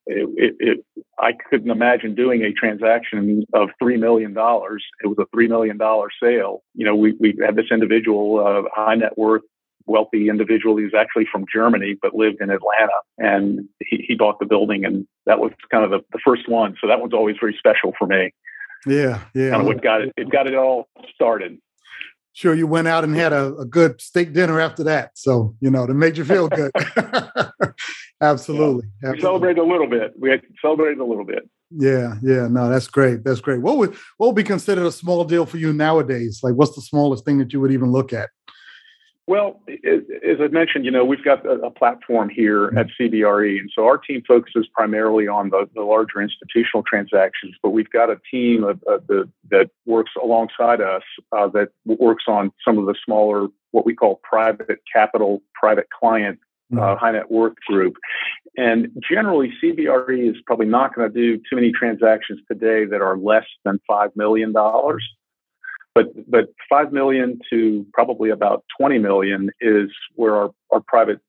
It, 0.08 0.28
it, 0.36 0.56
it, 0.60 1.04
I 1.18 1.32
couldn't 1.50 1.70
imagine 1.70 2.14
doing 2.14 2.42
a 2.42 2.52
transaction 2.52 3.44
of 3.52 3.70
three 3.80 3.96
million 3.96 4.34
dollars. 4.34 4.84
It 5.02 5.08
was 5.08 5.18
a 5.18 5.26
three 5.34 5.48
million 5.48 5.78
dollar 5.78 6.08
sale. 6.22 6.62
You 6.74 6.86
know, 6.86 6.94
we 6.94 7.16
we 7.18 7.36
had 7.44 7.56
this 7.56 7.66
individual, 7.72 8.38
uh, 8.46 8.68
high 8.72 8.94
net 8.94 9.18
worth 9.18 9.42
wealthy 9.86 10.28
individual. 10.28 10.76
He 10.76 10.84
was 10.84 10.94
actually 10.94 11.26
from 11.30 11.44
Germany, 11.52 11.96
but 12.00 12.14
lived 12.14 12.40
in 12.40 12.50
Atlanta. 12.50 12.92
And 13.18 13.68
he, 13.80 14.04
he 14.06 14.14
bought 14.14 14.38
the 14.38 14.46
building, 14.46 14.84
and 14.84 15.06
that 15.26 15.38
was 15.38 15.52
kind 15.70 15.84
of 15.84 15.90
the, 15.90 16.00
the 16.12 16.18
first 16.24 16.48
one. 16.48 16.76
So 16.80 16.88
that 16.88 17.00
one's 17.00 17.14
always 17.14 17.36
very 17.40 17.56
special 17.58 17.92
for 17.98 18.06
me. 18.06 18.32
Yeah, 18.86 19.22
yeah. 19.34 19.50
Kind 19.50 19.62
of 19.62 19.66
what 19.66 19.82
got 19.82 20.02
it, 20.02 20.12
it 20.16 20.30
got 20.30 20.46
it 20.46 20.54
all 20.54 20.88
started. 21.14 21.58
Sure, 22.32 22.54
you 22.54 22.66
went 22.66 22.86
out 22.86 23.02
and 23.02 23.16
had 23.16 23.32
a, 23.32 23.54
a 23.56 23.64
good 23.64 23.98
steak 24.00 24.34
dinner 24.34 24.60
after 24.60 24.84
that. 24.84 25.12
So, 25.14 25.56
you 25.60 25.70
know, 25.70 25.86
to 25.86 25.94
make 25.94 26.18
you 26.18 26.24
feel 26.24 26.48
good. 26.48 26.70
Absolutely. 28.20 28.88
Yeah. 29.02 29.12
We 29.12 29.20
celebrated 29.20 29.60
a 29.60 29.64
little 29.64 29.88
bit. 29.88 30.12
We 30.18 30.38
celebrated 30.60 30.98
a 30.98 31.04
little 31.04 31.24
bit. 31.24 31.48
Yeah, 31.70 32.14
yeah. 32.22 32.46
No, 32.48 32.68
that's 32.68 32.88
great. 32.88 33.24
That's 33.24 33.40
great. 33.40 33.60
What 33.60 33.78
would 33.78 33.96
what 34.18 34.28
would 34.28 34.36
be 34.36 34.44
considered 34.44 34.86
a 34.86 34.92
small 34.92 35.24
deal 35.24 35.46
for 35.46 35.56
you 35.56 35.72
nowadays? 35.72 36.40
Like 36.42 36.54
what's 36.54 36.76
the 36.76 36.82
smallest 36.82 37.24
thing 37.24 37.38
that 37.38 37.52
you 37.52 37.60
would 37.60 37.72
even 37.72 37.90
look 37.90 38.12
at? 38.12 38.30
Well, 39.28 39.60
as 39.68 40.38
I 40.40 40.46
mentioned, 40.48 40.84
you 40.84 40.92
know, 40.92 41.04
we've 41.04 41.24
got 41.24 41.44
a, 41.44 41.68
platform 41.70 42.28
here 42.28 42.72
at 42.76 42.86
CBRE, 42.98 43.58
and 43.58 43.68
so 43.74 43.84
our 43.84 43.98
team 43.98 44.22
focuses 44.26 44.68
primarily 44.72 45.26
on 45.26 45.50
the, 45.50 45.68
the 45.74 45.82
larger 45.82 46.22
institutional 46.22 46.84
transactions. 46.84 47.56
But 47.60 47.70
we've 47.70 47.90
got 47.90 48.08
a 48.08 48.20
team 48.30 48.62
of, 48.62 48.80
of 48.84 49.04
the, 49.08 49.28
that 49.50 49.70
works 49.84 50.12
alongside 50.22 50.80
us 50.80 51.02
uh, 51.36 51.48
that 51.48 51.70
works 51.84 52.24
on 52.28 52.52
some 52.64 52.78
of 52.78 52.86
the 52.86 52.94
smaller, 53.04 53.48
what 53.72 53.84
we 53.84 53.96
call 53.96 54.20
private 54.22 54.78
capital, 54.92 55.42
private 55.54 55.88
client, 55.90 56.38
uh, 56.72 56.76
mm-hmm. 56.76 56.98
high 56.98 57.12
net 57.12 57.28
worth 57.28 57.56
group. 57.66 57.96
And 58.56 58.90
generally, 59.10 59.52
CBRE 59.62 60.30
is 60.30 60.36
probably 60.46 60.66
not 60.66 60.94
going 60.94 61.12
to 61.12 61.14
do 61.14 61.36
too 61.50 61.56
many 61.56 61.72
transactions 61.72 62.40
today 62.50 62.84
that 62.84 63.02
are 63.02 63.18
less 63.18 63.46
than 63.64 63.80
five 63.88 64.10
million 64.14 64.52
dollars. 64.52 65.04
But 65.96 66.30
but 66.30 66.52
five 66.68 66.92
million 66.92 67.40
to 67.48 67.86
probably 67.94 68.28
about 68.28 68.64
twenty 68.78 68.98
million 68.98 69.50
is 69.62 69.88
where 70.14 70.36
our, 70.36 70.50
our 70.70 70.82
private 70.86 71.20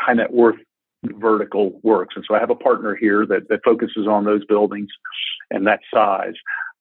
high 0.00 0.14
net 0.14 0.32
worth 0.32 0.56
vertical 1.04 1.78
works. 1.84 2.14
And 2.16 2.24
so 2.26 2.34
I 2.34 2.40
have 2.40 2.50
a 2.50 2.56
partner 2.56 2.96
here 2.96 3.24
that, 3.26 3.48
that 3.48 3.60
focuses 3.64 4.08
on 4.08 4.24
those 4.24 4.44
buildings 4.44 4.88
and 5.52 5.64
that 5.68 5.78
size. 5.94 6.34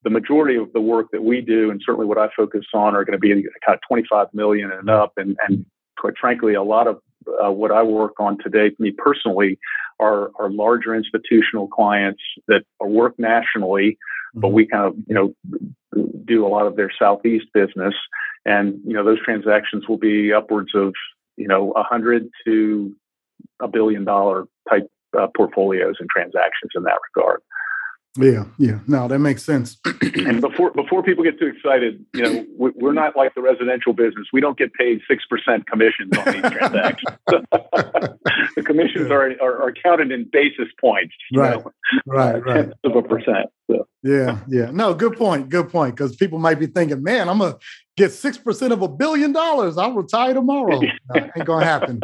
The 0.03 0.09
majority 0.09 0.55
of 0.55 0.73
the 0.73 0.81
work 0.81 1.07
that 1.11 1.23
we 1.23 1.41
do, 1.41 1.69
and 1.69 1.79
certainly 1.85 2.07
what 2.07 2.17
I 2.17 2.29
focus 2.35 2.65
on, 2.73 2.95
are 2.95 3.05
going 3.05 3.13
to 3.13 3.19
be 3.19 3.29
kind 3.29 3.75
of 3.75 3.79
25 3.87 4.27
million 4.33 4.71
and 4.71 4.89
up. 4.89 5.13
And, 5.17 5.37
and 5.47 5.67
quite 5.97 6.15
frankly, 6.19 6.53
a 6.53 6.63
lot 6.63 6.87
of 6.87 7.01
uh, 7.43 7.51
what 7.51 7.71
I 7.71 7.83
work 7.83 8.19
on 8.19 8.37
today, 8.43 8.75
me 8.79 8.91
personally, 8.91 9.57
are, 9.99 10.29
are 10.39 10.49
larger 10.49 10.93
institutional 10.93 11.67
clients 11.67 12.21
that 12.47 12.63
work 12.79 13.15
nationally, 13.17 13.97
but 14.33 14.47
mm-hmm. 14.47 14.55
we 14.55 14.67
kind 14.67 14.85
of, 14.85 14.95
you 15.07 15.15
know, 15.15 15.33
do 16.25 16.45
a 16.45 16.49
lot 16.49 16.67
of 16.67 16.75
their 16.75 16.91
southeast 16.97 17.45
business, 17.53 17.93
and 18.45 18.79
you 18.85 18.93
know 18.93 19.03
those 19.03 19.23
transactions 19.23 19.87
will 19.87 19.97
be 19.97 20.33
upwards 20.33 20.71
of 20.75 20.93
you 21.37 21.47
know 21.47 21.71
a 21.71 21.83
hundred 21.83 22.29
to 22.45 22.95
a 23.61 23.67
billion 23.67 24.03
dollar 24.03 24.45
type 24.69 24.89
uh, 25.17 25.27
portfolios 25.35 25.95
and 25.99 26.09
transactions 26.09 26.71
in 26.75 26.83
that 26.83 26.99
regard. 27.15 27.41
Yeah, 28.17 28.45
yeah. 28.57 28.79
No, 28.87 29.07
that 29.07 29.19
makes 29.19 29.43
sense. 29.43 29.77
and 30.01 30.39
before 30.39 30.71
before 30.71 31.03
people 31.03 31.23
get 31.23 31.37
too 31.37 31.47
excited, 31.47 32.03
you 32.13 32.23
know, 32.23 32.45
we're 32.57 32.93
not 32.93 33.15
like 33.15 33.35
the 33.35 33.41
residential 33.41 33.93
business. 33.93 34.27
We 34.31 34.39
don't 34.39 34.57
get 34.57 34.73
paid 34.73 35.01
six 35.07 35.25
percent 35.25 35.67
commissions 35.67 36.17
on 36.17 36.25
these 36.25 36.51
transactions. 36.51 37.17
the 37.27 38.63
commissions 38.63 39.09
yeah. 39.09 39.15
are, 39.15 39.41
are, 39.41 39.63
are 39.63 39.73
counted 39.73 40.11
in 40.11 40.29
basis 40.31 40.67
points. 40.79 41.13
right, 41.33 41.57
know, 41.57 41.71
right, 42.05 42.45
right. 42.45 42.69
Of 42.85 42.95
a 42.95 43.01
percent. 43.01 43.47
So. 43.69 43.87
Yeah, 44.03 44.39
yeah. 44.47 44.69
No, 44.71 44.93
good 44.93 45.17
point. 45.17 45.49
Good 45.49 45.69
point. 45.69 45.95
Because 45.95 46.15
people 46.15 46.39
might 46.39 46.59
be 46.59 46.67
thinking, 46.67 47.03
"Man, 47.03 47.27
I'm 47.27 47.39
gonna 47.39 47.57
get 47.97 48.13
six 48.13 48.37
percent 48.37 48.71
of 48.71 48.81
a 48.81 48.87
billion 48.87 49.33
dollars. 49.33 49.77
I'll 49.77 49.93
retire 49.93 50.33
tomorrow." 50.33 50.79
No, 51.13 51.21
ain't 51.35 51.45
gonna 51.45 51.65
happen. 51.65 51.99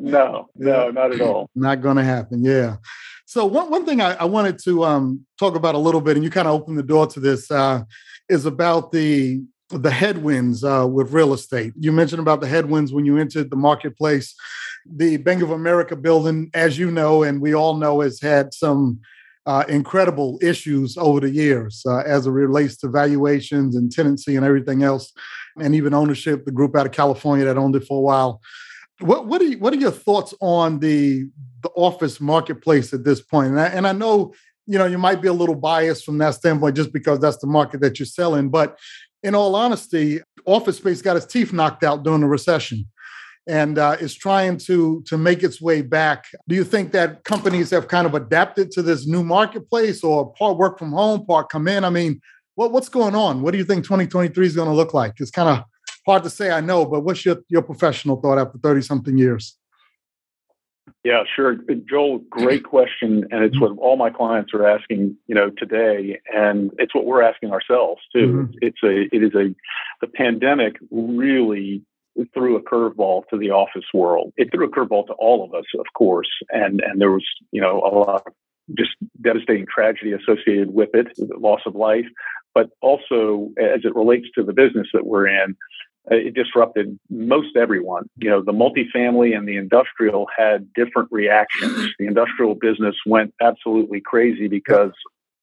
no, 0.00 0.48
no, 0.56 0.90
not 0.90 1.14
at 1.14 1.20
all. 1.20 1.48
Not 1.54 1.80
gonna 1.80 2.04
happen. 2.04 2.42
Yeah. 2.44 2.76
So 3.30 3.46
one, 3.46 3.70
one 3.70 3.86
thing 3.86 4.00
I, 4.00 4.14
I 4.14 4.24
wanted 4.24 4.58
to 4.64 4.82
um, 4.82 5.24
talk 5.38 5.54
about 5.54 5.76
a 5.76 5.78
little 5.78 6.00
bit, 6.00 6.16
and 6.16 6.24
you 6.24 6.30
kind 6.30 6.48
of 6.48 6.54
opened 6.54 6.76
the 6.76 6.82
door 6.82 7.06
to 7.06 7.20
this, 7.20 7.48
uh, 7.48 7.84
is 8.28 8.44
about 8.44 8.90
the 8.90 9.40
the 9.68 9.92
headwinds 9.92 10.64
uh, 10.64 10.84
with 10.90 11.12
real 11.12 11.32
estate. 11.32 11.72
You 11.78 11.92
mentioned 11.92 12.18
about 12.18 12.40
the 12.40 12.48
headwinds 12.48 12.92
when 12.92 13.04
you 13.04 13.18
entered 13.18 13.48
the 13.48 13.56
marketplace. 13.56 14.34
The 14.84 15.18
Bank 15.18 15.42
of 15.42 15.52
America 15.52 15.94
building, 15.94 16.50
as 16.54 16.76
you 16.76 16.90
know, 16.90 17.22
and 17.22 17.40
we 17.40 17.54
all 17.54 17.76
know, 17.76 18.00
has 18.00 18.20
had 18.20 18.52
some 18.52 18.98
uh, 19.46 19.62
incredible 19.68 20.40
issues 20.42 20.96
over 20.96 21.20
the 21.20 21.30
years 21.30 21.84
uh, 21.86 21.98
as 21.98 22.26
it 22.26 22.32
relates 22.32 22.78
to 22.78 22.88
valuations 22.88 23.76
and 23.76 23.92
tenancy 23.92 24.34
and 24.34 24.44
everything 24.44 24.82
else, 24.82 25.12
and 25.56 25.76
even 25.76 25.94
ownership. 25.94 26.44
The 26.44 26.50
group 26.50 26.74
out 26.74 26.86
of 26.86 26.90
California 26.90 27.44
that 27.44 27.56
owned 27.56 27.76
it 27.76 27.86
for 27.86 27.98
a 27.98 28.02
while. 28.02 28.40
What 29.00 29.26
what 29.26 29.40
are 29.40 29.44
you, 29.44 29.58
what 29.58 29.72
are 29.72 29.78
your 29.78 29.90
thoughts 29.90 30.34
on 30.40 30.78
the 30.78 31.28
the 31.62 31.70
office 31.70 32.20
marketplace 32.20 32.92
at 32.92 33.04
this 33.04 33.20
point. 33.20 33.50
And 33.50 33.60
I, 33.60 33.66
and 33.66 33.86
I 33.86 33.92
know, 33.92 34.32
you 34.66 34.78
know, 34.78 34.86
you 34.86 34.98
might 34.98 35.20
be 35.20 35.28
a 35.28 35.32
little 35.32 35.54
biased 35.54 36.04
from 36.04 36.18
that 36.18 36.34
standpoint 36.34 36.76
just 36.76 36.92
because 36.92 37.18
that's 37.18 37.38
the 37.38 37.46
market 37.46 37.80
that 37.80 37.98
you're 37.98 38.06
selling. 38.06 38.50
But 38.50 38.78
in 39.22 39.34
all 39.34 39.54
honesty, 39.54 40.20
office 40.46 40.78
space 40.78 41.02
got 41.02 41.16
its 41.16 41.26
teeth 41.26 41.52
knocked 41.52 41.84
out 41.84 42.02
during 42.02 42.20
the 42.20 42.26
recession 42.26 42.86
and 43.46 43.78
uh, 43.78 43.96
is 44.00 44.14
trying 44.14 44.56
to 44.58 45.02
to 45.06 45.18
make 45.18 45.42
its 45.42 45.60
way 45.60 45.82
back. 45.82 46.26
Do 46.48 46.54
you 46.54 46.64
think 46.64 46.92
that 46.92 47.24
companies 47.24 47.70
have 47.70 47.88
kind 47.88 48.06
of 48.06 48.14
adapted 48.14 48.70
to 48.72 48.82
this 48.82 49.06
new 49.06 49.24
marketplace, 49.24 50.04
or 50.04 50.32
part 50.34 50.56
work 50.56 50.78
from 50.78 50.92
home, 50.92 51.26
part 51.26 51.48
come 51.48 51.66
in? 51.66 51.84
I 51.84 51.90
mean, 51.90 52.20
what, 52.54 52.70
what's 52.70 52.88
going 52.88 53.14
on? 53.14 53.42
What 53.42 53.52
do 53.52 53.58
you 53.58 53.64
think 53.64 53.84
2023 53.84 54.46
is 54.46 54.54
going 54.56 54.68
to 54.68 54.74
look 54.74 54.94
like? 54.94 55.14
It's 55.18 55.30
kind 55.30 55.48
of 55.48 55.64
hard 56.06 56.22
to 56.24 56.30
say, 56.30 56.50
I 56.50 56.60
know, 56.60 56.84
but 56.84 57.00
what's 57.00 57.24
your 57.24 57.38
your 57.48 57.62
professional 57.62 58.20
thought 58.20 58.38
after 58.38 58.58
30 58.58 58.82
something 58.82 59.18
years? 59.18 59.56
Yeah, 61.04 61.22
sure. 61.34 61.56
Joel, 61.88 62.18
great 62.30 62.64
question. 62.64 63.24
And 63.30 63.42
it's 63.42 63.58
what 63.58 63.76
all 63.78 63.96
my 63.96 64.10
clients 64.10 64.52
are 64.52 64.66
asking, 64.66 65.16
you 65.28 65.34
know, 65.34 65.50
today. 65.56 66.20
And 66.34 66.72
it's 66.78 66.94
what 66.94 67.06
we're 67.06 67.22
asking 67.22 67.52
ourselves 67.52 68.02
too. 68.14 68.26
Mm-hmm. 68.26 68.58
It's 68.60 68.82
a, 68.84 69.14
it 69.14 69.22
is 69.22 69.34
a, 69.34 69.54
the 70.00 70.08
pandemic 70.14 70.76
really 70.90 71.82
threw 72.34 72.56
a 72.56 72.62
curveball 72.62 73.22
to 73.30 73.38
the 73.38 73.50
office 73.50 73.86
world. 73.94 74.32
It 74.36 74.50
threw 74.52 74.66
a 74.66 74.70
curveball 74.70 75.06
to 75.06 75.14
all 75.14 75.42
of 75.44 75.54
us, 75.54 75.64
of 75.78 75.86
course. 75.96 76.28
And, 76.50 76.80
and 76.80 77.00
there 77.00 77.12
was, 77.12 77.24
you 77.50 77.62
know, 77.62 77.78
a 77.78 77.92
lot 77.96 78.26
of 78.26 78.32
just 78.76 78.90
devastating 79.22 79.66
tragedy 79.72 80.12
associated 80.12 80.74
with 80.74 80.90
it, 80.92 81.06
loss 81.40 81.60
of 81.64 81.74
life, 81.74 82.06
but 82.54 82.68
also 82.82 83.50
as 83.58 83.80
it 83.84 83.94
relates 83.94 84.26
to 84.34 84.42
the 84.42 84.52
business 84.52 84.88
that 84.92 85.06
we're 85.06 85.28
in, 85.28 85.56
it 86.06 86.34
disrupted 86.34 86.98
most 87.08 87.56
everyone. 87.56 88.08
You 88.16 88.30
know, 88.30 88.42
the 88.42 88.52
multifamily 88.52 89.36
and 89.36 89.46
the 89.46 89.56
industrial 89.56 90.26
had 90.36 90.72
different 90.74 91.08
reactions. 91.10 91.90
The 91.98 92.06
industrial 92.06 92.54
business 92.54 92.96
went 93.04 93.34
absolutely 93.42 94.00
crazy 94.00 94.48
because 94.48 94.92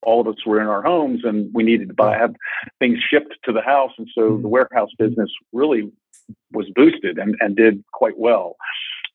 all 0.02 0.22
of 0.22 0.28
us 0.28 0.46
were 0.46 0.60
in 0.60 0.68
our 0.68 0.82
homes 0.82 1.22
and 1.24 1.52
we 1.54 1.64
needed 1.64 1.90
to 1.90 1.94
buy 1.94 2.18
have 2.18 2.34
things 2.80 2.98
shipped 3.00 3.36
to 3.44 3.52
the 3.52 3.62
house, 3.62 3.92
and 3.98 4.08
so 4.16 4.22
the 4.22 4.36
mm-hmm. 4.36 4.50
warehouse 4.50 4.90
business 4.98 5.30
really 5.54 5.92
was 6.52 6.68
boosted 6.74 7.18
and, 7.18 7.36
and 7.40 7.56
did 7.56 7.84
quite 7.94 8.18
well. 8.18 8.56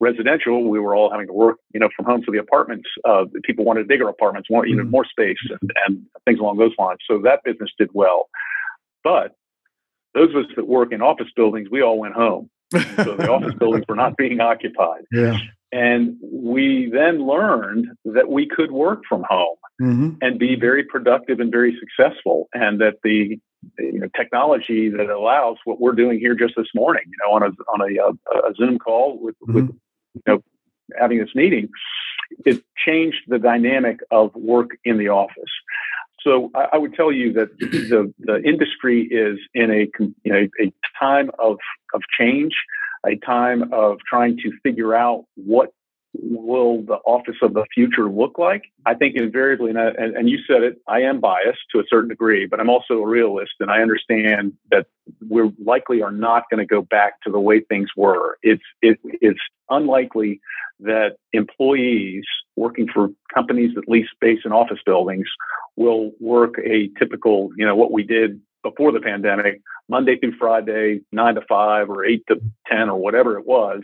Residential, 0.00 0.68
we 0.68 0.80
were 0.80 0.94
all 0.94 1.10
having 1.10 1.26
to 1.26 1.32
work, 1.32 1.58
you 1.72 1.80
know, 1.80 1.88
from 1.94 2.04
home. 2.04 2.22
So 2.24 2.32
the 2.32 2.38
apartments, 2.38 2.88
uh, 3.04 3.24
people 3.44 3.64
wanted 3.64 3.88
bigger 3.88 4.08
apartments, 4.08 4.50
wanted 4.50 4.70
even 4.70 4.84
mm-hmm. 4.84 4.90
more 4.90 5.04
space, 5.04 5.36
and, 5.48 5.70
and 5.86 6.06
things 6.24 6.40
along 6.40 6.58
those 6.58 6.72
lines. 6.78 7.00
So 7.08 7.18
that 7.22 7.40
business 7.44 7.70
did 7.78 7.90
well. 7.92 8.28
But 9.04 9.34
those 10.14 10.30
of 10.30 10.44
us 10.44 10.50
that 10.56 10.66
work 10.66 10.92
in 10.92 11.02
office 11.02 11.28
buildings, 11.34 11.68
we 11.70 11.82
all 11.82 11.98
went 11.98 12.14
home. 12.14 12.50
so 12.70 13.16
the 13.16 13.28
office 13.30 13.54
buildings 13.54 13.84
were 13.88 13.96
not 13.96 14.16
being 14.16 14.40
occupied. 14.40 15.02
Yeah. 15.10 15.38
And 15.72 16.16
we 16.22 16.90
then 16.92 17.26
learned 17.26 17.86
that 18.04 18.28
we 18.28 18.46
could 18.46 18.72
work 18.72 19.02
from 19.08 19.24
home 19.28 19.56
mm-hmm. 19.80 20.10
and 20.20 20.38
be 20.38 20.54
very 20.54 20.84
productive 20.84 21.40
and 21.40 21.50
very 21.50 21.78
successful, 21.80 22.48
and 22.52 22.80
that 22.80 22.96
the 23.02 23.40
you 23.78 24.00
know, 24.00 24.08
technology 24.14 24.90
that 24.90 25.08
allows 25.08 25.56
what 25.64 25.80
we're 25.80 25.92
doing 25.92 26.18
here 26.18 26.34
just 26.34 26.54
this 26.56 26.68
morning, 26.74 27.04
you 27.06 27.16
know, 27.24 27.34
on 27.34 27.42
a 27.42 27.46
on 27.72 27.80
a, 27.80 28.36
a, 28.36 28.50
a 28.50 28.54
Zoom 28.54 28.78
call 28.78 29.18
with, 29.18 29.34
mm-hmm. 29.36 29.54
with 29.54 29.68
you 30.14 30.22
know 30.26 30.42
having 30.98 31.18
this 31.18 31.34
meeting, 31.34 31.70
it 32.44 32.62
changed 32.76 33.22
the 33.28 33.38
dynamic 33.38 34.00
of 34.10 34.34
work 34.34 34.70
in 34.84 34.98
the 34.98 35.08
office. 35.08 35.50
So 36.24 36.50
I, 36.54 36.68
I 36.74 36.76
would 36.78 36.94
tell 36.94 37.12
you 37.12 37.32
that 37.34 37.58
the, 37.58 38.12
the 38.18 38.42
industry 38.44 39.08
is 39.10 39.38
in 39.54 39.70
a, 39.70 39.88
you 40.24 40.32
know, 40.32 40.48
a 40.60 40.72
time 40.98 41.30
of, 41.38 41.56
of 41.94 42.02
change. 42.18 42.54
a 43.06 43.16
time 43.16 43.72
of 43.72 43.98
trying 44.08 44.36
to 44.38 44.52
figure 44.62 44.94
out 44.94 45.24
what 45.34 45.70
will 46.14 46.82
the 46.82 46.98
office 47.06 47.36
of 47.42 47.54
the 47.54 47.64
future 47.74 48.08
look 48.08 48.38
like? 48.38 48.64
I 48.84 48.94
think 48.94 49.16
invariably, 49.16 49.70
and, 49.70 49.78
I, 49.78 49.88
and, 49.96 50.28
you 50.28 50.38
said 50.46 50.62
it, 50.62 50.78
I 50.86 51.00
am 51.00 51.20
biased 51.20 51.60
to 51.72 51.80
a 51.80 51.84
certain 51.88 52.10
degree, 52.10 52.46
but 52.46 52.60
I'm 52.60 52.68
also 52.68 52.94
a 52.94 53.06
realist, 53.06 53.52
and 53.60 53.70
I 53.70 53.80
understand 53.80 54.52
that 54.70 54.86
we're 55.26 55.50
likely 55.64 56.02
are 56.02 56.12
not 56.12 56.44
going 56.50 56.58
to 56.58 56.66
go 56.66 56.82
back 56.82 57.20
to 57.22 57.30
the 57.30 57.40
way 57.40 57.60
things 57.60 57.88
were. 57.96 58.36
It's 58.42 58.62
it, 58.82 58.98
it's 59.04 59.40
unlikely 59.70 60.40
that 60.80 61.16
employees 61.32 62.24
working 62.56 62.88
for 62.92 63.08
companies 63.32 63.74
that 63.74 63.88
lease 63.88 64.08
space 64.14 64.40
in 64.44 64.52
office 64.52 64.80
buildings 64.84 65.26
will 65.76 66.12
work 66.20 66.54
a 66.64 66.90
typical, 66.98 67.50
you 67.56 67.64
know, 67.64 67.74
what 67.74 67.92
we 67.92 68.02
did 68.02 68.40
before 68.62 68.92
the 68.92 69.00
pandemic, 69.00 69.60
Monday 69.88 70.18
through 70.18 70.36
Friday, 70.38 71.00
nine 71.12 71.34
to 71.34 71.42
five 71.48 71.90
or 71.90 72.04
eight 72.04 72.22
to 72.28 72.40
10 72.70 72.88
or 72.88 72.96
whatever 72.96 73.38
it 73.38 73.46
was 73.46 73.82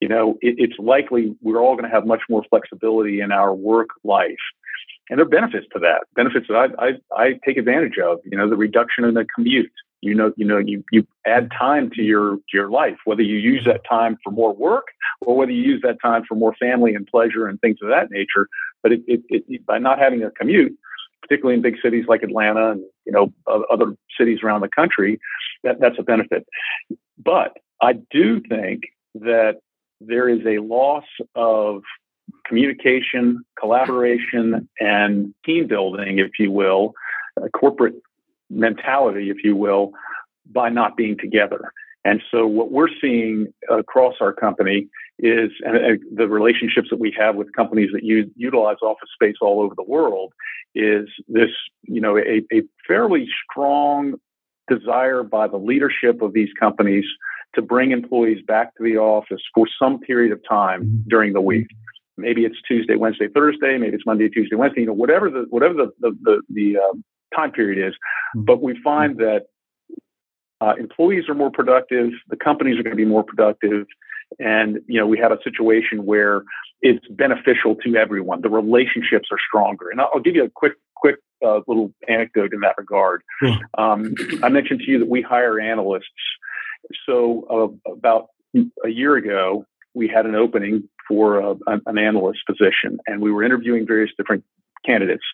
you 0.00 0.08
know, 0.08 0.36
it, 0.40 0.56
it's 0.58 0.78
likely 0.78 1.34
we're 1.42 1.60
all 1.60 1.74
going 1.74 1.88
to 1.88 1.94
have 1.94 2.06
much 2.06 2.22
more 2.28 2.44
flexibility 2.50 3.20
in 3.20 3.32
our 3.32 3.54
work 3.54 3.88
life. 4.04 4.36
And 5.08 5.18
there 5.18 5.26
are 5.26 5.28
benefits 5.28 5.66
to 5.72 5.78
that, 5.80 6.04
benefits 6.14 6.46
that 6.48 6.72
I, 6.78 6.86
I, 6.86 7.22
I 7.22 7.40
take 7.46 7.56
advantage 7.56 7.98
of, 7.98 8.18
you 8.24 8.36
know, 8.36 8.48
the 8.48 8.56
reduction 8.56 9.04
in 9.04 9.14
the 9.14 9.26
commute. 9.34 9.70
You 10.06 10.14
know, 10.14 10.32
you 10.36 10.44
know, 10.44 10.58
you, 10.58 10.84
you 10.90 11.06
add 11.26 11.50
time 11.56 11.90
to 11.96 12.02
your 12.02 12.38
your 12.52 12.70
life, 12.70 12.96
whether 13.04 13.22
you 13.22 13.36
use 13.36 13.64
that 13.64 13.82
time 13.88 14.16
for 14.22 14.30
more 14.30 14.54
work 14.54 14.86
or 15.20 15.36
whether 15.36 15.52
you 15.52 15.62
use 15.62 15.82
that 15.82 16.00
time 16.00 16.24
for 16.26 16.34
more 16.34 16.54
family 16.54 16.94
and 16.94 17.06
pleasure 17.06 17.46
and 17.46 17.60
things 17.60 17.78
of 17.82 17.88
that 17.88 18.10
nature. 18.10 18.48
But 18.82 18.92
it, 18.92 19.02
it, 19.06 19.22
it 19.28 19.66
by 19.66 19.78
not 19.78 19.98
having 19.98 20.22
a 20.22 20.30
commute, 20.30 20.76
particularly 21.22 21.56
in 21.56 21.62
big 21.62 21.76
cities 21.82 22.04
like 22.08 22.22
Atlanta 22.22 22.72
and 22.72 22.82
you 23.04 23.12
know 23.12 23.32
other 23.46 23.96
cities 24.18 24.38
around 24.42 24.60
the 24.60 24.68
country, 24.68 25.18
that 25.64 25.80
that's 25.80 25.98
a 25.98 26.02
benefit. 26.02 26.46
But 27.22 27.56
I 27.82 27.94
do 28.10 28.40
think 28.40 28.84
that 29.14 29.56
there 30.00 30.28
is 30.28 30.40
a 30.46 30.58
loss 30.58 31.04
of 31.34 31.82
communication, 32.46 33.44
collaboration, 33.58 34.68
and 34.78 35.34
team 35.44 35.66
building, 35.66 36.18
if 36.18 36.38
you 36.38 36.50
will, 36.50 36.94
corporate 37.52 37.94
mentality, 38.50 39.30
if 39.30 39.38
you 39.44 39.56
will, 39.56 39.92
by 40.50 40.68
not 40.68 40.96
being 40.96 41.16
together. 41.18 41.72
And 42.04 42.22
so, 42.30 42.46
what 42.46 42.70
we're 42.70 42.88
seeing 43.00 43.52
across 43.68 44.14
our 44.20 44.32
company 44.32 44.88
is 45.18 45.50
and 45.64 46.00
the 46.14 46.28
relationships 46.28 46.88
that 46.90 47.00
we 47.00 47.14
have 47.18 47.36
with 47.36 47.52
companies 47.54 47.90
that 47.94 48.04
use, 48.04 48.28
utilize 48.36 48.76
office 48.82 49.08
space 49.14 49.36
all 49.40 49.60
over 49.60 49.74
the 49.74 49.82
world 49.82 50.32
is 50.74 51.08
this, 51.26 51.50
you 51.82 52.00
know, 52.00 52.16
a, 52.16 52.42
a 52.52 52.62
fairly 52.86 53.26
strong 53.50 54.14
desire 54.68 55.22
by 55.22 55.48
the 55.48 55.56
leadership 55.56 56.22
of 56.22 56.32
these 56.32 56.50
companies 56.58 57.04
to 57.54 57.62
bring 57.62 57.90
employees 57.90 58.42
back 58.46 58.74
to 58.76 58.84
the 58.84 58.98
office 58.98 59.40
for 59.54 59.66
some 59.78 59.98
period 59.98 60.32
of 60.32 60.40
time 60.48 60.82
mm-hmm. 60.82 61.08
during 61.08 61.32
the 61.32 61.40
week. 61.40 61.66
Maybe 62.18 62.44
it's 62.44 62.56
Tuesday, 62.66 62.96
Wednesday, 62.96 63.28
Thursday. 63.28 63.78
Maybe 63.78 63.94
it's 63.94 64.06
Monday, 64.06 64.28
Tuesday, 64.28 64.56
Wednesday. 64.56 64.82
You 64.82 64.86
know, 64.88 64.92
whatever 64.92 65.28
the 65.30 65.46
whatever 65.50 65.74
the 65.74 65.90
the 66.00 66.16
the, 66.22 66.42
the 66.50 66.76
uh, 66.78 66.96
time 67.34 67.52
period 67.52 67.88
is. 67.88 67.94
Mm-hmm. 67.94 68.44
But 68.44 68.62
we 68.62 68.78
find 68.82 69.18
that 69.18 69.46
uh, 70.60 70.74
employees 70.78 71.28
are 71.28 71.34
more 71.34 71.50
productive. 71.50 72.10
The 72.28 72.36
companies 72.36 72.78
are 72.78 72.82
going 72.82 72.96
to 72.96 73.02
be 73.02 73.04
more 73.04 73.24
productive, 73.24 73.86
and 74.38 74.78
you 74.86 74.98
know 74.98 75.06
we 75.06 75.18
have 75.18 75.32
a 75.32 75.38
situation 75.44 76.06
where 76.06 76.42
it's 76.80 77.06
beneficial 77.10 77.74
to 77.84 77.96
everyone. 77.96 78.40
The 78.42 78.50
relationships 78.50 79.28
are 79.30 79.38
stronger. 79.48 79.90
And 79.90 80.00
I'll, 80.00 80.10
I'll 80.14 80.20
give 80.20 80.34
you 80.34 80.44
a 80.44 80.50
quick 80.50 80.74
quick 80.94 81.16
uh, 81.44 81.60
little 81.66 81.92
anecdote 82.08 82.54
in 82.54 82.60
that 82.60 82.74
regard. 82.78 83.22
Um, 83.76 84.14
I 84.42 84.48
mentioned 84.48 84.80
to 84.80 84.90
you 84.90 84.98
that 84.98 85.08
we 85.08 85.20
hire 85.20 85.60
analysts 85.60 86.08
so 87.04 87.80
uh, 87.86 87.90
about 87.90 88.28
a 88.84 88.88
year 88.88 89.16
ago, 89.16 89.64
we 89.94 90.08
had 90.08 90.26
an 90.26 90.34
opening 90.34 90.88
for 91.08 91.42
uh, 91.42 91.54
an 91.86 91.98
analyst 91.98 92.40
position, 92.46 92.98
and 93.06 93.20
we 93.20 93.30
were 93.30 93.42
interviewing 93.42 93.86
various 93.86 94.10
different 94.16 94.44
candidates. 94.84 95.24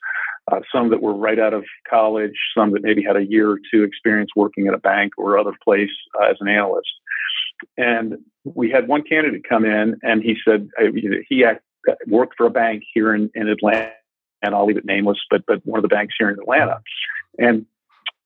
Uh, 0.50 0.60
some 0.74 0.90
that 0.90 1.00
were 1.00 1.14
right 1.14 1.38
out 1.38 1.54
of 1.54 1.64
college, 1.88 2.36
some 2.56 2.72
that 2.72 2.82
maybe 2.82 3.02
had 3.02 3.16
a 3.16 3.24
year 3.24 3.48
or 3.48 3.60
two 3.72 3.84
experience 3.84 4.30
working 4.34 4.66
at 4.66 4.74
a 4.74 4.78
bank 4.78 5.12
or 5.16 5.38
other 5.38 5.52
place 5.62 5.90
uh, 6.20 6.26
as 6.26 6.36
an 6.40 6.48
analyst. 6.48 6.90
And 7.76 8.16
we 8.44 8.68
had 8.68 8.88
one 8.88 9.02
candidate 9.02 9.42
come 9.48 9.64
in, 9.64 9.96
and 10.02 10.20
he 10.20 10.36
said 10.46 10.68
he 11.28 11.44
worked 12.08 12.34
for 12.36 12.46
a 12.46 12.50
bank 12.50 12.82
here 12.92 13.14
in, 13.14 13.30
in 13.36 13.48
Atlanta, 13.48 13.92
and 14.42 14.52
I'll 14.52 14.66
leave 14.66 14.78
it 14.78 14.84
nameless, 14.84 15.18
but 15.30 15.46
but 15.46 15.64
one 15.64 15.78
of 15.78 15.82
the 15.82 15.88
banks 15.88 16.14
here 16.18 16.28
in 16.28 16.38
Atlanta. 16.40 16.80
And 17.38 17.66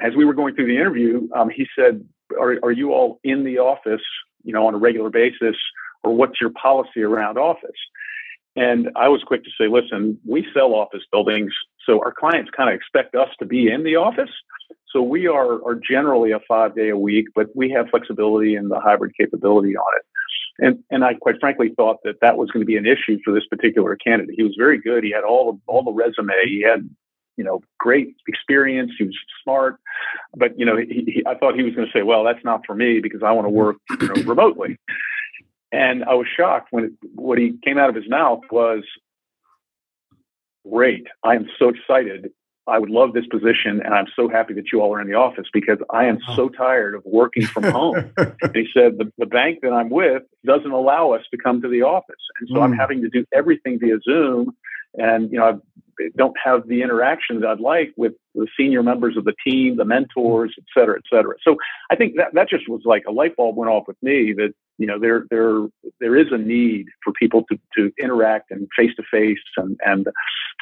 as 0.00 0.14
we 0.16 0.24
were 0.24 0.34
going 0.34 0.54
through 0.54 0.68
the 0.68 0.76
interview, 0.76 1.28
um, 1.34 1.50
he 1.50 1.66
said, 1.78 2.02
are, 2.40 2.56
are 2.62 2.72
you 2.72 2.92
all 2.92 3.20
in 3.24 3.44
the 3.44 3.58
office, 3.58 4.02
you 4.42 4.52
know, 4.52 4.66
on 4.66 4.74
a 4.74 4.78
regular 4.78 5.10
basis, 5.10 5.56
or 6.02 6.14
what's 6.14 6.40
your 6.40 6.50
policy 6.50 7.02
around 7.02 7.38
office? 7.38 7.70
And 8.56 8.90
I 8.96 9.08
was 9.08 9.22
quick 9.22 9.44
to 9.44 9.50
say, 9.60 9.68
listen, 9.68 10.18
we 10.24 10.46
sell 10.54 10.74
office 10.74 11.02
buildings, 11.12 11.52
so 11.84 12.00
our 12.00 12.12
clients 12.12 12.50
kind 12.56 12.70
of 12.70 12.74
expect 12.74 13.14
us 13.14 13.28
to 13.38 13.44
be 13.46 13.70
in 13.70 13.84
the 13.84 13.96
office. 13.96 14.30
So 14.90 15.02
we 15.02 15.26
are, 15.26 15.62
are 15.66 15.74
generally 15.74 16.32
a 16.32 16.40
five 16.48 16.74
day 16.74 16.88
a 16.88 16.96
week, 16.96 17.26
but 17.34 17.54
we 17.54 17.70
have 17.70 17.90
flexibility 17.90 18.54
and 18.54 18.70
the 18.70 18.80
hybrid 18.80 19.12
capability 19.18 19.76
on 19.76 19.92
it. 19.98 20.04
And, 20.58 20.78
and 20.90 21.04
I 21.04 21.14
quite 21.14 21.36
frankly 21.38 21.72
thought 21.76 21.98
that 22.04 22.20
that 22.22 22.38
was 22.38 22.50
going 22.50 22.62
to 22.62 22.66
be 22.66 22.78
an 22.78 22.86
issue 22.86 23.18
for 23.22 23.34
this 23.34 23.46
particular 23.46 23.94
candidate. 23.94 24.34
He 24.36 24.42
was 24.42 24.54
very 24.56 24.80
good. 24.80 25.04
He 25.04 25.10
had 25.10 25.22
all 25.22 25.52
the, 25.52 25.60
all 25.66 25.82
the 25.82 25.92
resume. 25.92 26.32
He 26.46 26.62
had 26.62 26.88
you 27.36 27.44
know, 27.44 27.60
great 27.78 28.16
experience. 28.26 28.92
He 28.98 29.04
was 29.04 29.16
smart, 29.44 29.76
but 30.34 30.58
you 30.58 30.64
know, 30.64 30.76
he, 30.76 31.04
he, 31.06 31.22
I 31.26 31.34
thought 31.34 31.54
he 31.54 31.62
was 31.62 31.74
going 31.74 31.86
to 31.86 31.92
say, 31.92 32.02
"Well, 32.02 32.24
that's 32.24 32.42
not 32.44 32.62
for 32.66 32.74
me 32.74 33.00
because 33.00 33.22
I 33.22 33.32
want 33.32 33.44
to 33.44 33.50
work 33.50 33.76
you 34.00 34.08
know, 34.08 34.22
remotely." 34.22 34.78
And 35.76 36.04
I 36.04 36.14
was 36.14 36.26
shocked 36.34 36.68
when 36.70 36.84
it, 36.84 36.92
what 37.14 37.36
he 37.36 37.52
came 37.62 37.76
out 37.76 37.90
of 37.90 37.94
his 37.94 38.08
mouth 38.08 38.40
was, 38.50 38.82
"Great! 40.66 41.06
I 41.22 41.34
am 41.34 41.46
so 41.58 41.68
excited. 41.68 42.30
I 42.66 42.78
would 42.78 42.88
love 42.88 43.12
this 43.12 43.26
position, 43.26 43.82
and 43.84 43.92
I'm 43.92 44.06
so 44.16 44.26
happy 44.26 44.54
that 44.54 44.72
you 44.72 44.80
all 44.80 44.94
are 44.94 45.02
in 45.02 45.06
the 45.06 45.14
office 45.14 45.46
because 45.52 45.78
I 45.90 46.06
am 46.06 46.18
so 46.34 46.48
tired 46.48 46.94
of 46.94 47.02
working 47.04 47.44
from 47.44 47.64
home." 47.64 48.10
and 48.16 48.54
he 48.56 48.66
said, 48.72 48.96
the, 48.96 49.12
"The 49.18 49.26
bank 49.26 49.58
that 49.60 49.72
I'm 49.72 49.90
with 49.90 50.22
doesn't 50.46 50.70
allow 50.70 51.10
us 51.10 51.24
to 51.30 51.36
come 51.36 51.60
to 51.60 51.68
the 51.68 51.82
office, 51.82 52.24
and 52.40 52.48
so 52.48 52.54
mm. 52.54 52.62
I'm 52.62 52.72
having 52.72 53.02
to 53.02 53.10
do 53.10 53.26
everything 53.34 53.78
via 53.78 53.98
Zoom." 54.02 54.56
And 54.96 55.30
you 55.30 55.38
know, 55.38 55.46
I've 55.46 55.60
don't 56.16 56.36
have 56.42 56.68
the 56.68 56.82
interactions 56.82 57.44
I'd 57.44 57.60
like 57.60 57.92
with 57.96 58.12
the 58.34 58.46
senior 58.58 58.82
members 58.82 59.16
of 59.16 59.24
the 59.24 59.34
team, 59.44 59.76
the 59.76 59.84
mentors, 59.84 60.54
et 60.58 60.64
cetera, 60.74 60.96
et 60.96 61.04
cetera. 61.10 61.34
So 61.42 61.56
I 61.90 61.96
think 61.96 62.16
that 62.16 62.34
that 62.34 62.48
just 62.48 62.68
was 62.68 62.82
like 62.84 63.04
a 63.08 63.12
light 63.12 63.36
bulb 63.36 63.56
went 63.56 63.70
off 63.70 63.84
with 63.86 63.96
me 64.02 64.32
that 64.34 64.52
you 64.78 64.86
know 64.86 64.98
there 64.98 65.26
there 65.30 65.66
there 66.00 66.16
is 66.16 66.26
a 66.30 66.38
need 66.38 66.86
for 67.02 67.12
people 67.12 67.44
to 67.50 67.58
to 67.76 67.92
interact 68.02 68.50
and 68.50 68.68
face 68.76 68.92
to 68.96 69.02
face 69.10 69.38
and 69.56 69.78
and 69.84 70.08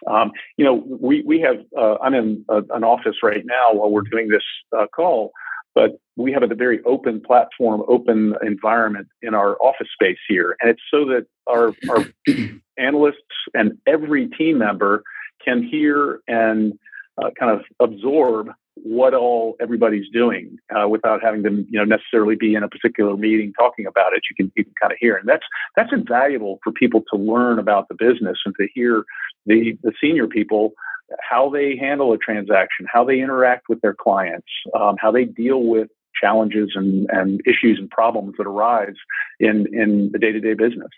um, 0.07 0.33
you 0.57 0.65
know 0.65 0.85
we 0.87 1.23
we 1.23 1.41
have 1.41 1.57
uh, 1.77 1.97
I'm 2.03 2.15
in 2.15 2.45
a, 2.49 2.63
an 2.71 2.85
office 2.85 3.17
right 3.23 3.45
now 3.45 3.73
while 3.73 3.91
we're 3.91 4.03
doing 4.03 4.29
this 4.29 4.45
uh, 4.77 4.87
call. 4.95 5.33
But 5.75 5.99
we 6.17 6.33
have 6.33 6.43
a 6.43 6.55
very 6.55 6.81
open 6.85 7.21
platform, 7.21 7.83
open 7.89 8.35
environment 8.43 9.09
in 9.23 9.35
our 9.35 9.57
office 9.57 9.89
space 9.93 10.19
here. 10.29 10.57
And 10.61 10.71
it's 10.71 10.83
so 10.91 11.05
that 11.07 11.27
our, 11.49 11.75
our 11.91 12.07
analysts 12.79 13.17
and 13.55 13.79
every 13.87 14.29
team 14.29 14.59
member 14.59 15.03
can 15.45 15.63
hear 15.63 16.21
and 16.29 16.75
uh, 17.19 17.31
kind 17.39 17.53
of 17.53 17.65
absorb 17.81 18.51
what 18.77 19.15
all 19.15 19.57
everybody's 19.61 20.09
doing 20.13 20.59
uh, 20.75 20.89
without 20.89 21.23
having 21.23 21.43
to 21.45 21.51
you 21.71 21.79
know 21.79 21.85
necessarily 21.85 22.35
be 22.35 22.55
in 22.55 22.63
a 22.63 22.69
particular 22.69 23.17
meeting 23.17 23.53
talking 23.59 23.87
about 23.87 24.13
it. 24.13 24.23
You 24.29 24.37
can 24.37 24.53
you 24.57 24.65
can 24.65 24.75
kind 24.81 24.93
of 24.93 24.99
hear. 25.01 25.17
And 25.17 25.29
that's 25.29 25.45
that's 25.77 25.93
invaluable 25.93 26.59
for 26.63 26.73
people 26.73 27.03
to 27.13 27.19
learn 27.19 27.59
about 27.59 27.89
the 27.89 27.95
business 27.95 28.39
and 28.45 28.55
to 28.61 28.67
hear 28.75 29.05
the 29.47 29.79
the 29.83 29.93
senior 30.01 30.27
people 30.27 30.73
how 31.21 31.51
they 31.51 31.77
handle 31.77 32.13
a 32.13 32.19
transaction 32.19 32.87
how 32.91 33.05
they 33.05 33.21
interact 33.21 33.69
with 33.69 33.81
their 33.83 33.95
clients 33.95 34.49
um, 34.75 34.97
how 34.99 35.13
they 35.13 35.25
deal 35.25 35.63
with 35.63 35.89
challenges 36.19 36.71
and, 36.75 37.07
and 37.11 37.41
issues 37.47 37.79
and 37.79 37.91
problems 37.91 38.35
that 38.39 38.47
arise 38.47 38.95
in 39.39 39.67
in 39.73 40.11
the 40.13 40.19
day-to-day 40.19 40.55
business. 40.55 40.89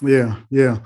Yeah 0.00 0.36
yeah. 0.50 0.78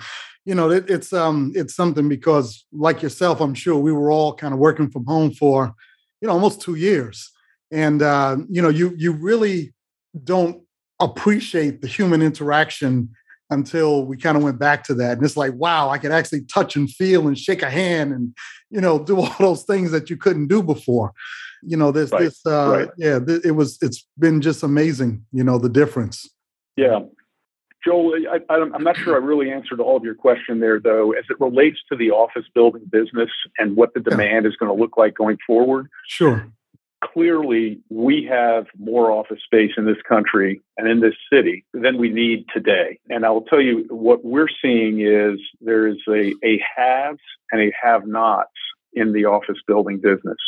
You 0.45 0.55
know, 0.55 0.71
it, 0.71 0.89
it's 0.89 1.13
um 1.13 1.53
it's 1.55 1.75
something 1.75 2.09
because 2.09 2.65
like 2.73 3.03
yourself, 3.03 3.41
I'm 3.41 3.55
sure 3.55 3.77
we 3.77 3.93
were 3.93 4.11
all 4.11 4.33
kind 4.35 4.55
of 4.55 4.61
working 4.61 4.89
from 4.89 5.05
home 5.05 5.33
for, 5.33 5.75
you 6.21 6.29
know, 6.29 6.35
almost 6.35 6.61
two 6.61 6.75
years. 6.75 7.31
And 7.71 8.03
uh, 8.03 8.37
you 8.49 8.63
know, 8.63 8.69
you 8.69 8.95
you 8.97 9.13
really 9.13 9.75
don't 10.25 10.63
appreciate 11.01 11.83
the 11.83 11.89
human 11.89 12.23
interaction 12.23 13.11
until 13.51 14.05
we 14.05 14.17
kind 14.17 14.37
of 14.37 14.43
went 14.43 14.59
back 14.59 14.85
to 14.85 14.95
that. 14.95 15.17
And 15.17 15.25
it's 15.25 15.37
like, 15.37 15.55
wow, 15.55 15.89
I 15.89 15.99
could 15.99 16.11
actually 16.11 16.43
touch 16.45 16.77
and 16.77 16.91
feel 16.91 17.29
and 17.29 17.39
shake 17.39 17.63
a 17.63 17.71
hand 17.71 18.13
and, 18.13 18.35
you 18.71 18.81
know, 18.81 18.99
do 18.99 19.21
all 19.21 19.35
those 19.39 19.63
things 19.65 19.91
that 19.93 20.11
you 20.11 20.17
couldn't 20.17 20.49
do 20.49 20.63
before. 20.63 21.13
You 21.63 21.77
know, 21.77 21.91
there's 21.91 22.13
right. 22.13 22.23
this, 22.23 22.45
uh, 22.47 22.71
right. 22.71 22.89
yeah, 22.97 23.19
th- 23.19 23.45
it 23.45 23.53
was, 23.53 23.79
it's 23.83 24.07
been 24.19 24.41
just 24.41 24.63
amazing, 24.63 25.25
you 25.33 25.45
know, 25.45 25.59
the 25.59 25.69
difference. 25.69 26.29
Yeah. 26.77 27.01
Joel, 27.87 28.15
I, 28.51 28.55
am 28.57 28.83
not 28.83 28.97
sure 28.97 29.15
I 29.15 29.25
really 29.25 29.51
answered 29.51 29.81
all 29.81 29.97
of 29.97 30.03
your 30.03 30.17
question 30.17 30.59
there, 30.61 30.81
though, 30.81 31.13
as 31.13 31.25
it 31.31 31.41
relates 31.41 31.79
to 31.91 31.97
the 31.97 32.11
office 32.11 32.45
building 32.53 32.85
business 32.91 33.31
and 33.59 33.77
what 33.77 33.95
the 33.95 34.01
demand 34.01 34.45
yeah. 34.45 34.51
is 34.51 34.57
going 34.57 34.75
to 34.75 34.79
look 34.79 34.97
like 34.97 35.15
going 35.15 35.39
forward. 35.47 35.89
Sure. 36.09 36.51
clearly 37.13 37.79
we 37.89 38.25
have 38.25 38.67
more 38.79 39.11
office 39.13 39.39
space 39.45 39.73
in 39.77 39.85
this 39.85 40.01
country 40.09 40.61
and 40.77 40.89
in 40.89 41.01
this 41.01 41.15
city 41.33 41.65
than 41.73 41.99
we 41.99 42.09
need 42.09 42.45
today. 42.53 42.99
And 43.09 43.25
I 43.25 43.31
will 43.31 43.43
tell 43.43 43.61
you 43.61 43.87
what 43.89 44.25
we're 44.25 44.49
seeing 44.63 45.01
is 45.01 45.39
there 45.61 45.87
is 45.87 45.99
a, 46.09 46.35
a 46.45 46.61
haves 46.77 47.21
and 47.53 47.61
a 47.63 47.73
have 47.81 48.07
nots 48.07 48.51
in 48.95 49.13
the 49.13 49.27
office 49.27 49.59
building 49.67 49.99
business. 49.99 50.39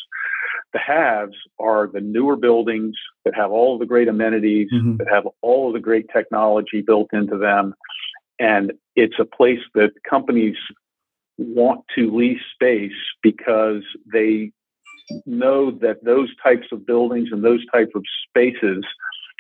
The 0.72 0.78
haves 0.78 1.36
are 1.59 1.86
the 1.86 2.01
newer 2.01 2.36
buildings 2.36 2.97
that 3.28 3.38
have 3.38 3.50
all 3.50 3.74
of 3.74 3.80
the 3.80 3.86
great 3.86 4.08
amenities, 4.08 4.68
mm-hmm. 4.72 4.96
that 4.96 5.08
have 5.12 5.28
all 5.42 5.68
of 5.68 5.74
the 5.74 5.80
great 5.80 6.06
technology 6.10 6.80
built 6.80 7.08
into 7.12 7.36
them. 7.36 7.74
And 8.38 8.72
it's 8.96 9.18
a 9.20 9.26
place 9.26 9.60
that 9.74 9.90
companies 10.08 10.56
want 11.36 11.84
to 11.94 12.10
lease 12.10 12.40
space 12.54 12.96
because 13.22 13.82
they 14.10 14.52
know 15.26 15.70
that 15.70 16.02
those 16.04 16.30
types 16.42 16.68
of 16.72 16.86
buildings 16.86 17.28
and 17.32 17.44
those 17.44 17.64
types 17.70 17.92
of 17.94 18.02
spaces 18.28 18.84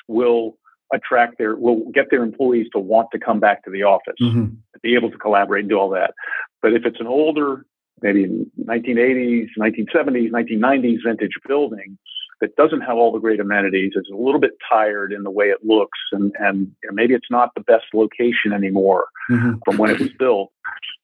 will 0.06 0.58
attract 0.92 1.38
their 1.38 1.56
will 1.56 1.90
get 1.92 2.06
their 2.10 2.22
employees 2.22 2.66
to 2.72 2.78
want 2.78 3.08
to 3.12 3.18
come 3.18 3.40
back 3.40 3.62
to 3.64 3.70
the 3.70 3.82
office 3.82 4.14
mm-hmm. 4.22 4.46
to 4.46 4.80
be 4.82 4.94
able 4.94 5.10
to 5.10 5.18
collaborate 5.18 5.60
and 5.60 5.68
do 5.68 5.78
all 5.78 5.90
that 5.90 6.14
but 6.62 6.72
if 6.72 6.86
it's 6.86 6.98
an 6.98 7.06
older 7.06 7.66
maybe 8.00 8.24
1980s 8.58 9.48
1970s 9.58 10.30
1990s 10.30 10.96
vintage 11.04 11.34
building 11.46 11.98
that 12.40 12.54
doesn't 12.56 12.82
have 12.82 12.96
all 12.96 13.12
the 13.12 13.18
great 13.18 13.40
amenities 13.40 13.92
is 13.94 14.06
a 14.12 14.16
little 14.16 14.40
bit 14.40 14.52
tired 14.68 15.12
in 15.12 15.22
the 15.22 15.30
way 15.30 15.46
it 15.46 15.58
looks 15.64 15.98
and 16.12 16.32
and 16.38 16.70
maybe 16.92 17.14
it's 17.14 17.30
not 17.30 17.54
the 17.54 17.60
best 17.60 17.86
location 17.94 18.52
anymore 18.52 19.06
mm-hmm. 19.30 19.54
from 19.64 19.78
when 19.78 19.90
it 19.90 19.98
was 19.98 20.10
built 20.18 20.50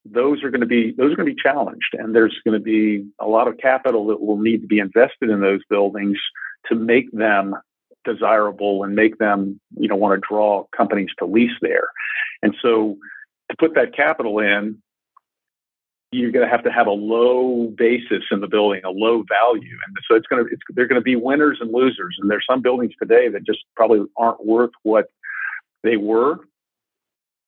those 0.05 0.43
are 0.43 0.49
going 0.49 0.61
to 0.61 0.67
be 0.67 0.93
those 0.97 1.11
are 1.11 1.15
going 1.15 1.27
to 1.27 1.33
be 1.33 1.41
challenged 1.41 1.93
and 1.93 2.15
there's 2.15 2.39
going 2.45 2.57
to 2.57 2.63
be 2.63 3.05
a 3.19 3.27
lot 3.27 3.47
of 3.47 3.57
capital 3.57 4.07
that 4.07 4.21
will 4.21 4.37
need 4.37 4.61
to 4.61 4.67
be 4.67 4.79
invested 4.79 5.29
in 5.29 5.41
those 5.41 5.61
buildings 5.69 6.17
to 6.67 6.75
make 6.75 7.11
them 7.11 7.55
desirable 8.03 8.83
and 8.83 8.95
make 8.95 9.17
them 9.17 9.59
you 9.77 9.87
know 9.87 9.95
want 9.95 10.19
to 10.19 10.27
draw 10.27 10.63
companies 10.75 11.09
to 11.17 11.25
lease 11.25 11.57
there 11.61 11.87
and 12.41 12.55
so 12.61 12.97
to 13.49 13.55
put 13.59 13.75
that 13.75 13.95
capital 13.95 14.39
in 14.39 14.81
you're 16.11 16.31
going 16.31 16.45
to 16.45 16.51
have 16.51 16.63
to 16.63 16.71
have 16.71 16.87
a 16.87 16.91
low 16.91 17.67
basis 17.77 18.23
in 18.31 18.39
the 18.39 18.47
building, 18.47 18.81
a 18.85 18.89
low 18.89 19.23
value, 19.27 19.77
and 19.85 19.97
so 20.07 20.15
it's 20.15 20.27
going 20.27 20.45
to 20.45 20.51
it's, 20.51 20.61
they're 20.69 20.87
going 20.87 20.99
to 20.99 21.03
be 21.03 21.15
winners 21.15 21.57
and 21.59 21.73
losers. 21.73 22.17
And 22.19 22.29
there's 22.29 22.45
some 22.49 22.61
buildings 22.61 22.93
today 23.01 23.27
that 23.29 23.45
just 23.45 23.59
probably 23.75 24.05
aren't 24.17 24.45
worth 24.45 24.71
what 24.83 25.07
they 25.83 25.97
were 25.97 26.39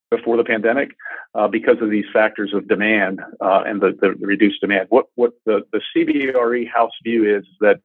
before 0.10 0.38
the 0.38 0.44
pandemic 0.44 0.92
uh, 1.36 1.48
because 1.48 1.78
of 1.82 1.90
these 1.90 2.06
factors 2.14 2.54
of 2.54 2.68
demand 2.68 3.22
uh, 3.42 3.64
and 3.66 3.82
the, 3.82 3.98
the, 4.00 4.10
reduced 4.26 4.62
demand. 4.62 4.88
What 4.90 5.06
what 5.16 5.34
the, 5.46 5.62
the 5.72 5.82
CBRE 5.96 6.70
house 6.70 6.92
view 7.04 7.38
is 7.38 7.46
that, 7.62 7.80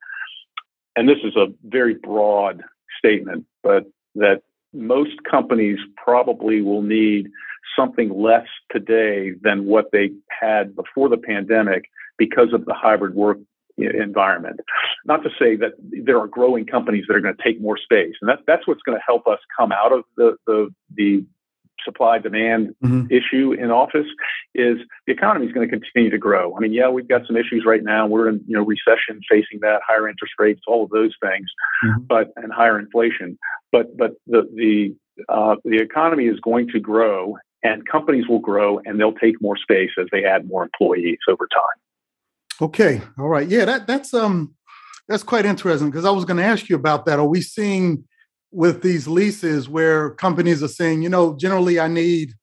and 0.96 1.08
this 1.08 1.18
is 1.24 1.36
a 1.36 1.48
very 1.64 1.94
broad 1.94 2.62
statement, 2.98 3.46
but 3.62 3.84
that 4.14 4.42
most 4.72 5.22
companies 5.30 5.78
probably 5.96 6.62
will 6.62 6.82
need 6.82 7.28
something 7.76 8.10
less 8.10 8.46
today 8.70 9.32
than 9.42 9.66
what 9.66 9.86
they 9.92 10.10
had 10.28 10.74
before 10.74 11.08
the 11.08 11.16
pandemic 11.16 11.84
because 12.18 12.52
of 12.52 12.64
the 12.64 12.74
hybrid 12.74 13.14
work 13.14 13.38
environment. 13.78 14.60
Not 15.04 15.22
to 15.22 15.30
say 15.38 15.56
that 15.56 15.72
there 15.80 16.18
are 16.20 16.26
growing 16.26 16.66
companies 16.66 17.04
that 17.08 17.16
are 17.16 17.20
going 17.20 17.36
to 17.36 17.42
take 17.42 17.60
more 17.60 17.78
space, 17.78 18.14
and 18.20 18.28
that's 18.28 18.42
that's 18.46 18.66
what's 18.66 18.82
going 18.82 18.98
to 18.98 19.04
help 19.04 19.26
us 19.26 19.38
come 19.56 19.72
out 19.72 19.92
of 19.92 20.04
the 20.16 20.36
the, 20.46 20.68
the 20.94 21.24
supply 21.84 22.18
demand 22.18 22.74
mm-hmm. 22.82 23.06
issue 23.10 23.52
in 23.52 23.70
office 23.70 24.06
is 24.54 24.78
the 25.06 25.12
economy 25.12 25.46
is 25.46 25.52
going 25.52 25.68
to 25.68 25.70
continue 25.70 26.10
to 26.10 26.18
grow. 26.18 26.56
I 26.56 26.60
mean, 26.60 26.72
yeah, 26.72 26.88
we've 26.88 27.08
got 27.08 27.26
some 27.26 27.36
issues 27.36 27.64
right 27.66 27.82
now. 27.82 28.06
We're 28.06 28.28
in 28.28 28.42
you 28.46 28.56
know 28.56 28.64
recession, 28.64 29.20
facing 29.30 29.60
that, 29.60 29.80
higher 29.86 30.08
interest 30.08 30.34
rates, 30.38 30.60
all 30.66 30.84
of 30.84 30.90
those 30.90 31.14
things, 31.20 31.46
mm-hmm. 31.84 32.02
but 32.02 32.32
and 32.36 32.52
higher 32.52 32.78
inflation. 32.78 33.38
But 33.70 33.96
but 33.96 34.12
the 34.26 34.42
the 34.54 34.96
uh, 35.28 35.56
the 35.64 35.78
economy 35.78 36.26
is 36.26 36.40
going 36.40 36.68
to 36.68 36.80
grow, 36.80 37.36
and 37.62 37.86
companies 37.86 38.28
will 38.28 38.40
grow, 38.40 38.80
and 38.84 38.98
they'll 38.98 39.12
take 39.12 39.40
more 39.40 39.56
space 39.56 39.90
as 39.98 40.06
they 40.12 40.24
add 40.24 40.46
more 40.46 40.62
employees 40.62 41.18
over 41.28 41.46
time. 41.46 42.66
Okay, 42.66 43.00
all 43.18 43.28
right, 43.28 43.48
yeah, 43.48 43.64
that 43.64 43.86
that's 43.86 44.14
um 44.14 44.54
that's 45.08 45.22
quite 45.22 45.44
interesting 45.44 45.90
because 45.90 46.04
I 46.04 46.10
was 46.10 46.24
going 46.24 46.36
to 46.36 46.44
ask 46.44 46.68
you 46.68 46.76
about 46.76 47.06
that. 47.06 47.18
Are 47.18 47.26
we 47.26 47.40
seeing 47.40 48.04
with 48.52 48.82
these 48.82 49.08
leases 49.08 49.68
where 49.68 50.10
companies 50.10 50.62
are 50.62 50.68
saying, 50.68 51.02
you 51.02 51.08
know, 51.08 51.34
generally 51.36 51.80
I 51.80 51.88
need, 51.88 52.34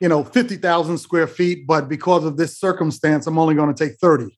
you 0.00 0.08
know, 0.08 0.24
50,000 0.24 0.98
square 0.98 1.26
feet, 1.26 1.66
but 1.66 1.88
because 1.88 2.24
of 2.24 2.36
this 2.36 2.58
circumstance, 2.58 3.26
I'm 3.26 3.38
only 3.38 3.54
going 3.54 3.72
to 3.72 3.84
take 3.86 3.98
30 3.98 4.36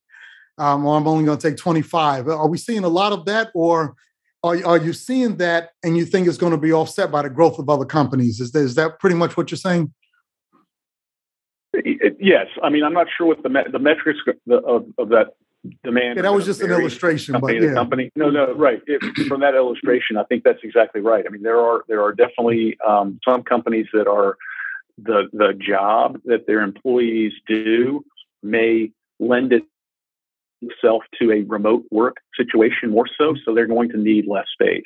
um, 0.58 0.84
or 0.84 0.96
I'm 0.96 1.06
only 1.06 1.24
going 1.24 1.38
to 1.38 1.48
take 1.48 1.56
25. 1.56 2.28
Are 2.28 2.48
we 2.48 2.58
seeing 2.58 2.84
a 2.84 2.88
lot 2.88 3.12
of 3.12 3.24
that 3.26 3.50
or 3.54 3.94
are, 4.42 4.64
are 4.66 4.78
you 4.78 4.92
seeing 4.92 5.36
that 5.36 5.70
and 5.84 5.96
you 5.96 6.04
think 6.04 6.26
it's 6.26 6.38
going 6.38 6.52
to 6.52 6.58
be 6.58 6.72
offset 6.72 7.10
by 7.10 7.22
the 7.22 7.30
growth 7.30 7.58
of 7.58 7.68
other 7.68 7.86
companies? 7.86 8.40
Is 8.40 8.50
that, 8.52 8.60
is 8.60 8.74
that 8.74 8.98
pretty 8.98 9.16
much 9.16 9.36
what 9.36 9.50
you're 9.50 9.58
saying? 9.58 9.92
Yes. 11.84 12.46
I 12.62 12.70
mean, 12.70 12.82
I'm 12.82 12.94
not 12.94 13.06
sure 13.16 13.28
what 13.28 13.42
the, 13.42 13.48
me- 13.48 13.66
the 13.70 13.78
metrics 13.78 14.18
of, 14.50 14.86
of 14.98 15.08
that 15.10 15.34
demand. 15.84 16.16
Yeah, 16.16 16.22
that 16.22 16.32
was 16.32 16.44
just 16.44 16.60
an 16.60 16.70
illustration, 16.70 17.34
company 17.34 17.58
but 17.58 17.66
yeah. 17.66 17.74
company. 17.74 18.10
No, 18.16 18.30
no, 18.30 18.52
right. 18.54 18.82
It, 18.86 19.02
from 19.26 19.40
that 19.40 19.54
illustration, 19.54 20.16
I 20.16 20.24
think 20.24 20.44
that's 20.44 20.60
exactly 20.62 21.00
right. 21.00 21.24
I 21.26 21.30
mean, 21.30 21.42
there 21.42 21.60
are 21.60 21.84
there 21.88 22.02
are 22.02 22.12
definitely 22.12 22.78
um, 22.86 23.18
some 23.24 23.42
companies 23.42 23.86
that 23.92 24.06
are 24.08 24.36
the 24.98 25.28
the 25.32 25.52
job 25.54 26.20
that 26.24 26.46
their 26.46 26.60
employees 26.62 27.32
do 27.46 28.04
may 28.42 28.90
lend 29.18 29.52
itself 30.62 31.02
to 31.18 31.32
a 31.32 31.42
remote 31.42 31.84
work 31.90 32.16
situation 32.38 32.90
more 32.90 33.06
so. 33.18 33.34
So 33.44 33.54
they're 33.54 33.66
going 33.66 33.90
to 33.90 33.98
need 33.98 34.26
less 34.26 34.46
space. 34.52 34.82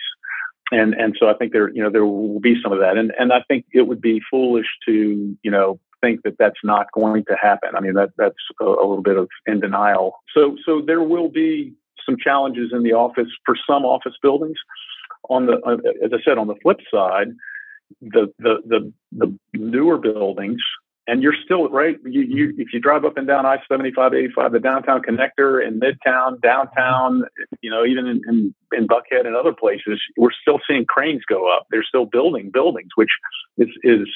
And 0.72 0.95
and 0.95 1.16
so 1.18 1.28
I 1.28 1.35
think 1.35 1.53
there 1.53 1.68
you 1.68 1.83
know 1.83 1.91
there 1.91 2.07
will 2.07 2.41
be 2.41 2.61
some 2.62 2.72
of 2.72 2.78
that. 2.81 2.97
And 2.97 3.12
and 3.18 3.33
I 3.33 3.43
think 3.49 3.66
it 3.72 3.83
would 3.83 4.01
be 4.01 4.20
foolish 4.31 4.66
to 4.87 5.37
you 5.43 5.51
know 5.51 5.81
think 6.01 6.22
that 6.24 6.36
that's 6.38 6.59
not 6.64 6.86
going 6.92 7.24
to 7.26 7.36
happen. 7.40 7.70
I 7.76 7.80
mean, 7.80 7.94
that 7.94 8.11
that's 8.16 8.36
a, 8.61 8.64
a 8.64 8.86
little 8.86 9.03
bit 9.03 9.16
of 9.16 9.28
in 9.46 9.61
denial. 9.61 10.14
So, 10.34 10.57
so 10.64 10.82
there 10.84 11.03
will 11.03 11.28
be 11.28 11.72
some 12.07 12.16
challenges 12.16 12.70
in 12.72 12.82
the 12.82 12.92
office 12.92 13.28
for 13.44 13.57
some 13.68 13.84
office 13.84 14.14
buildings. 14.22 14.59
On 15.28 15.46
the, 15.46 15.61
uh, 15.66 15.76
as 16.05 16.12
I 16.12 16.22
said, 16.24 16.38
on 16.38 16.46
the 16.46 16.57
flip 16.62 16.78
side, 16.92 17.28
the 18.01 18.32
the 18.38 18.62
the, 18.66 18.92
the 19.12 19.38
newer 19.55 19.98
buildings 19.98 20.61
and 21.11 21.24
you're 21.24 21.34
still 21.44 21.68
right. 21.68 21.96
You, 22.05 22.22
you, 22.22 22.55
if 22.57 22.72
you 22.72 22.78
drive 22.78 23.05
up 23.05 23.16
and 23.16 23.26
down 23.26 23.44
I 23.44 23.59
seventy 23.68 23.90
five, 23.90 24.14
eighty 24.14 24.32
five, 24.32 24.53
the 24.53 24.61
downtown 24.61 25.03
connector 25.03 25.66
in 25.66 25.80
Midtown, 25.80 26.40
downtown, 26.40 27.24
you 27.62 27.70
know, 27.70 27.84
even 27.84 28.07
in, 28.07 28.22
in, 28.28 28.55
in 28.72 28.86
Buckhead 28.86 29.26
and 29.26 29.34
other 29.34 29.53
places, 29.53 30.01
we're 30.16 30.30
still 30.40 30.61
seeing 30.68 30.84
cranes 30.84 31.22
go 31.28 31.53
up. 31.53 31.66
They're 31.70 31.82
still 31.82 32.07
building 32.07 32.51
buildings, 32.53 32.90
which 32.94 33.11
is 33.59 33.68
is 33.82 34.07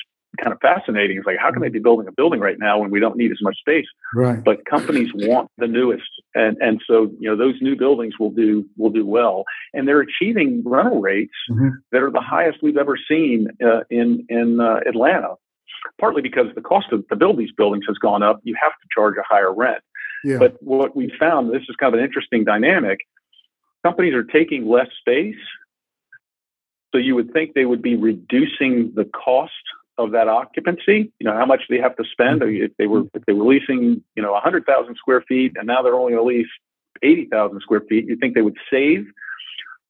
kind 0.42 0.52
of 0.52 0.60
fascinating. 0.60 1.16
It's 1.16 1.26
like, 1.26 1.38
how 1.38 1.50
can 1.50 1.62
they 1.62 1.68
be 1.68 1.78
building 1.78 2.06
a 2.08 2.12
building 2.12 2.40
right 2.40 2.56
now 2.58 2.78
when 2.78 2.90
we 2.90 3.00
don't 3.00 3.16
need 3.16 3.30
as 3.30 3.38
much 3.40 3.58
space? 3.58 3.86
Right. 4.14 4.42
But 4.42 4.64
companies 4.64 5.10
want 5.14 5.50
the 5.58 5.66
newest, 5.66 6.08
and 6.34 6.56
and 6.60 6.80
so 6.86 7.10
you 7.18 7.28
know 7.28 7.36
those 7.36 7.54
new 7.60 7.76
buildings 7.76 8.14
will 8.18 8.30
do 8.30 8.64
will 8.76 8.90
do 8.90 9.06
well, 9.06 9.44
and 9.72 9.86
they're 9.86 10.00
achieving 10.00 10.62
rental 10.64 11.00
rates 11.00 11.34
mm-hmm. 11.50 11.70
that 11.92 12.02
are 12.02 12.10
the 12.10 12.20
highest 12.20 12.58
we've 12.62 12.76
ever 12.76 12.98
seen 13.08 13.48
uh, 13.64 13.80
in 13.90 14.26
in 14.28 14.60
uh, 14.60 14.80
Atlanta. 14.86 15.34
Partly 16.00 16.22
because 16.22 16.46
the 16.54 16.62
cost 16.62 16.86
of 16.92 17.06
to 17.08 17.16
build 17.16 17.38
these 17.38 17.52
buildings 17.52 17.84
has 17.86 17.98
gone 17.98 18.22
up, 18.22 18.40
you 18.42 18.54
have 18.60 18.72
to 18.72 18.88
charge 18.94 19.16
a 19.18 19.22
higher 19.22 19.52
rent. 19.52 19.82
Yeah. 20.24 20.38
But 20.38 20.56
what 20.62 20.96
we 20.96 21.12
found, 21.20 21.52
this 21.52 21.62
is 21.68 21.76
kind 21.76 21.92
of 21.92 21.98
an 21.98 22.04
interesting 22.04 22.44
dynamic. 22.44 23.00
Companies 23.84 24.14
are 24.14 24.24
taking 24.24 24.66
less 24.66 24.88
space 24.98 25.36
so 26.94 26.98
you 26.98 27.16
would 27.16 27.32
think 27.32 27.54
they 27.54 27.64
would 27.64 27.82
be 27.82 27.96
reducing 27.96 28.92
the 28.94 29.04
cost 29.04 29.52
of 29.98 30.12
that 30.12 30.28
occupancy. 30.28 31.12
You 31.18 31.26
know, 31.26 31.34
how 31.34 31.46
much 31.46 31.62
they 31.68 31.78
have 31.78 31.96
to 31.96 32.04
spend. 32.10 32.40
Mm-hmm. 32.40 32.64
If 32.64 32.76
they 32.78 32.86
were 32.86 33.04
if 33.14 33.24
they 33.26 33.32
were 33.32 33.44
leasing, 33.44 34.02
you 34.14 34.22
know, 34.22 34.38
hundred 34.38 34.66
thousand 34.66 34.96
square 34.96 35.22
feet, 35.22 35.52
and 35.56 35.66
now 35.66 35.82
they're 35.82 35.94
only 35.94 36.12
going 36.12 36.24
to 36.24 36.38
lease 36.38 36.52
eighty 37.02 37.26
thousand 37.26 37.60
square 37.60 37.82
feet, 37.88 38.06
you 38.06 38.16
think 38.16 38.34
they 38.34 38.42
would 38.42 38.58
save? 38.70 39.06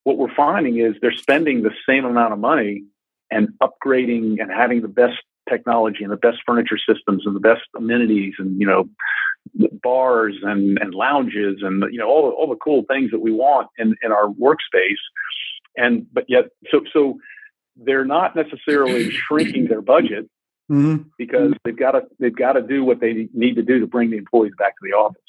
What 0.04 0.18
we're 0.18 0.34
finding 0.34 0.78
is 0.78 0.94
they're 1.00 1.12
spending 1.12 1.62
the 1.62 1.72
same 1.88 2.04
amount 2.04 2.34
of 2.34 2.38
money 2.38 2.84
and 3.30 3.48
upgrading 3.62 4.40
and 4.40 4.50
having 4.50 4.82
the 4.82 4.88
best 4.88 5.16
technology 5.48 6.02
and 6.02 6.12
the 6.12 6.16
best 6.16 6.38
furniture 6.46 6.78
systems 6.78 7.24
and 7.26 7.34
the 7.34 7.40
best 7.40 7.62
amenities 7.76 8.34
and 8.38 8.58
you 8.60 8.66
know 8.66 8.88
bars 9.82 10.36
and, 10.42 10.78
and 10.78 10.94
lounges 10.94 11.58
and 11.62 11.84
you 11.92 11.98
know 11.98 12.08
all 12.08 12.28
the, 12.28 12.34
all 12.34 12.48
the 12.48 12.56
cool 12.56 12.84
things 12.88 13.10
that 13.10 13.20
we 13.20 13.30
want 13.30 13.68
in, 13.78 13.94
in 14.02 14.10
our 14.10 14.28
workspace 14.28 15.02
and 15.76 16.06
but 16.12 16.24
yet 16.28 16.46
so 16.70 16.80
so 16.92 17.18
they're 17.76 18.04
not 18.04 18.36
necessarily 18.36 19.10
shrinking 19.28 19.66
their 19.66 19.82
budget 19.82 20.28
mm-hmm. 20.70 21.02
because 21.18 21.52
they've 21.64 21.78
got 21.78 21.92
to 21.92 22.02
they've 22.18 22.34
got 22.34 22.54
to 22.54 22.62
do 22.62 22.84
what 22.84 23.00
they 23.00 23.28
need 23.32 23.54
to 23.56 23.62
do 23.62 23.80
to 23.80 23.86
bring 23.86 24.10
the 24.10 24.16
employees 24.16 24.52
back 24.58 24.72
to 24.72 24.88
the 24.88 24.96
office. 24.96 25.20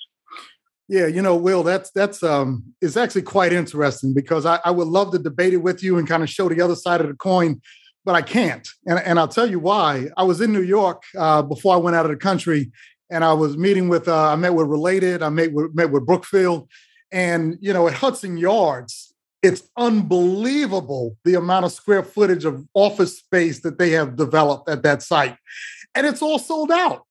Yeah, 0.87 1.07
you 1.07 1.21
know, 1.21 1.35
Will, 1.35 1.63
that's 1.63 1.89
that's 1.91 2.21
um 2.21 2.63
it's 2.81 2.97
actually 2.97 3.23
quite 3.23 3.51
interesting 3.53 4.13
because 4.13 4.45
I, 4.45 4.59
I 4.63 4.71
would 4.71 4.87
love 4.87 5.11
to 5.13 5.19
debate 5.19 5.53
it 5.53 5.57
with 5.57 5.83
you 5.83 5.97
and 5.97 6.07
kind 6.07 6.21
of 6.21 6.29
show 6.29 6.47
the 6.47 6.61
other 6.61 6.75
side 6.75 7.01
of 7.01 7.07
the 7.07 7.15
coin, 7.15 7.61
but 8.03 8.13
I 8.13 8.21
can't. 8.21 8.67
And, 8.85 8.99
and 8.99 9.19
I'll 9.19 9.27
tell 9.27 9.49
you 9.49 9.59
why. 9.59 10.09
I 10.15 10.23
was 10.23 10.41
in 10.41 10.53
New 10.53 10.61
York 10.61 11.01
uh, 11.17 11.41
before 11.41 11.73
I 11.73 11.77
went 11.77 11.95
out 11.95 12.05
of 12.05 12.11
the 12.11 12.17
country, 12.17 12.71
and 13.09 13.23
I 13.23 13.33
was 13.33 13.57
meeting 13.57 13.89
with 13.89 14.07
uh, 14.07 14.29
I 14.29 14.35
met 14.35 14.53
with 14.53 14.67
Related, 14.67 15.23
I 15.23 15.29
met 15.29 15.53
with 15.53 15.73
met 15.73 15.89
with 15.89 16.05
Brookfield, 16.05 16.69
And, 17.11 17.57
you 17.61 17.73
know, 17.73 17.87
at 17.87 17.95
Hudson 17.95 18.37
Yards, 18.37 19.14
it's 19.45 19.69
unbelievable 19.77 21.15
the 21.23 21.35
amount 21.35 21.65
of 21.65 21.71
square 21.71 22.01
footage 22.01 22.45
of 22.45 22.65
office 22.73 23.19
space 23.19 23.61
that 23.61 23.77
they 23.77 23.91
have 23.91 24.15
developed 24.15 24.67
at 24.67 24.81
that 24.81 25.03
site. 25.03 25.37
And 25.93 26.07
it's 26.07 26.23
all 26.23 26.39
sold 26.39 26.71
out. 26.71 27.03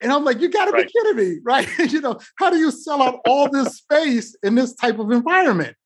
And 0.00 0.10
I'm 0.10 0.24
like, 0.24 0.40
you 0.40 0.50
got 0.50 0.64
to 0.64 0.72
right. 0.72 0.86
be 0.86 0.92
kidding 0.92 1.16
me, 1.16 1.38
right? 1.44 1.68
you 1.78 2.00
know, 2.00 2.18
how 2.36 2.50
do 2.50 2.56
you 2.56 2.72
sell 2.72 3.00
out 3.00 3.20
all 3.26 3.48
this 3.48 3.76
space 3.76 4.36
in 4.42 4.56
this 4.56 4.74
type 4.74 4.98
of 4.98 5.12
environment? 5.12 5.76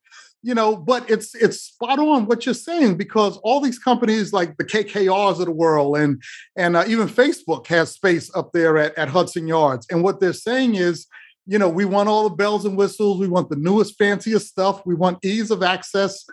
You 0.43 0.55
know, 0.55 0.77
but 0.77 1.11
it's 1.11 1.35
it's 1.35 1.61
spot 1.61 1.99
on 1.99 2.25
what 2.25 2.47
you're 2.47 2.55
saying 2.55 2.97
because 2.97 3.37
all 3.39 3.61
these 3.61 3.79
companies 3.79 4.33
like 4.33 4.57
the 4.57 4.65
KKRs 4.65 5.41
of 5.41 5.47
the 5.47 5.51
world 5.51 5.97
and 5.99 6.23
and 6.57 6.77
uh, 6.77 6.85
even 6.87 7.09
Facebook 7.09 7.67
has 7.67 7.91
space 7.91 8.35
up 8.35 8.53
there 8.53 8.79
at, 8.79 8.97
at 8.97 9.09
Hudson 9.09 9.49
Yards. 9.49 9.87
And 9.91 10.03
what 10.03 10.21
they're 10.21 10.33
saying 10.33 10.77
is, 10.77 11.07
you 11.47 11.59
know, 11.59 11.69
we 11.69 11.85
want 11.85 12.09
all 12.09 12.29
the 12.29 12.35
bells 12.35 12.65
and 12.65 12.77
whistles. 12.77 13.19
We 13.19 13.29
want 13.29 13.49
the 13.49 13.57
newest, 13.57 13.97
fanciest 13.97 14.49
stuff. 14.49 14.85
We 14.85 14.95
want 14.95 15.25
ease 15.25 15.51
of 15.51 15.63
access, 15.63 16.25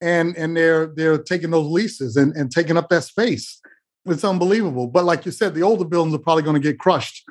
and 0.00 0.36
and 0.36 0.56
they're 0.56 0.86
they're 0.86 1.18
taking 1.18 1.50
those 1.50 1.66
leases 1.66 2.16
and, 2.16 2.34
and 2.36 2.50
taking 2.50 2.76
up 2.76 2.88
that 2.90 3.04
space. 3.04 3.60
It's 4.06 4.24
unbelievable. 4.24 4.86
But 4.86 5.04
like 5.04 5.26
you 5.26 5.32
said, 5.32 5.54
the 5.54 5.62
older 5.62 5.84
buildings 5.84 6.14
are 6.14 6.18
probably 6.18 6.44
going 6.44 6.60
to 6.60 6.60
get 6.60 6.78
crushed, 6.78 7.24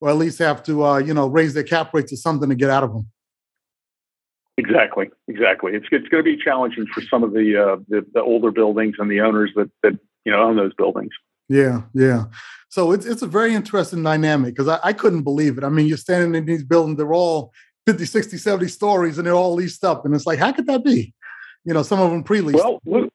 or 0.00 0.10
at 0.10 0.16
least 0.16 0.38
have 0.38 0.62
to 0.64 0.84
uh, 0.84 0.98
you 0.98 1.14
know 1.14 1.26
raise 1.26 1.54
their 1.54 1.64
cap 1.64 1.94
rates 1.94 2.12
or 2.12 2.16
something 2.16 2.48
to 2.48 2.54
get 2.54 2.70
out 2.70 2.84
of 2.84 2.92
them. 2.92 3.08
Exactly, 4.58 5.10
exactly. 5.28 5.72
It's 5.72 5.86
it's 5.90 6.08
going 6.08 6.22
to 6.22 6.30
be 6.30 6.36
challenging 6.36 6.86
for 6.92 7.00
some 7.02 7.24
of 7.24 7.32
the, 7.32 7.56
uh, 7.56 7.76
the 7.88 8.06
the 8.12 8.20
older 8.20 8.50
buildings 8.50 8.96
and 8.98 9.10
the 9.10 9.20
owners 9.22 9.50
that 9.56 9.70
that 9.82 9.98
you 10.26 10.32
know 10.32 10.42
own 10.42 10.56
those 10.56 10.74
buildings. 10.74 11.12
Yeah, 11.48 11.82
yeah. 11.94 12.24
So 12.72 12.92
it's 12.92 13.04
it's 13.04 13.20
a 13.20 13.26
very 13.26 13.54
interesting 13.54 14.02
dynamic 14.02 14.54
because 14.54 14.66
I, 14.66 14.80
I 14.82 14.92
couldn't 14.94 15.24
believe 15.24 15.58
it. 15.58 15.64
I 15.64 15.68
mean, 15.68 15.86
you're 15.86 15.98
standing 15.98 16.34
in 16.34 16.46
these 16.46 16.64
buildings, 16.64 16.96
they're 16.96 17.12
all 17.12 17.52
50, 17.84 18.06
60, 18.06 18.38
70 18.38 18.68
stories 18.68 19.18
and 19.18 19.26
they're 19.26 19.34
all 19.34 19.52
leased 19.52 19.84
up. 19.84 20.06
And 20.06 20.14
it's 20.14 20.24
like, 20.24 20.38
how 20.38 20.52
could 20.52 20.66
that 20.68 20.82
be? 20.82 21.12
You 21.66 21.74
know, 21.74 21.82
some 21.82 22.00
of 22.00 22.10
them 22.10 22.22
pre-leased. 22.24 22.58
Well, 22.58 22.80
look, 22.86 23.12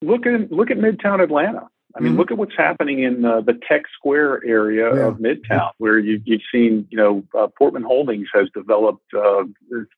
look 0.00 0.24
at 0.24 0.50
look 0.50 0.70
at 0.70 0.78
Midtown 0.78 1.22
Atlanta. 1.22 1.68
I 1.94 2.00
mean, 2.00 2.12
mm-hmm. 2.12 2.18
look 2.18 2.30
at 2.30 2.38
what's 2.38 2.56
happening 2.56 3.02
in 3.02 3.26
uh, 3.26 3.42
the 3.42 3.60
Tech 3.68 3.82
Square 3.94 4.40
area 4.46 4.94
yeah. 4.94 5.06
of 5.06 5.18
Midtown, 5.18 5.72
where 5.76 5.98
you, 5.98 6.22
have 6.30 6.40
seen, 6.50 6.86
you 6.90 6.96
know, 6.96 7.24
uh, 7.38 7.48
Portman 7.58 7.82
Holdings 7.82 8.28
has 8.34 8.48
developed 8.54 9.04
uh, 9.14 9.44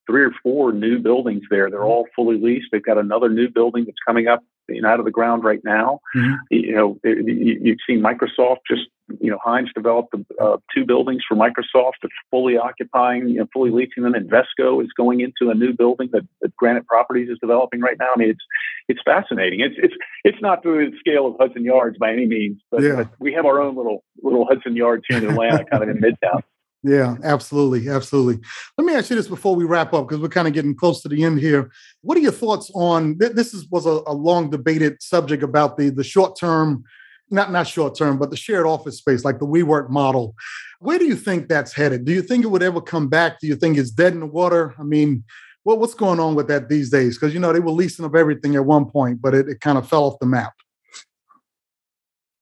three 0.07 0.25
or 0.25 0.33
four 0.43 0.73
new 0.73 0.99
buildings 0.99 1.45
there. 1.49 1.71
They're 1.71 1.81
mm-hmm. 1.81 1.89
all 1.89 2.09
fully 2.15 2.39
leased. 2.41 2.69
They've 2.73 2.85
got 2.85 2.99
another 2.99 3.29
new 3.29 3.49
building 3.49 3.85
that's 3.85 3.99
coming 4.05 4.27
up 4.27 4.43
you 4.69 4.83
know, 4.83 4.89
out 4.89 4.99
of 4.99 5.05
the 5.05 5.11
ground 5.11 5.45
right 5.45 5.61
now. 5.65 6.01
Mm-hmm. 6.15 6.35
You 6.51 6.75
know, 6.75 6.99
you've 7.05 7.79
seen 7.87 8.03
Microsoft 8.03 8.59
just, 8.69 8.83
you 9.21 9.31
know, 9.31 9.39
Hines 9.43 9.71
developed 9.75 10.15
uh, 10.41 10.57
two 10.75 10.85
buildings 10.85 11.23
for 11.27 11.35
Microsoft 11.35 11.95
that's 12.03 12.15
fully 12.31 12.59
occupying, 12.59 13.29
you 13.29 13.39
know, 13.39 13.47
fully 13.53 13.71
leasing 13.71 14.03
them. 14.03 14.13
Invesco 14.13 14.83
is 14.83 14.91
going 14.97 15.21
into 15.21 15.51
a 15.51 15.55
new 15.55 15.73
building 15.73 16.11
that, 16.13 16.27
that 16.43 16.55
Granite 16.57 16.87
Properties 16.87 17.31
is 17.31 17.39
developing 17.41 17.81
right 17.81 17.97
now. 17.99 18.09
I 18.15 18.19
mean, 18.19 18.31
it's 18.31 18.45
it's 18.89 19.01
fascinating. 19.05 19.61
It's 19.61 19.77
it's 19.79 19.95
it's 20.25 20.43
not 20.43 20.63
to 20.63 20.91
the 20.91 20.97
scale 20.99 21.27
of 21.27 21.37
Hudson 21.41 21.65
Yards 21.65 21.97
by 21.99 22.13
any 22.13 22.27
means, 22.27 22.61
but, 22.71 22.83
yeah. 22.83 22.97
but 22.97 23.09
we 23.19 23.33
have 23.33 23.47
our 23.47 23.61
own 23.61 23.77
little 23.77 24.05
little 24.23 24.47
Hudson 24.47 24.77
Yards 24.77 25.05
here 25.09 25.19
in 25.19 25.25
Atlanta, 25.25 25.65
kind 25.65 25.83
of 25.83 25.89
in 25.89 25.99
Midtown. 25.99 26.43
Yeah, 26.85 27.17
absolutely. 27.25 27.89
Absolutely. 27.89 28.41
Let 28.77 28.85
me 28.85 28.95
ask 28.95 29.11
you 29.11 29.17
this 29.17 29.27
before 29.29 29.57
we 29.57 29.65
wrap 29.65 29.93
up, 29.93 30.07
because 30.07 30.23
we're 30.23 30.29
kind 30.29 30.47
of 30.47 30.55
getting 30.55 30.77
close 30.77 31.03
to 31.03 31.09
the 31.09 31.25
end 31.25 31.41
here. 31.41 31.71
What 32.03 32.17
are 32.17 32.21
your 32.21 32.33
thoughts 32.33 32.71
on 32.75 33.19
this? 33.19 33.53
Is, 33.53 33.69
was 33.69 33.85
a, 33.85 34.01
a 34.07 34.15
long 34.15 34.51
debated 34.51 35.03
subject 35.03 35.43
about 35.43 35.77
the, 35.77 35.91
the 35.91 36.05
short 36.05 36.39
term, 36.39 36.85
not, 37.31 37.51
not 37.51 37.67
short 37.67 37.97
term, 37.97 38.17
but 38.17 38.31
the 38.31 38.37
shared 38.37 38.65
office 38.65 38.99
space, 38.99 39.25
like 39.25 39.41
the 39.41 39.47
WeWork 39.47 39.91
model. 39.91 40.35
Where 40.79 41.01
do 41.01 41.07
you 41.07 41.17
think 41.17 41.49
that's 41.49 41.73
headed? 41.73 42.05
Do 42.05 42.13
you 42.13 42.23
think 42.23 42.45
it 42.45 42.49
would 42.49 42.63
ever 42.63 42.81
come 42.81 43.09
back? 43.09 43.41
Do 43.41 43.49
you 43.49 43.57
think 43.57 43.77
it's 43.77 43.91
dead 43.91 44.13
in 44.13 44.21
the 44.21 44.27
water? 44.27 44.77
I 44.79 44.85
mean, 44.85 45.25
what, 45.65 45.81
what's 45.81 45.95
going 45.95 46.21
on 46.21 46.37
with 46.37 46.47
that 46.47 46.69
these 46.69 46.91
days? 46.91 47.19
Because, 47.19 47.35
you 47.35 47.41
know, 47.41 47.53
they 47.53 47.59
were 47.61 47.73
leasing 47.73 48.05
up 48.05 48.15
everything 48.15 48.55
at 48.55 48.65
one 48.65 48.87
point, 48.87 49.21
but 49.21 49.35
it, 49.35 49.49
it 49.49 49.61
kind 49.61 49.77
of 49.77 49.89
fell 49.89 50.05
off 50.05 50.21
the 50.21 50.27
map. 50.27 50.53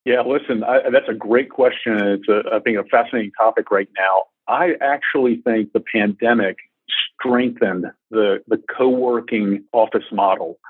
Yeah, 0.06 0.20
listen, 0.20 0.62
I, 0.62 0.88
that's 0.90 1.08
a 1.08 1.14
great 1.14 1.50
question. 1.50 1.98
It's, 1.98 2.28
a, 2.28 2.42
I 2.54 2.60
think, 2.60 2.78
a 2.78 2.84
fascinating 2.84 3.32
topic 3.36 3.72
right 3.72 3.88
now. 3.98 4.22
I 4.46 4.74
actually 4.80 5.42
think 5.44 5.72
the 5.72 5.80
pandemic 5.80 6.58
strengthened 7.18 7.86
the, 8.12 8.38
the 8.46 8.62
co-working 8.78 9.64
office 9.72 10.04
model, 10.12 10.60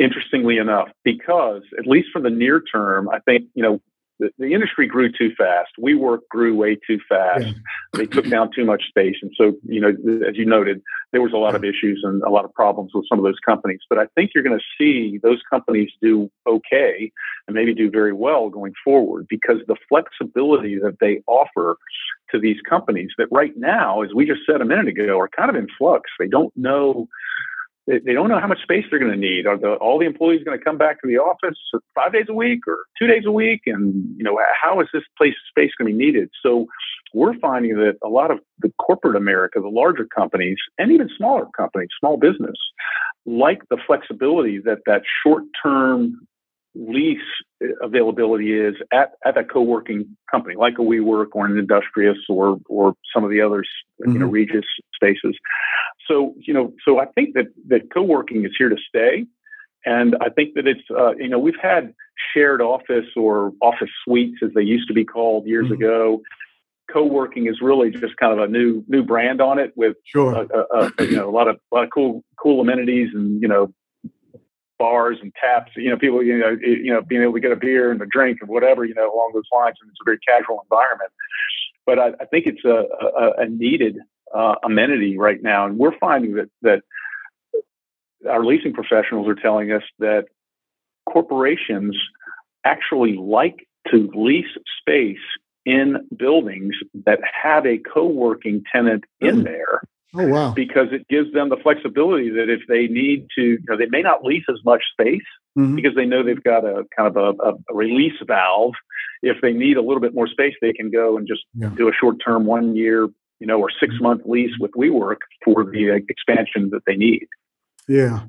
interestingly 0.00 0.58
enough, 0.58 0.88
because 1.04 1.62
at 1.78 1.86
least 1.86 2.08
for 2.12 2.20
the 2.20 2.28
near 2.28 2.60
term, 2.60 3.08
I 3.08 3.20
think, 3.20 3.44
you 3.54 3.62
know, 3.62 3.80
the, 4.18 4.30
the 4.38 4.52
industry 4.52 4.86
grew 4.86 5.10
too 5.10 5.32
fast. 5.36 5.70
WeWork 5.80 6.20
grew 6.30 6.54
way 6.54 6.76
too 6.86 6.98
fast. 7.08 7.46
Yeah. 7.46 7.52
They 7.94 8.06
took 8.06 8.28
down 8.28 8.50
too 8.54 8.64
much 8.64 8.84
space. 8.88 9.16
And 9.22 9.32
so, 9.36 9.54
you 9.64 9.80
know, 9.80 9.90
as 10.28 10.36
you 10.36 10.44
noted, 10.44 10.82
there 11.12 11.22
was 11.22 11.32
a 11.32 11.36
lot 11.36 11.54
of 11.54 11.64
issues 11.64 12.00
and 12.04 12.22
a 12.22 12.30
lot 12.30 12.44
of 12.44 12.52
problems 12.54 12.92
with 12.94 13.04
some 13.08 13.18
of 13.18 13.24
those 13.24 13.38
companies. 13.46 13.80
But 13.88 13.98
I 13.98 14.06
think 14.14 14.30
you're 14.34 14.44
going 14.44 14.58
to 14.58 14.64
see 14.78 15.18
those 15.22 15.40
companies 15.50 15.90
do 16.00 16.30
okay 16.46 17.10
and 17.46 17.54
maybe 17.54 17.74
do 17.74 17.90
very 17.90 18.12
well 18.12 18.48
going 18.48 18.72
forward 18.84 19.26
because 19.28 19.58
the 19.66 19.76
flexibility 19.88 20.78
that 20.78 20.98
they 21.00 21.22
offer 21.26 21.76
to 22.30 22.38
these 22.40 22.60
companies 22.68 23.10
that 23.18 23.28
right 23.30 23.52
now, 23.56 24.02
as 24.02 24.10
we 24.14 24.26
just 24.26 24.40
said 24.50 24.60
a 24.60 24.64
minute 24.64 24.88
ago, 24.88 25.18
are 25.18 25.28
kind 25.28 25.50
of 25.50 25.56
in 25.56 25.66
flux. 25.78 26.10
They 26.18 26.28
don't 26.28 26.52
know 26.56 27.08
they, 27.86 27.98
they 27.98 28.12
don't 28.12 28.28
know 28.28 28.40
how 28.40 28.46
much 28.46 28.62
space 28.62 28.84
they're 28.90 28.98
going 28.98 29.12
to 29.12 29.18
need. 29.18 29.46
Are 29.46 29.58
the, 29.58 29.74
all 29.74 29.98
the 29.98 30.06
employees 30.06 30.44
going 30.44 30.58
to 30.58 30.64
come 30.64 30.78
back 30.78 31.00
to 31.02 31.08
the 31.08 31.18
office 31.18 31.58
five 31.94 32.12
days 32.12 32.26
a 32.28 32.34
week 32.34 32.60
or 32.66 32.78
two 32.98 33.06
days 33.06 33.24
a 33.26 33.32
week? 33.32 33.62
And 33.66 34.04
you 34.16 34.24
know, 34.24 34.38
how 34.62 34.80
is 34.80 34.88
this 34.92 35.02
place 35.18 35.34
space 35.48 35.72
going 35.78 35.90
to 35.90 35.96
be 35.96 36.04
needed? 36.04 36.30
So 36.42 36.66
we're 37.14 37.38
finding 37.38 37.76
that 37.76 37.96
a 38.04 38.08
lot 38.08 38.30
of 38.30 38.38
the 38.60 38.72
corporate 38.80 39.16
America, 39.16 39.60
the 39.60 39.68
larger 39.68 40.06
companies, 40.14 40.58
and 40.78 40.92
even 40.92 41.08
smaller 41.16 41.46
companies, 41.56 41.88
small 41.98 42.16
business, 42.16 42.56
like 43.26 43.62
the 43.68 43.78
flexibility 43.86 44.58
that 44.64 44.78
that 44.86 45.02
short 45.24 45.44
term 45.62 46.26
lease 46.74 47.18
availability 47.82 48.52
is 48.52 48.74
at, 48.92 49.12
at 49.24 49.36
a 49.36 49.44
co-working 49.44 50.16
company 50.30 50.54
like 50.56 50.74
a 50.78 50.82
WeWork 50.82 51.28
or 51.32 51.46
an 51.46 51.58
Industrious 51.58 52.18
or 52.28 52.58
or 52.68 52.94
some 53.14 53.24
of 53.24 53.30
the 53.30 53.40
others, 53.40 53.68
mm-hmm. 54.00 54.12
you 54.12 54.18
know, 54.18 54.26
mm-hmm. 54.26 54.34
Regus 54.34 54.64
spaces. 54.94 55.36
So 56.08 56.34
you 56.40 56.54
know, 56.54 56.72
so 56.84 56.98
I 56.98 57.06
think 57.06 57.34
that 57.34 57.46
that 57.68 57.92
co-working 57.92 58.44
is 58.44 58.52
here 58.56 58.68
to 58.68 58.76
stay, 58.88 59.26
and 59.84 60.16
I 60.20 60.30
think 60.30 60.54
that 60.54 60.66
it's 60.66 60.82
uh, 60.90 61.14
you 61.16 61.28
know 61.28 61.38
we've 61.38 61.60
had 61.60 61.94
shared 62.34 62.60
office 62.60 63.06
or 63.16 63.52
office 63.60 63.90
suites 64.04 64.38
as 64.42 64.50
they 64.54 64.62
used 64.62 64.88
to 64.88 64.94
be 64.94 65.04
called 65.04 65.46
years 65.46 65.66
mm-hmm. 65.66 65.74
ago. 65.74 66.22
Co-working 66.92 67.46
is 67.46 67.60
really 67.62 67.90
just 67.90 68.16
kind 68.16 68.38
of 68.38 68.38
a 68.38 68.48
new 68.48 68.84
new 68.88 69.02
brand 69.02 69.40
on 69.40 69.58
it 69.58 69.72
with 69.76 69.96
sure. 70.04 70.34
a, 70.34 70.76
a, 70.76 70.90
a, 70.98 71.04
you 71.04 71.16
know 71.16 71.28
a 71.28 71.32
lot 71.32 71.48
of 71.48 71.56
a 71.70 71.74
lot 71.74 71.84
of 71.84 71.90
cool 71.90 72.24
cool 72.36 72.60
amenities 72.60 73.10
and 73.14 73.40
you 73.40 73.48
know 73.48 73.72
bars 74.82 75.18
and 75.22 75.32
taps, 75.36 75.70
you 75.76 75.90
know, 75.90 75.96
people, 75.96 76.20
you 76.24 76.36
know, 76.36 76.56
you 76.60 76.92
know, 76.92 77.00
being 77.00 77.22
able 77.22 77.34
to 77.34 77.40
get 77.46 77.52
a 77.52 77.56
beer 77.56 77.92
and 77.92 78.02
a 78.02 78.06
drink 78.06 78.38
and 78.40 78.50
whatever, 78.50 78.84
you 78.84 78.94
know, 78.94 79.08
along 79.14 79.30
those 79.32 79.50
lines. 79.52 79.76
And 79.80 79.88
it's 79.88 80.00
a 80.02 80.04
very 80.04 80.18
casual 80.18 80.60
environment. 80.60 81.12
But 81.86 82.00
I, 82.00 82.08
I 82.20 82.24
think 82.24 82.46
it's 82.46 82.64
a, 82.64 82.86
a, 83.24 83.44
a 83.44 83.48
needed 83.48 83.98
uh, 84.34 84.56
amenity 84.64 85.16
right 85.18 85.40
now, 85.40 85.66
and 85.66 85.78
we're 85.78 85.96
finding 86.00 86.34
that 86.34 86.50
that 86.62 86.80
our 88.28 88.44
leasing 88.44 88.72
professionals 88.72 89.28
are 89.28 89.36
telling 89.36 89.70
us 89.70 89.84
that 90.00 90.24
corporations 91.08 91.96
actually 92.64 93.14
like 93.16 93.68
to 93.90 94.10
lease 94.14 94.54
space 94.80 95.26
in 95.64 96.08
buildings 96.16 96.74
that 97.06 97.20
have 97.22 97.66
a 97.66 97.78
co-working 97.78 98.64
tenant 98.72 99.04
in 99.20 99.44
there 99.44 99.82
Oh 100.14 100.26
wow! 100.26 100.52
Because 100.52 100.88
it 100.92 101.08
gives 101.08 101.32
them 101.32 101.48
the 101.48 101.56
flexibility 101.56 102.28
that 102.30 102.50
if 102.50 102.60
they 102.68 102.86
need 102.86 103.28
to, 103.34 103.42
you 103.42 103.64
know, 103.66 103.78
they 103.78 103.86
may 103.86 104.02
not 104.02 104.22
lease 104.22 104.44
as 104.50 104.58
much 104.64 104.82
space 104.92 105.22
mm-hmm. 105.58 105.74
because 105.74 105.94
they 105.94 106.04
know 106.04 106.22
they've 106.22 106.42
got 106.42 106.64
a 106.64 106.84
kind 106.94 107.16
of 107.16 107.16
a, 107.16 107.48
a, 107.48 107.54
release 107.74 108.12
valve. 108.26 108.74
If 109.22 109.38
they 109.40 109.52
need 109.52 109.78
a 109.78 109.82
little 109.82 110.00
bit 110.00 110.14
more 110.14 110.26
space, 110.26 110.54
they 110.60 110.74
can 110.74 110.90
go 110.90 111.16
and 111.16 111.26
just 111.26 111.42
yeah. 111.54 111.70
do 111.76 111.88
a 111.88 111.92
short-term, 111.98 112.44
one-year, 112.44 113.08
you 113.38 113.46
know, 113.46 113.58
or 113.58 113.70
six-month 113.80 114.22
lease 114.26 114.52
with 114.58 114.72
WeWork 114.72 115.18
for 115.44 115.64
the 115.64 115.92
uh, 115.92 115.98
expansion 116.08 116.70
that 116.70 116.82
they 116.86 116.96
need. 116.96 117.26
Yeah, 117.88 118.24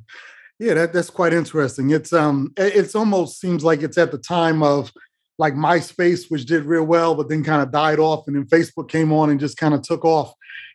yeah, 0.60 0.76
that, 0.76 0.94
that's 0.94 1.10
quite 1.10 1.34
interesting. 1.34 1.90
It's 1.92 2.14
um, 2.14 2.54
it's 2.56 2.96
almost 2.96 3.42
seems 3.42 3.64
like 3.64 3.82
it's 3.82 3.98
at 3.98 4.12
the 4.12 4.18
time 4.18 4.64
of 4.64 4.94
like 5.38 5.54
MySpace, 5.56 6.30
which 6.30 6.46
did 6.46 6.64
real 6.64 6.86
well, 6.86 7.16
but 7.16 7.28
then 7.28 7.44
kind 7.44 7.62
of 7.62 7.72
died 7.72 8.00
off, 8.00 8.24
and 8.28 8.36
then 8.36 8.46
Facebook 8.46 8.88
came 8.88 9.12
on 9.12 9.30
and 9.30 9.40
just 9.40 9.58
kind 9.58 9.74
of 9.74 9.82
took 9.82 10.06
off 10.06 10.34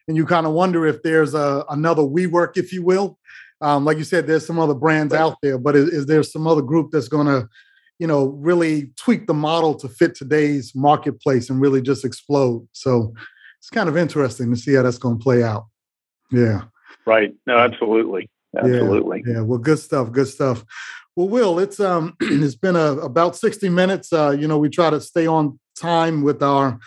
and 0.09 0.17
you 0.17 0.27
kind 0.27 0.47
of 0.47 0.53
wonder 0.53 0.87
if 0.87 1.03
there's 1.03 1.35
a, 1.35 1.65
another 1.69 2.03
WeWork, 2.03 2.57
if 2.57 2.73
you 2.73 2.83
will. 2.83 3.19
Um, 3.61 3.85
like 3.85 3.99
you 3.99 4.05
said, 4.05 4.27
there's 4.27 4.47
some 4.47 4.59
other 4.59 4.75
brands 4.75 5.13
out 5.13 5.37
there, 5.43 5.59
but 5.59 5.77
is, 5.77 5.89
is 5.91 6.07
there 6.07 6.23
some 6.23 6.47
other 6.47 6.63
group 6.63 6.91
that's 6.91 7.09
going 7.09 7.27
to, 7.27 7.49
you 7.99 8.07
know, 8.07 8.27
really 8.27 8.93
tweak 8.97 9.27
the 9.27 9.35
model 9.35 9.75
to 9.75 9.89
fit 9.89 10.15
today's 10.15 10.75
marketplace 10.75 11.51
and 11.51 11.61
really 11.61 11.83
just 11.83 12.05
explode? 12.05 12.67
So 12.73 13.13
it's 13.59 13.71
kind 13.71 13.89
of 13.89 13.97
interesting 13.97 14.51
to 14.51 14.57
see 14.57 14.75
how 14.75 14.83
that's 14.83 14.99
going 14.99 15.19
to 15.19 15.23
play 15.23 15.43
out. 15.43 15.67
Yeah. 16.31 16.63
Right. 17.07 17.35
No, 17.47 17.59
absolutely. 17.59 18.31
Absolutely. 18.57 19.25
Yeah. 19.27 19.35
yeah. 19.35 19.41
Well, 19.41 19.59
good 19.59 19.79
stuff. 19.79 20.11
Good 20.13 20.29
stuff. 20.29 20.65
Well, 21.17 21.29
Will, 21.29 21.59
it's 21.59 21.81
um, 21.81 22.17
it's 22.21 22.55
been 22.55 22.77
a, 22.77 22.93
about 22.99 23.37
sixty 23.37 23.69
minutes. 23.69 24.13
Uh, 24.13 24.31
you 24.31 24.47
know, 24.47 24.59
we 24.59 24.69
try 24.69 24.89
to 24.89 25.01
stay 25.01 25.27
on 25.27 25.59
time 25.77 26.23
with 26.23 26.43
our 26.43 26.79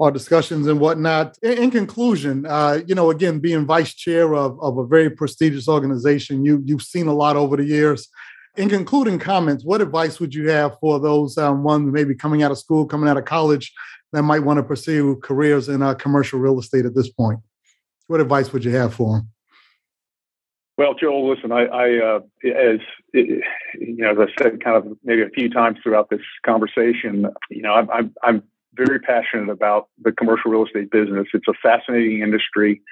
our 0.00 0.10
discussions 0.10 0.66
and 0.66 0.80
whatnot. 0.80 1.36
In, 1.42 1.52
in 1.52 1.70
conclusion, 1.70 2.46
uh, 2.46 2.80
you 2.86 2.94
know, 2.94 3.10
again, 3.10 3.38
being 3.38 3.66
vice 3.66 3.94
chair 3.94 4.34
of, 4.34 4.60
of 4.62 4.78
a 4.78 4.86
very 4.86 5.10
prestigious 5.10 5.68
organization, 5.68 6.44
you 6.44 6.62
you've 6.64 6.82
seen 6.82 7.06
a 7.06 7.14
lot 7.14 7.36
over 7.36 7.56
the 7.56 7.64
years. 7.64 8.08
In 8.56 8.68
concluding 8.68 9.18
comments, 9.18 9.64
what 9.64 9.80
advice 9.80 10.20
would 10.20 10.34
you 10.34 10.50
have 10.50 10.76
for 10.78 11.00
those 11.00 11.38
um, 11.38 11.62
ones 11.62 11.90
maybe 11.90 12.14
coming 12.14 12.42
out 12.42 12.50
of 12.50 12.58
school, 12.58 12.84
coming 12.84 13.08
out 13.08 13.16
of 13.16 13.24
college, 13.24 13.72
that 14.12 14.22
might 14.22 14.40
want 14.40 14.58
to 14.58 14.62
pursue 14.62 15.16
careers 15.16 15.68
in 15.68 15.80
uh, 15.82 15.94
commercial 15.94 16.38
real 16.38 16.58
estate 16.58 16.84
at 16.84 16.94
this 16.94 17.08
point? 17.08 17.40
What 18.08 18.20
advice 18.20 18.52
would 18.52 18.64
you 18.64 18.72
have 18.72 18.92
for 18.92 19.16
them? 19.16 19.28
Well, 20.76 20.94
Joel, 20.94 21.28
listen, 21.28 21.52
I, 21.52 21.64
I 21.66 21.98
uh, 21.98 22.20
as 22.44 22.80
you 23.12 23.42
know, 23.74 24.10
as 24.10 24.18
I 24.18 24.42
said, 24.42 24.64
kind 24.64 24.76
of 24.76 24.98
maybe 25.04 25.22
a 25.22 25.28
few 25.28 25.48
times 25.48 25.78
throughout 25.82 26.10
this 26.10 26.22
conversation, 26.44 27.26
you 27.50 27.62
know, 27.62 27.72
I'm, 27.72 27.90
I'm, 27.90 28.14
I'm 28.22 28.42
very 28.74 28.98
passionate 29.00 29.50
about 29.50 29.88
the 30.02 30.12
commercial 30.12 30.50
real 30.50 30.64
estate 30.64 30.90
business. 30.90 31.26
It's 31.34 31.48
a 31.48 31.54
fascinating 31.62 32.22
industry. 32.22 32.82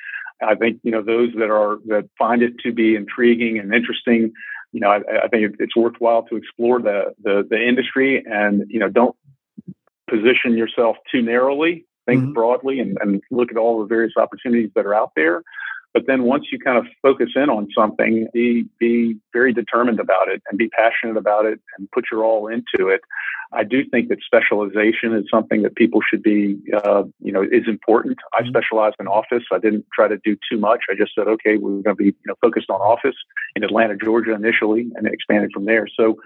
I 0.42 0.54
think 0.54 0.80
you 0.82 0.90
know 0.90 1.02
those 1.02 1.32
that 1.38 1.50
are 1.50 1.78
that 1.86 2.08
find 2.18 2.42
it 2.42 2.58
to 2.60 2.72
be 2.72 2.94
intriguing 2.96 3.58
and 3.58 3.74
interesting. 3.74 4.32
You 4.72 4.80
know, 4.80 4.90
I, 4.90 5.00
I 5.24 5.28
think 5.28 5.56
it's 5.58 5.76
worthwhile 5.76 6.22
to 6.24 6.36
explore 6.36 6.80
the, 6.80 7.14
the 7.22 7.46
the 7.48 7.60
industry 7.60 8.24
and 8.24 8.64
you 8.68 8.78
know 8.78 8.88
don't 8.88 9.16
position 10.08 10.56
yourself 10.56 10.96
too 11.10 11.22
narrowly. 11.22 11.86
Think 12.06 12.22
mm-hmm. 12.22 12.32
broadly 12.32 12.80
and, 12.80 12.96
and 13.00 13.22
look 13.30 13.50
at 13.50 13.58
all 13.58 13.80
the 13.80 13.86
various 13.86 14.14
opportunities 14.16 14.70
that 14.74 14.86
are 14.86 14.94
out 14.94 15.12
there. 15.14 15.42
But 15.92 16.04
then 16.06 16.22
once 16.22 16.46
you 16.52 16.58
kind 16.58 16.78
of 16.78 16.86
focus 17.02 17.30
in 17.34 17.50
on 17.50 17.68
something, 17.76 18.28
be 18.32 18.64
be 18.78 19.16
very 19.32 19.52
determined 19.52 19.98
about 19.98 20.28
it 20.28 20.42
and 20.48 20.58
be 20.58 20.68
passionate 20.68 21.16
about 21.16 21.46
it 21.46 21.60
and 21.76 21.90
put 21.90 22.04
your 22.12 22.24
all 22.24 22.46
into 22.46 22.88
it. 22.88 23.00
I 23.52 23.64
do 23.64 23.84
think 23.90 24.08
that 24.10 24.18
specialization 24.24 25.12
is 25.12 25.24
something 25.28 25.62
that 25.62 25.74
people 25.74 26.00
should 26.08 26.22
be, 26.22 26.56
uh, 26.72 27.02
you 27.20 27.32
know, 27.32 27.42
is 27.42 27.66
important. 27.66 28.18
I 28.32 28.42
mm-hmm. 28.42 28.48
in 29.00 29.08
office. 29.08 29.42
I 29.52 29.58
didn't 29.58 29.86
try 29.92 30.06
to 30.06 30.18
do 30.24 30.36
too 30.48 30.58
much. 30.58 30.82
I 30.88 30.94
just 30.94 31.14
said, 31.16 31.26
okay, 31.26 31.56
we're 31.56 31.82
going 31.82 31.84
to 31.84 31.94
be, 31.94 32.04
you 32.04 32.14
know, 32.26 32.36
focused 32.40 32.70
on 32.70 32.80
office 32.80 33.16
in 33.56 33.64
Atlanta, 33.64 33.96
Georgia, 33.96 34.34
initially, 34.34 34.88
and 34.94 35.06
expanded 35.08 35.50
from 35.52 35.64
there. 35.64 35.88
So 35.96 36.20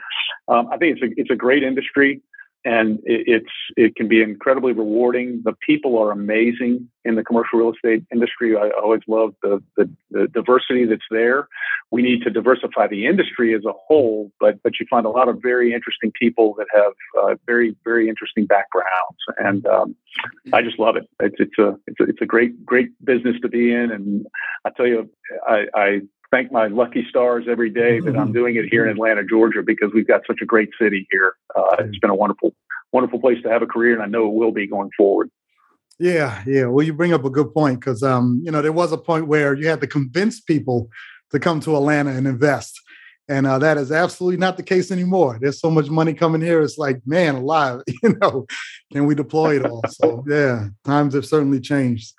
um, 0.49 0.69
I 0.71 0.77
think 0.77 0.99
it's 0.99 1.03
a 1.03 1.21
it's 1.21 1.31
a 1.31 1.37
great 1.37 1.63
industry 1.63 2.21
and 2.65 2.99
it, 3.05 3.25
it's 3.27 3.53
it 3.77 3.97
can 3.97 4.09
be 4.09 4.23
incredibly 4.23 4.73
rewarding. 4.73 5.43
The 5.45 5.55
people 5.67 5.99
are 5.99 6.11
amazing 6.11 6.89
in 7.05 7.15
the 7.17 7.23
commercial 7.23 7.59
real 7.59 7.73
estate 7.73 8.05
industry. 8.13 8.57
I 8.57 8.71
always 8.71 9.03
love 9.07 9.35
the, 9.43 9.63
the, 9.77 9.91
the 10.11 10.29
diversity 10.29 10.87
that's 10.87 11.03
there. 11.11 11.49
We 11.91 12.03
need 12.03 12.23
to 12.23 12.31
diversify 12.31 12.87
the 12.87 13.07
industry 13.07 13.55
as 13.55 13.65
a 13.65 13.73
whole, 13.73 14.33
but 14.41 14.63
but 14.63 14.81
you 14.81 14.87
find 14.89 15.07
a 15.07 15.11
lot 15.11 15.29
of 15.29 15.41
very 15.43 15.75
interesting 15.75 16.13
people 16.19 16.55
that 16.59 16.67
have 16.75 16.93
uh, 17.23 17.35
very 17.47 17.77
very 17.85 18.09
interesting 18.09 18.47
backgrounds, 18.47 19.19
and 19.39 19.67
um, 19.67 19.95
I 20.53 20.63
just 20.63 20.79
love 20.79 20.97
it. 20.97 21.09
It's 21.21 21.37
it's 21.39 21.59
a 21.59 21.77
it's 21.87 22.01
a 22.01 22.05
it's 22.05 22.23
a 22.23 22.27
great 22.27 22.65
great 22.65 22.89
business 23.05 23.37
to 23.43 23.49
be 23.49 23.73
in, 23.73 23.91
and 23.91 24.27
I 24.65 24.71
tell 24.71 24.87
you, 24.87 25.11
I, 25.47 25.67
I 25.75 26.01
thank 26.35 26.51
my 26.51 26.67
lucky 26.67 27.07
stars 27.09 27.45
every 27.49 27.71
day 27.71 28.01
that 28.01 28.17
I'm 28.17 28.33
doing 28.41 28.57
it 28.57 28.65
here 28.69 28.85
in 28.85 28.91
Atlanta, 28.91 29.23
Georgia, 29.25 29.63
because 29.65 29.93
we've 29.95 30.07
got 30.07 30.23
such 30.27 30.39
a 30.43 30.45
great 30.45 30.71
city 30.81 31.07
here. 31.11 31.35
Uh, 31.55 31.77
it's 31.81 31.99
been 31.99 32.11
a 32.11 32.15
wonderful, 32.15 32.53
wonderful 32.93 33.21
place 33.21 33.41
to 33.45 33.51
have 33.51 33.63
a 33.63 33.67
career, 33.67 33.95
and 33.95 34.03
I 34.03 34.07
know 34.07 34.27
it 34.27 34.35
will 34.35 34.51
be 34.51 34.67
going 34.67 34.91
forward. 34.97 35.31
Yeah, 36.01 36.43
yeah. 36.45 36.67
Well, 36.67 36.85
you 36.85 36.93
bring 36.93 37.13
up 37.13 37.25
a 37.25 37.31
good 37.31 37.55
point 37.55 37.79
because, 37.79 38.03
um, 38.03 38.43
you 38.45 38.51
know, 38.51 38.63
there 38.63 38.73
was 38.73 38.91
a 38.91 38.99
point 38.99 39.29
where 39.29 39.55
you 39.55 39.69
had 39.69 39.81
to 39.83 39.87
convince 39.87 40.41
people 40.41 40.89
to 41.31 41.39
come 41.39 41.61
to 41.61 41.77
Atlanta 41.77 42.11
and 42.11 42.27
invest. 42.27 42.81
And 43.29 43.47
uh, 43.47 43.61
that 43.61 43.79
is 43.79 43.93
absolutely 43.93 44.37
not 44.37 44.57
the 44.57 44.65
case 44.65 44.91
anymore. 44.91 45.39
There's 45.41 45.61
so 45.61 45.71
much 45.71 45.89
money 45.89 46.15
coming 46.15 46.43
here. 46.43 46.63
It's 46.63 46.79
like, 46.79 47.01
man, 47.07 47.37
alive, 47.37 47.81
you 48.03 48.17
know, 48.21 48.45
can 48.93 49.07
we 49.07 49.15
deploy 49.15 49.57
it 49.57 49.67
all? 49.67 49.83
So, 49.89 50.25
yeah, 50.29 50.67
times 50.85 51.15
have 51.15 51.27
certainly 51.27 51.61
changed. 51.61 52.13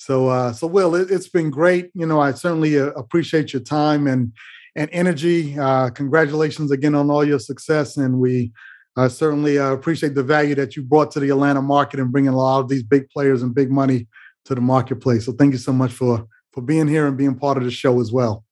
So, 0.00 0.28
uh, 0.28 0.54
so 0.54 0.66
Will, 0.66 0.94
it, 0.94 1.10
has 1.10 1.28
been 1.28 1.50
great. 1.50 1.90
You 1.92 2.06
know, 2.06 2.20
I 2.20 2.32
certainly 2.32 2.80
uh, 2.80 2.86
appreciate 2.92 3.52
your 3.52 3.60
time 3.60 4.06
and 4.06 4.32
and 4.74 4.88
energy. 4.92 5.58
Uh, 5.58 5.90
congratulations 5.90 6.70
again 6.70 6.94
on 6.94 7.10
all 7.10 7.22
your 7.22 7.38
success, 7.38 7.98
and 7.98 8.18
we 8.18 8.50
uh, 8.96 9.10
certainly 9.10 9.58
uh, 9.58 9.72
appreciate 9.72 10.14
the 10.14 10.22
value 10.22 10.54
that 10.54 10.74
you 10.74 10.82
brought 10.82 11.10
to 11.10 11.20
the 11.20 11.28
Atlanta 11.28 11.60
market 11.60 12.00
and 12.00 12.10
bringing 12.10 12.32
a 12.32 12.36
lot 12.36 12.60
of 12.60 12.68
these 12.70 12.82
big 12.82 13.10
players 13.10 13.42
and 13.42 13.54
big 13.54 13.70
money 13.70 14.06
to 14.46 14.54
the 14.54 14.62
marketplace. 14.62 15.26
So, 15.26 15.32
thank 15.32 15.52
you 15.52 15.58
so 15.58 15.72
much 15.72 15.92
for 15.92 16.26
for 16.54 16.62
being 16.62 16.88
here 16.88 17.06
and 17.06 17.18
being 17.18 17.34
part 17.34 17.58
of 17.58 17.64
the 17.64 17.70
show 17.70 18.00
as 18.00 18.10
well. 18.10 18.42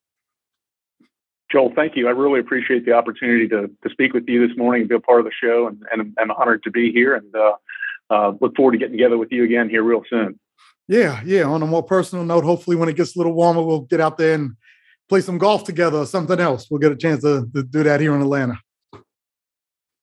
Joel, 1.51 1.73
thank 1.75 1.97
you. 1.97 2.09
I 2.09 2.11
really 2.11 2.41
appreciate 2.41 2.85
the 2.85 2.93
opportunity 2.93 3.49
to 3.49 3.69
to 3.69 3.91
speak 3.91 4.13
with 4.13 4.25
you 4.29 4.47
this 4.47 4.55
morning 4.59 4.83
and 4.83 4.89
be 4.91 4.97
a 4.97 5.01
part 5.01 5.21
of 5.21 5.25
the 5.25 5.33
show, 5.33 5.67
and, 5.67 5.83
and 5.91 6.15
I'm 6.21 6.31
honored 6.31 6.63
to 6.65 6.71
be 6.71 6.93
here. 6.93 7.15
And 7.15 7.35
uh, 7.35 8.33
look 8.39 8.55
forward 8.55 8.73
to 8.73 8.79
getting 8.79 8.99
together 8.99 9.17
with 9.17 9.33
you 9.33 9.45
again 9.45 9.71
here 9.71 9.83
real 9.83 10.03
soon. 10.11 10.39
Yeah, 10.89 11.21
yeah. 11.25 11.43
On 11.43 11.63
a 11.63 11.67
more 11.67 11.83
personal 11.83 12.25
note, 12.25 12.45
hopefully 12.45 12.77
when 12.77 12.89
it 12.89 12.97
gets 12.97 13.15
a 13.15 13.19
little 13.19 13.35
warmer, 13.35 13.63
we'll 13.63 13.83
get 13.83 14.01
out 14.01 14.17
there 14.17 14.35
and 14.35 14.53
play 15.09 15.21
some 15.21 15.39
golf 15.39 15.65
together 15.65 15.99
or 15.99 16.07
something 16.07 16.41
else. 16.41 16.69
We'll 16.71 16.81
get 16.81 16.93
a 16.93 16.97
chance 16.97 17.23
to, 17.23 17.47
to 17.55 17.63
do 17.63 17.83
that 17.83 18.01
here 18.01 18.15
in 18.15 18.23
Atlanta. 18.23 18.59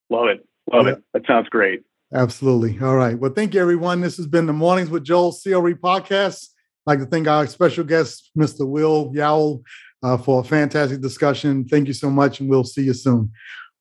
Love 0.08 0.28
it. 0.28 0.46
Love 0.72 0.86
yeah. 0.86 0.92
it. 0.92 1.02
That 1.12 1.26
sounds 1.26 1.48
great. 1.48 1.82
Absolutely. 2.14 2.78
All 2.80 2.94
right. 2.94 3.18
Well, 3.18 3.32
thank 3.32 3.54
you, 3.54 3.60
everyone. 3.60 4.00
This 4.00 4.16
has 4.16 4.28
been 4.28 4.46
the 4.46 4.52
Mornings 4.52 4.88
with 4.88 5.04
Joel 5.04 5.32
CRE 5.32 5.74
podcast. 5.74 6.48
I'd 6.86 6.92
like 6.92 6.98
to 7.00 7.06
thank 7.06 7.26
our 7.26 7.48
special 7.48 7.82
guest, 7.82 8.30
Mr. 8.38 8.66
Will 8.66 9.12
Yowell, 9.12 9.62
uh, 10.04 10.16
for 10.16 10.40
a 10.40 10.44
fantastic 10.44 11.00
discussion. 11.00 11.64
Thank 11.64 11.88
you 11.88 11.94
so 11.94 12.08
much, 12.08 12.38
and 12.38 12.48
we'll 12.48 12.62
see 12.62 12.84
you 12.84 12.94
soon. 12.94 13.32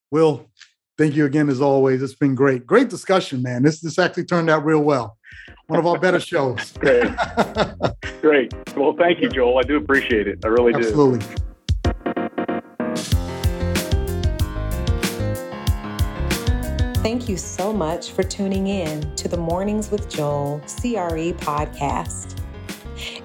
Will, 0.10 0.50
thank 0.98 1.16
you 1.16 1.26
again 1.26 1.50
as 1.50 1.62
always. 1.62 2.02
It's 2.02 2.16
been 2.16 2.34
great. 2.34 2.66
Great 2.66 2.90
discussion, 2.90 3.44
man. 3.44 3.62
This 3.62 3.80
this 3.80 4.00
actually 4.00 4.26
turned 4.26 4.50
out 4.50 4.66
real 4.66 4.82
well 4.82 5.18
one 5.68 5.80
of 5.80 5.88
our 5.88 6.00
better 6.00 6.20
shows. 6.20 6.72
Great. 6.80 7.12
Great. 8.22 8.54
Well, 8.76 8.96
thank 8.98 9.22
you, 9.22 9.30
Joel. 9.30 9.58
I 9.60 9.64
do 9.64 9.78
appreciate 9.78 10.28
it. 10.28 10.40
I 10.44 10.48
really 10.50 10.74
Absolutely. 10.74 11.20
do. 11.20 11.26
Absolutely. 11.26 11.46
Thank 17.02 17.30
you 17.30 17.38
so 17.38 17.72
much 17.72 18.12
for 18.12 18.24
tuning 18.24 18.68
in 18.68 19.16
to 19.16 19.28
the 19.28 19.38
Mornings 19.38 19.92
with 19.92 20.10
Joel 20.10 20.60
CRE 20.62 21.34
podcast. 21.38 22.42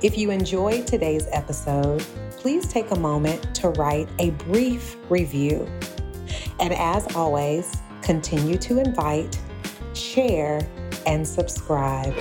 If 0.02 0.18
you 0.18 0.30
enjoyed 0.30 0.86
today's 0.86 1.26
episode, 1.32 2.04
please 2.32 2.66
take 2.66 2.90
a 2.90 2.98
moment 2.98 3.54
to 3.56 3.70
write 3.70 4.08
a 4.18 4.30
brief 4.32 4.96
review. 5.08 5.66
And 6.58 6.74
as 6.74 7.14
always, 7.16 7.74
continue 8.02 8.58
to 8.58 8.80
invite, 8.80 9.38
share, 9.94 10.60
and 11.06 11.26
subscribe. 11.26 12.14